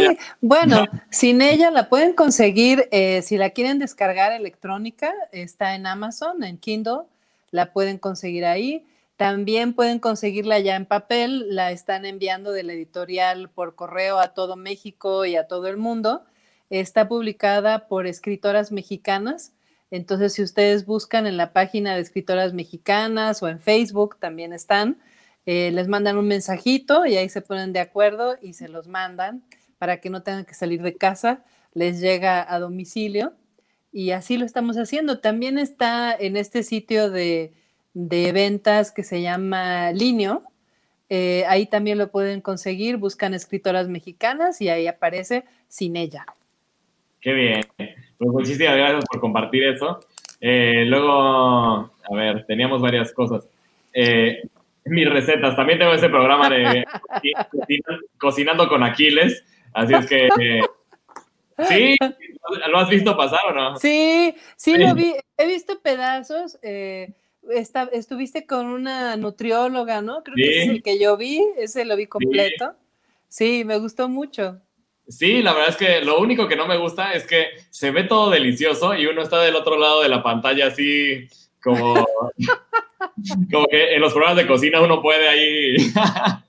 bueno, 0.41 0.85
sin 1.09 1.41
ella 1.41 1.71
la 1.71 1.89
pueden 1.89 2.13
conseguir, 2.13 2.87
eh, 2.91 3.23
si 3.23 3.35
la 3.35 3.49
quieren 3.49 3.79
descargar 3.79 4.31
electrónica, 4.31 5.11
está 5.31 5.73
en 5.73 5.87
Amazon, 5.87 6.43
en 6.43 6.59
Kindle, 6.59 7.01
la 7.49 7.73
pueden 7.73 7.97
conseguir 7.97 8.45
ahí. 8.45 8.85
También 9.17 9.73
pueden 9.73 9.97
conseguirla 9.97 10.59
ya 10.59 10.75
en 10.75 10.85
papel, 10.85 11.55
la 11.55 11.71
están 11.71 12.05
enviando 12.05 12.51
de 12.51 12.61
la 12.61 12.73
editorial 12.73 13.49
por 13.49 13.73
correo 13.73 14.19
a 14.19 14.35
todo 14.35 14.55
México 14.55 15.25
y 15.25 15.35
a 15.35 15.47
todo 15.47 15.67
el 15.67 15.77
mundo. 15.77 16.23
Está 16.69 17.07
publicada 17.07 17.87
por 17.87 18.05
escritoras 18.05 18.71
mexicanas. 18.71 19.53
Entonces, 19.89 20.33
si 20.33 20.43
ustedes 20.43 20.85
buscan 20.85 21.25
en 21.25 21.35
la 21.35 21.51
página 21.51 21.95
de 21.95 22.01
escritoras 22.01 22.53
mexicanas 22.53 23.41
o 23.41 23.47
en 23.47 23.59
Facebook, 23.59 24.19
también 24.19 24.53
están. 24.53 24.99
Eh, 25.47 25.71
les 25.71 25.87
mandan 25.87 26.17
un 26.17 26.27
mensajito 26.27 27.07
y 27.07 27.17
ahí 27.17 27.29
se 27.29 27.41
ponen 27.41 27.73
de 27.73 27.79
acuerdo 27.79 28.35
y 28.39 28.53
se 28.53 28.67
los 28.67 28.87
mandan 28.87 29.43
para 29.79 29.99
que 29.99 30.11
no 30.11 30.21
tengan 30.21 30.45
que 30.45 30.53
salir 30.53 30.81
de 30.83 30.95
casa, 30.95 31.43
les 31.73 32.01
llega 32.01 32.45
a 32.53 32.59
domicilio 32.59 33.33
y 33.91 34.11
así 34.11 34.37
lo 34.37 34.45
estamos 34.45 34.77
haciendo. 34.77 35.19
También 35.19 35.57
está 35.57 36.13
en 36.13 36.37
este 36.37 36.63
sitio 36.63 37.09
de, 37.09 37.53
ventas 38.31 38.91
que 38.91 39.03
se 39.03 39.21
llama 39.21 39.91
Linio, 39.91 40.43
eh, 41.09 41.45
ahí 41.47 41.65
también 41.65 41.97
lo 41.97 42.11
pueden 42.11 42.41
conseguir, 42.41 42.97
buscan 42.97 43.33
escritoras 43.33 43.87
mexicanas 43.87 44.61
y 44.61 44.69
ahí 44.69 44.87
aparece 44.87 45.45
sin 45.67 45.95
ella. 45.95 46.25
Qué 47.21 47.33
bien. 47.33 47.61
Pues 48.17 48.31
muchísimas 48.31 48.75
gracias 48.75 49.05
por 49.09 49.19
compartir 49.19 49.63
eso. 49.63 49.99
Eh, 50.39 50.85
luego, 50.85 51.11
a 51.11 52.15
ver, 52.15 52.45
teníamos 52.45 52.81
varias 52.81 53.11
cosas 53.11 53.47
mis 54.89 55.09
recetas. 55.09 55.55
También 55.55 55.79
tengo 55.79 55.93
ese 55.93 56.09
programa 56.09 56.49
de 56.49 56.85
cocinando 58.19 58.67
con 58.67 58.83
Aquiles. 58.83 59.43
Así 59.73 59.93
es 59.93 60.07
que, 60.07 60.29
sí, 61.67 61.95
¿lo 62.69 62.79
has 62.79 62.89
visto 62.89 63.15
pasar 63.15 63.39
o 63.49 63.53
no? 63.53 63.75
Sí, 63.77 64.33
sí, 64.55 64.77
lo 64.77 64.93
vi. 64.95 65.13
He 65.37 65.45
visto 65.45 65.79
pedazos. 65.81 66.57
Eh, 66.61 67.13
estuviste 67.49 68.45
con 68.45 68.67
una 68.67 69.15
nutrióloga, 69.17 70.01
¿no? 70.01 70.23
Creo 70.23 70.35
que 70.35 70.63
es 70.63 70.69
el 70.69 70.83
que 70.83 70.99
yo 70.99 71.17
vi, 71.17 71.43
ese 71.57 71.85
lo 71.85 71.95
vi 71.95 72.07
completo. 72.07 72.73
Sí. 73.27 73.63
me 73.65 73.77
gustó 73.77 74.09
mucho. 74.09 74.61
Sí, 75.07 75.41
la 75.41 75.53
verdad 75.53 75.69
es 75.69 75.77
que 75.77 76.01
lo 76.01 76.19
único 76.19 76.47
que 76.47 76.57
no 76.57 76.67
me 76.67 76.77
gusta 76.77 77.13
es 77.13 77.25
que 77.25 77.47
se 77.69 77.91
ve 77.91 78.03
todo 78.03 78.29
delicioso 78.29 78.93
y 78.93 79.05
uno 79.05 79.21
está 79.21 79.41
del 79.41 79.55
otro 79.55 79.77
lado 79.77 80.01
de 80.01 80.09
la 80.09 80.21
pantalla 80.21 80.67
así 80.67 81.29
como 81.61 82.05
como 83.51 83.67
que 83.67 83.95
en 83.95 84.01
los 84.01 84.11
programas 84.11 84.37
de 84.37 84.47
cocina 84.47 84.81
uno 84.81 85.01
puede 85.01 85.27
ahí. 85.27 85.75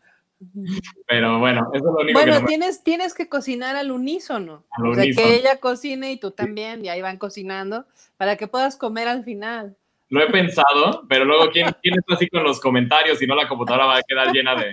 Pero 1.06 1.40
bueno, 1.40 1.68
eso 1.72 1.84
es 1.84 1.94
lo 1.94 2.00
único 2.00 2.18
bueno, 2.20 2.44
tienes, 2.46 2.84
tienes 2.84 3.14
que 3.14 3.28
cocinar 3.28 3.76
al 3.76 3.90
unísono. 3.90 4.64
o 4.84 4.94
sea, 4.94 5.04
que 5.04 5.36
ella 5.36 5.58
cocine 5.58 6.12
y 6.12 6.16
tú 6.16 6.30
también, 6.30 6.84
y 6.84 6.88
ahí 6.88 7.02
van 7.02 7.16
cocinando, 7.16 7.86
para 8.16 8.36
que 8.36 8.46
puedas 8.46 8.76
comer 8.76 9.08
al 9.08 9.24
final. 9.24 9.76
Lo 10.10 10.22
he 10.22 10.30
pensado, 10.30 11.04
pero 11.08 11.24
luego, 11.24 11.50
¿quién, 11.50 11.66
quién 11.82 11.94
está 11.98 12.14
así 12.14 12.28
con 12.28 12.42
los 12.42 12.60
comentarios? 12.60 13.18
Si 13.18 13.26
no, 13.26 13.34
la 13.34 13.48
computadora 13.48 13.86
va 13.86 13.96
a 13.96 14.02
quedar 14.02 14.32
llena 14.32 14.54
de. 14.54 14.72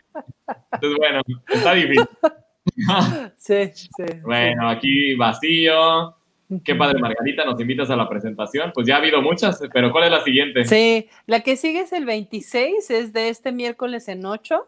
Entonces, 0.71 0.97
bueno, 0.97 1.21
está 1.47 1.73
difícil. 1.73 2.07
Sí, 3.37 3.71
sí. 3.75 4.19
Bueno, 4.23 4.67
aquí 4.69 5.15
vacío. 5.15 6.15
Qué 6.63 6.75
padre, 6.75 6.99
Margarita, 6.99 7.43
nos 7.45 7.59
invitas 7.59 7.89
a 7.89 7.95
la 7.95 8.07
presentación. 8.07 8.71
Pues 8.73 8.87
ya 8.87 8.95
ha 8.95 8.97
habido 8.99 9.21
muchas, 9.21 9.61
pero 9.73 9.91
¿cuál 9.91 10.05
es 10.05 10.11
la 10.11 10.23
siguiente? 10.23 10.65
Sí, 10.65 11.09
la 11.25 11.41
que 11.41 11.57
sigue 11.57 11.81
es 11.81 11.93
el 11.93 12.05
26, 12.05 12.89
es 12.91 13.13
de 13.13 13.29
este 13.29 13.51
miércoles 13.51 14.07
en 14.07 14.25
8. 14.25 14.65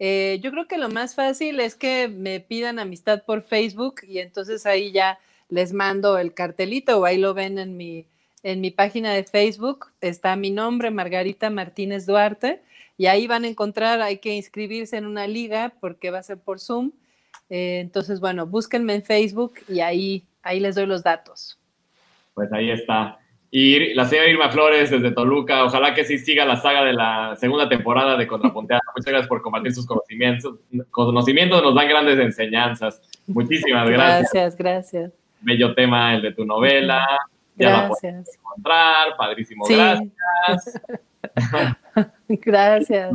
Eh, 0.00 0.40
yo 0.42 0.50
creo 0.50 0.66
que 0.66 0.78
lo 0.78 0.88
más 0.88 1.14
fácil 1.14 1.60
es 1.60 1.76
que 1.76 2.08
me 2.08 2.40
pidan 2.40 2.78
amistad 2.78 3.22
por 3.24 3.42
Facebook 3.42 3.96
y 4.06 4.18
entonces 4.18 4.66
ahí 4.66 4.92
ya 4.92 5.18
les 5.48 5.72
mando 5.72 6.18
el 6.18 6.34
cartelito 6.34 6.98
o 6.98 7.04
ahí 7.04 7.18
lo 7.18 7.34
ven 7.34 7.58
en 7.58 7.76
mi, 7.76 8.06
en 8.42 8.60
mi 8.60 8.70
página 8.70 9.12
de 9.12 9.24
Facebook. 9.24 9.86
Está 10.00 10.36
mi 10.36 10.50
nombre, 10.50 10.90
Margarita 10.90 11.50
Martínez 11.50 12.06
Duarte, 12.06 12.62
y 12.96 13.06
ahí 13.06 13.26
van 13.26 13.44
a 13.44 13.48
encontrar, 13.48 14.00
hay 14.02 14.18
que 14.18 14.34
inscribirse 14.34 14.96
en 14.96 15.06
una 15.06 15.26
liga 15.26 15.74
porque 15.80 16.10
va 16.10 16.18
a 16.18 16.22
ser 16.22 16.38
por 16.38 16.60
Zoom. 16.60 16.92
Eh, 17.48 17.80
entonces, 17.80 18.20
bueno, 18.20 18.46
búsquenme 18.46 18.94
en 18.94 19.02
Facebook 19.02 19.54
y 19.68 19.80
ahí 19.80 20.26
Ahí 20.42 20.60
les 20.60 20.74
doy 20.74 20.86
los 20.86 21.02
datos. 21.02 21.58
Pues 22.34 22.52
ahí 22.52 22.70
está. 22.70 23.18
Y 23.50 23.94
la 23.94 24.04
señora 24.04 24.28
Irma 24.28 24.50
Flores 24.50 24.90
desde 24.90 25.10
Toluca, 25.10 25.64
ojalá 25.64 25.92
que 25.92 26.04
sí 26.04 26.18
siga 26.18 26.44
la 26.44 26.56
saga 26.56 26.84
de 26.84 26.92
la 26.92 27.34
segunda 27.36 27.68
temporada 27.68 28.16
de 28.16 28.26
Contrapunteada. 28.26 28.80
Muchas 28.96 29.10
gracias 29.10 29.28
por 29.28 29.42
compartir 29.42 29.74
sus 29.74 29.86
conocimientos. 29.86 30.54
Conocimientos 30.90 31.62
nos 31.62 31.74
dan 31.74 31.88
grandes 31.88 32.18
enseñanzas. 32.18 33.02
Muchísimas 33.26 33.88
gracias. 33.90 34.32
Gracias, 34.32 34.56
gracias. 34.56 35.12
Bello 35.40 35.74
tema 35.74 36.14
el 36.14 36.22
de 36.22 36.32
tu 36.32 36.44
novela. 36.44 37.04
Ya 37.60 37.86
gracias. 37.86 38.36
encontrar. 38.36 39.16
Padrísimo, 39.16 39.64
gracias. 39.68 40.82
gracias. 42.28 43.12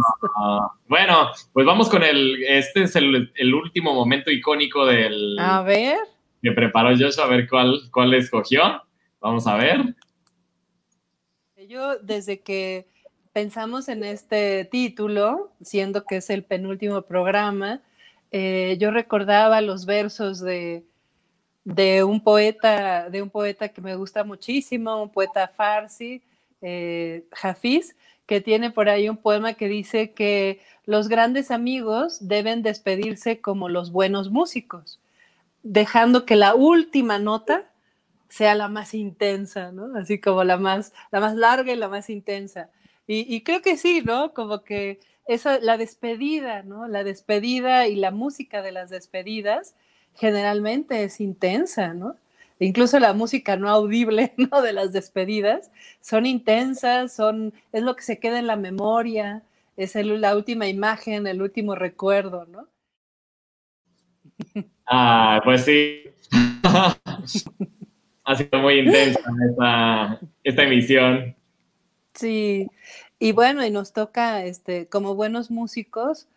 bueno, 0.88 1.31
pues 1.53 1.65
vamos 1.65 1.89
con 1.89 2.03
el, 2.03 2.43
este 2.43 2.84
es 2.84 2.95
el, 2.95 3.31
el 3.35 3.53
último 3.53 3.93
momento 3.93 4.31
icónico 4.31 4.85
del... 4.85 5.38
A 5.39 5.61
ver 5.63 5.97
que 6.45 6.51
preparó 6.51 6.95
Joshua, 6.95 7.26
a 7.26 7.27
ver 7.27 7.49
cuál, 7.49 7.89
cuál 7.91 8.13
escogió. 8.13 8.84
Vamos 9.19 9.47
a 9.47 9.55
ver. 9.55 9.95
Yo, 11.67 11.97
desde 11.97 12.41
que 12.41 12.88
pensamos 13.34 13.89
en 13.89 14.03
este 14.03 14.65
título, 14.65 15.53
siendo 15.63 16.05
que 16.05 16.17
es 16.17 16.30
el 16.30 16.43
penúltimo 16.43 17.01
programa, 17.01 17.81
eh, 18.30 18.77
yo 18.80 18.91
recordaba 18.91 19.59
los 19.61 19.88
versos 19.88 20.39
de, 20.39 20.85
de, 21.65 22.05
un 22.05 22.21
poeta, 22.21 23.09
de 23.09 23.21
un 23.21 23.29
poeta 23.29 23.67
que 23.69 23.81
me 23.81 23.95
gusta 23.95 24.23
muchísimo, 24.23 25.03
un 25.03 25.09
poeta 25.09 25.49
farsi, 25.49 26.21
eh, 26.61 27.25
Hafiz, 27.41 27.97
que 28.25 28.39
tiene 28.39 28.71
por 28.71 28.87
ahí 28.87 29.09
un 29.09 29.17
poema 29.17 29.55
que 29.55 29.67
dice 29.67 30.11
que 30.13 30.61
los 30.85 31.09
grandes 31.09 31.51
amigos 31.51 32.25
deben 32.27 32.61
despedirse 32.63 33.41
como 33.41 33.67
los 33.67 33.91
buenos 33.91 34.31
músicos 34.31 34.99
dejando 35.65 36.25
que 36.25 36.35
la 36.35 36.53
última 36.53 37.17
nota 37.17 37.63
sea 38.29 38.53
la 38.53 38.67
más 38.67 38.93
intensa, 38.93 39.71
¿no? 39.71 39.97
Así 39.97 40.21
como 40.21 40.43
la 40.43 40.57
más, 40.57 40.93
la 41.11 41.19
más 41.19 41.35
larga 41.35 41.73
y 41.73 41.75
la 41.75 41.89
más 41.89 42.09
intensa. 42.09 42.69
Y, 43.07 43.35
y 43.35 43.41
creo 43.41 43.61
que 43.61 43.75
sí, 43.75 44.03
¿no? 44.05 44.33
Como 44.33 44.63
que 44.63 44.99
esa, 45.27 45.59
la 45.59 45.77
despedida, 45.77 46.61
¿no? 46.61 46.87
La 46.87 47.03
despedida 47.03 47.87
y 47.87 47.95
la 47.95 48.11
música 48.11 48.61
de 48.61 48.71
las 48.71 48.91
despedidas 48.91 49.73
generalmente 50.15 51.03
es 51.03 51.19
intensa, 51.21 51.93
¿no? 51.93 52.15
Incluso 52.59 52.99
la 52.99 53.13
música 53.13 53.57
no 53.57 53.69
audible, 53.69 54.33
¿no? 54.37 54.61
De 54.61 54.73
las 54.73 54.93
despedidas 54.93 55.71
son 56.01 56.25
intensas, 56.25 57.13
son, 57.13 57.53
es 57.73 57.83
lo 57.83 57.95
que 57.95 58.03
se 58.03 58.19
queda 58.19 58.39
en 58.39 58.47
la 58.47 58.55
memoria, 58.55 59.43
es 59.77 59.95
el- 59.95 60.21
la 60.21 60.35
última 60.35 60.67
imagen, 60.67 61.27
el 61.27 61.41
último 61.41 61.75
recuerdo, 61.75 62.45
¿no? 62.45 62.67
Ah, 64.87 65.41
pues 65.43 65.65
sí. 65.65 66.03
ha 68.23 68.35
sido 68.35 68.59
muy 68.59 68.79
intensa 68.79 69.19
esta, 69.49 70.19
esta 70.43 70.63
emisión. 70.63 71.35
Sí, 72.13 72.67
y 73.19 73.31
bueno, 73.33 73.65
y 73.65 73.71
nos 73.71 73.91
toca, 73.93 74.45
este, 74.45 74.87
como 74.87 75.15
buenos 75.15 75.51
músicos, 75.51 76.27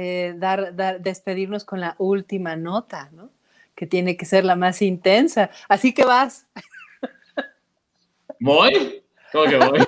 eh, 0.00 0.34
dar, 0.36 0.76
dar, 0.76 1.00
despedirnos 1.00 1.64
con 1.64 1.80
la 1.80 1.96
última 1.98 2.54
nota, 2.54 3.10
¿no? 3.12 3.32
Que 3.74 3.84
tiene 3.84 4.16
que 4.16 4.26
ser 4.26 4.44
la 4.44 4.54
más 4.54 4.80
intensa. 4.80 5.50
Así 5.68 5.92
que 5.92 6.04
vas. 6.04 6.46
¿Voy? 8.38 9.02
¿Cómo 9.32 9.44
que 9.46 9.56
voy? 9.56 9.80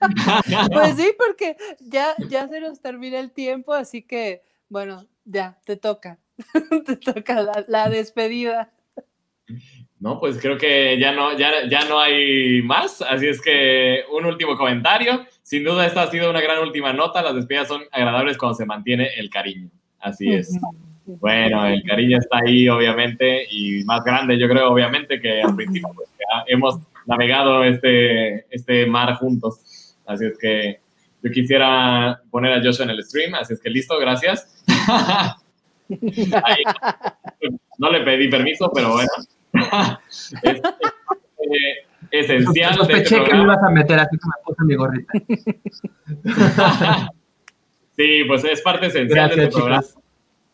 Pues 0.70 0.96
sí, 0.96 1.12
porque 1.18 1.56
ya, 1.80 2.14
ya 2.28 2.46
se 2.46 2.60
nos 2.60 2.80
termina 2.80 3.18
el 3.18 3.32
tiempo, 3.32 3.72
así 3.72 4.02
que, 4.02 4.42
bueno, 4.68 5.06
ya, 5.24 5.58
te 5.64 5.76
toca. 5.76 6.18
te 6.86 6.96
toca 6.96 7.42
la, 7.42 7.64
la 7.66 7.88
despedida. 7.88 8.70
No, 9.98 10.20
pues 10.20 10.38
creo 10.40 10.58
que 10.58 11.00
ya 11.00 11.12
no, 11.12 11.36
ya, 11.36 11.66
ya 11.68 11.84
no 11.88 11.98
hay 11.98 12.60
más. 12.62 13.00
Así 13.00 13.26
es 13.26 13.40
que 13.40 14.04
un 14.12 14.26
último 14.26 14.58
comentario. 14.58 15.26
Sin 15.48 15.64
duda, 15.64 15.86
esta 15.86 16.02
ha 16.02 16.10
sido 16.10 16.28
una 16.28 16.42
gran 16.42 16.58
última 16.58 16.92
nota. 16.92 17.22
Las 17.22 17.34
despedidas 17.34 17.68
son 17.68 17.80
agradables 17.90 18.36
cuando 18.36 18.54
se 18.54 18.66
mantiene 18.66 19.08
el 19.16 19.30
cariño. 19.30 19.70
Así 19.98 20.30
es. 20.30 20.54
Bueno, 21.06 21.64
el 21.64 21.82
cariño 21.84 22.18
está 22.18 22.40
ahí, 22.44 22.68
obviamente, 22.68 23.46
y 23.50 23.82
más 23.84 24.04
grande, 24.04 24.38
yo 24.38 24.46
creo, 24.46 24.70
obviamente, 24.70 25.18
que 25.18 25.40
al 25.40 25.56
principio 25.56 25.88
pues, 25.94 26.10
ya 26.18 26.44
hemos 26.48 26.78
navegado 27.06 27.64
este, 27.64 28.44
este 28.54 28.84
mar 28.84 29.14
juntos. 29.14 29.96
Así 30.04 30.26
es 30.26 30.38
que 30.38 30.80
yo 31.22 31.30
quisiera 31.30 32.20
poner 32.30 32.52
a 32.52 32.62
Joshua 32.62 32.84
en 32.84 32.90
el 32.90 33.02
stream. 33.02 33.34
Así 33.34 33.54
es 33.54 33.60
que 33.62 33.70
listo, 33.70 33.98
gracias. 33.98 34.62
Ahí, 35.88 36.62
no 37.78 37.90
le 37.90 38.00
pedí 38.00 38.28
permiso, 38.28 38.70
pero 38.74 38.92
bueno. 38.92 39.08
es, 40.42 40.60
eh, 41.40 41.87
esencial 42.10 42.74
de 42.76 42.82
este 42.82 42.94
Sospeché 42.94 43.14
que 43.16 43.20
me 43.20 43.26
programa. 43.28 43.52
ibas 43.52 43.62
a 43.62 43.70
meter, 43.70 43.98
así 44.00 44.16
que 44.18 44.26
me 44.26 44.32
puse 44.44 44.64
mi 44.64 44.74
gorrita. 44.74 45.12
sí, 47.96 48.24
pues 48.26 48.44
es 48.44 48.60
parte 48.62 48.86
esencial 48.86 49.28
de 49.30 49.36
Gracias, 49.36 49.38
este 49.46 49.56
programa. 49.58 49.82
chicos. 49.82 50.02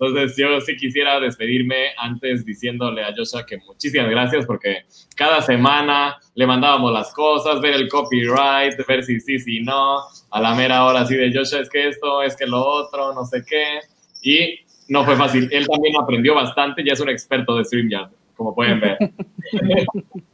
Entonces, 0.01 0.37
yo 0.37 0.61
sí 0.61 0.77
quisiera 0.77 1.21
despedirme 1.21 1.91
antes 1.99 2.45
diciéndole 2.45 3.05
a 3.05 3.15
Joshua 3.17 3.47
que 3.47 3.59
muchísimas 3.59 4.11
gracias 4.11 4.45
porque 4.45 4.85
cada 5.17 5.41
semana 5.41 6.19
le 6.35 6.47
mandábamos 6.47 6.93
las 6.93 7.13
cosas, 7.15 7.61
ver 7.61 7.75
el 7.75 7.89
copyright, 7.89 8.75
ver 8.89 9.05
si 9.05 9.21
sí, 9.21 9.39
si 9.39 9.61
no, 9.61 10.01
a 10.31 10.41
la 10.41 10.55
mera 10.55 10.85
hora 10.85 11.03
así 11.03 11.15
de 11.15 11.33
Joshua, 11.33 11.61
es 11.61 11.71
que 11.71 11.89
esto, 11.89 12.23
es 12.23 12.37
que 12.37 12.47
lo 12.47 12.61
otro, 12.61 13.15
no 13.15 13.25
sé 13.25 13.45
qué. 13.49 13.81
Y 14.21 14.59
no 14.89 15.05
fue 15.05 15.17
fácil. 15.17 15.49
Él 15.53 15.67
también 15.67 15.95
aprendió 15.97 16.35
bastante, 16.35 16.85
ya 16.85 16.95
es 16.95 17.01
un 17.01 17.09
experto 17.09 17.57
de 17.57 17.65
StreamYard, 17.65 18.11
como 18.37 18.55
pueden 18.55 18.81
ver. 18.81 18.99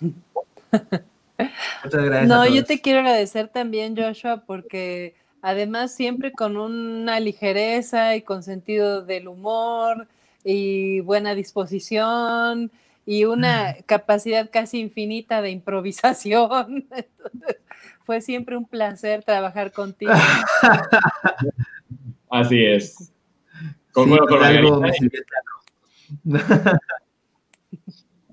Muchas 0.00 2.04
gracias. 2.04 2.28
No, 2.28 2.42
a 2.42 2.48
yo 2.48 2.64
te 2.64 2.80
quiero 2.80 3.00
agradecer 3.00 3.48
también, 3.48 3.96
Joshua, 3.96 4.42
porque 4.46 5.14
además 5.42 5.94
siempre 5.94 6.32
con 6.32 6.56
una 6.56 7.20
ligereza 7.20 8.16
y 8.16 8.22
con 8.22 8.42
sentido 8.42 9.02
del 9.02 9.28
humor 9.28 10.08
y 10.44 11.00
buena 11.00 11.34
disposición 11.34 12.70
y 13.06 13.24
una 13.24 13.76
capacidad 13.86 14.50
casi 14.50 14.80
infinita 14.80 15.42
de 15.42 15.50
improvisación. 15.50 16.86
Entonces, 16.90 17.56
fue 18.04 18.20
siempre 18.20 18.56
un 18.56 18.66
placer 18.66 19.22
trabajar 19.24 19.72
contigo. 19.72 20.12
Así 22.30 22.64
es. 22.64 23.12
Con, 23.92 24.10
Sí, 24.10 24.12
algo 24.12 24.26
Margarita. 24.30 24.78
me 24.80 24.92
sirvió 24.92 25.20
el 25.20 25.26
teatro. 25.26 26.78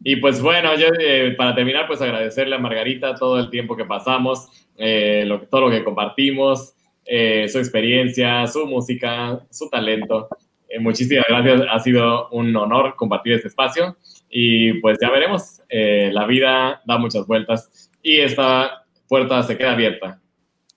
Y 0.03 0.17
pues 0.17 0.41
bueno, 0.41 0.75
yo 0.75 0.87
eh, 0.99 1.33
para 1.37 1.55
terminar, 1.55 1.87
pues 1.87 2.01
agradecerle 2.01 2.55
a 2.55 2.59
Margarita 2.59 3.15
todo 3.15 3.39
el 3.39 3.49
tiempo 3.49 3.75
que 3.75 3.85
pasamos, 3.85 4.47
eh, 4.77 5.23
lo, 5.25 5.41
todo 5.41 5.61
lo 5.61 5.71
que 5.71 5.83
compartimos, 5.83 6.75
eh, 7.05 7.47
su 7.47 7.57
experiencia, 7.59 8.45
su 8.47 8.65
música, 8.65 9.39
su 9.49 9.69
talento. 9.69 10.27
Eh, 10.69 10.79
muchísimas 10.79 11.25
gracias, 11.27 11.61
ha 11.69 11.79
sido 11.79 12.29
un 12.29 12.55
honor 12.55 12.95
compartir 12.95 13.33
este 13.33 13.47
espacio 13.47 13.95
y 14.29 14.73
pues 14.81 14.97
ya 15.01 15.09
veremos, 15.09 15.61
eh, 15.69 16.09
la 16.11 16.25
vida 16.25 16.81
da 16.85 16.97
muchas 16.97 17.25
vueltas 17.25 17.89
y 18.01 18.19
esta 18.19 18.85
puerta 19.07 19.41
se 19.43 19.57
queda 19.57 19.71
abierta. 19.71 20.19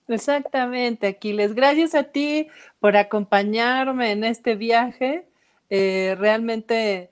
Exactamente, 0.07 1.07
Aquiles. 1.07 1.53
Gracias 1.53 1.95
a 1.95 2.03
ti 2.03 2.47
por 2.79 2.97
acompañarme 2.97 4.11
en 4.11 4.23
este 4.23 4.55
viaje. 4.55 5.25
Eh, 5.69 6.15
realmente 6.19 7.10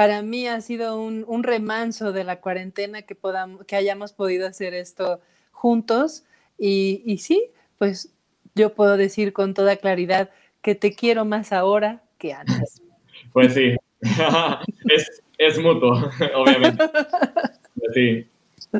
para 0.00 0.22
mí 0.22 0.46
ha 0.46 0.62
sido 0.62 0.98
un, 0.98 1.42
remanso 1.42 2.10
de 2.12 2.24
la 2.24 2.40
cuarentena 2.40 3.02
que, 3.02 3.14
podamos, 3.14 3.66
que 3.66 3.76
hayamos 3.76 4.14
podido 4.14 4.48
hacer 4.48 4.72
esto 4.72 5.20
juntos. 5.52 6.24
Y, 6.56 7.18
sí, 7.18 7.50
pues 7.76 8.10
yo 8.54 8.72
puedo 8.72 8.96
decir 8.96 9.34
con 9.34 9.52
toda 9.52 9.76
claridad 9.76 10.30
que 10.62 10.74
te 10.74 10.94
quiero 10.94 11.26
más 11.26 11.52
ahora 11.52 12.02
que 12.16 12.32
antes. 12.32 12.80
Pues 13.34 13.52
sí, 13.52 13.76
es, 14.88 15.22
es 15.36 15.58
mutuo, 15.58 15.92
obviamente. 16.34 16.82
Pues 17.74 17.92
sí. 17.92 18.26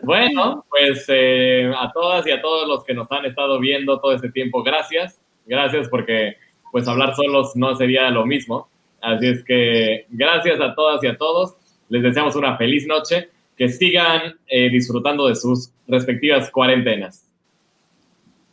Bueno, 0.03 0.65
pues 0.71 1.05
eh, 1.09 1.71
a 1.77 1.93
todas 1.93 2.27
y 2.27 2.31
a 2.31 2.41
todos 2.41 2.67
los 2.67 2.83
que 2.83 2.95
nos 2.95 3.13
han 3.13 3.27
estado 3.27 3.61
viendo 3.61 4.01
todo 4.01 4.15
este 4.15 4.31
tiempo, 4.31 4.63
gracias. 4.63 5.21
Gracias 5.45 5.87
porque 5.91 6.39
pues 6.73 6.89
hablar 6.89 7.15
solos 7.15 7.55
no 7.57 7.77
sería 7.77 8.09
lo 8.09 8.25
mismo. 8.25 8.70
Así 9.01 9.27
es 9.27 9.45
que 9.45 10.07
gracias 10.11 10.61
a 10.61 10.75
todas 10.75 11.03
y 11.03 11.07
a 11.07 11.17
todos. 11.17 11.57
Les 11.89 12.03
deseamos 12.03 12.37
una 12.37 12.57
feliz 12.57 12.87
noche. 12.87 13.31
Que 13.57 13.69
sigan 13.69 14.37
eh, 14.47 14.71
disfrutando 14.71 15.29
de 15.29 15.35
sus 15.35 15.71
respectivas 15.87 16.51
cuarentenas. 16.51 17.27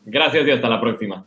Gracias 0.06 0.48
y 0.48 0.52
hasta 0.52 0.68
la 0.68 0.82
próxima. 0.82 1.26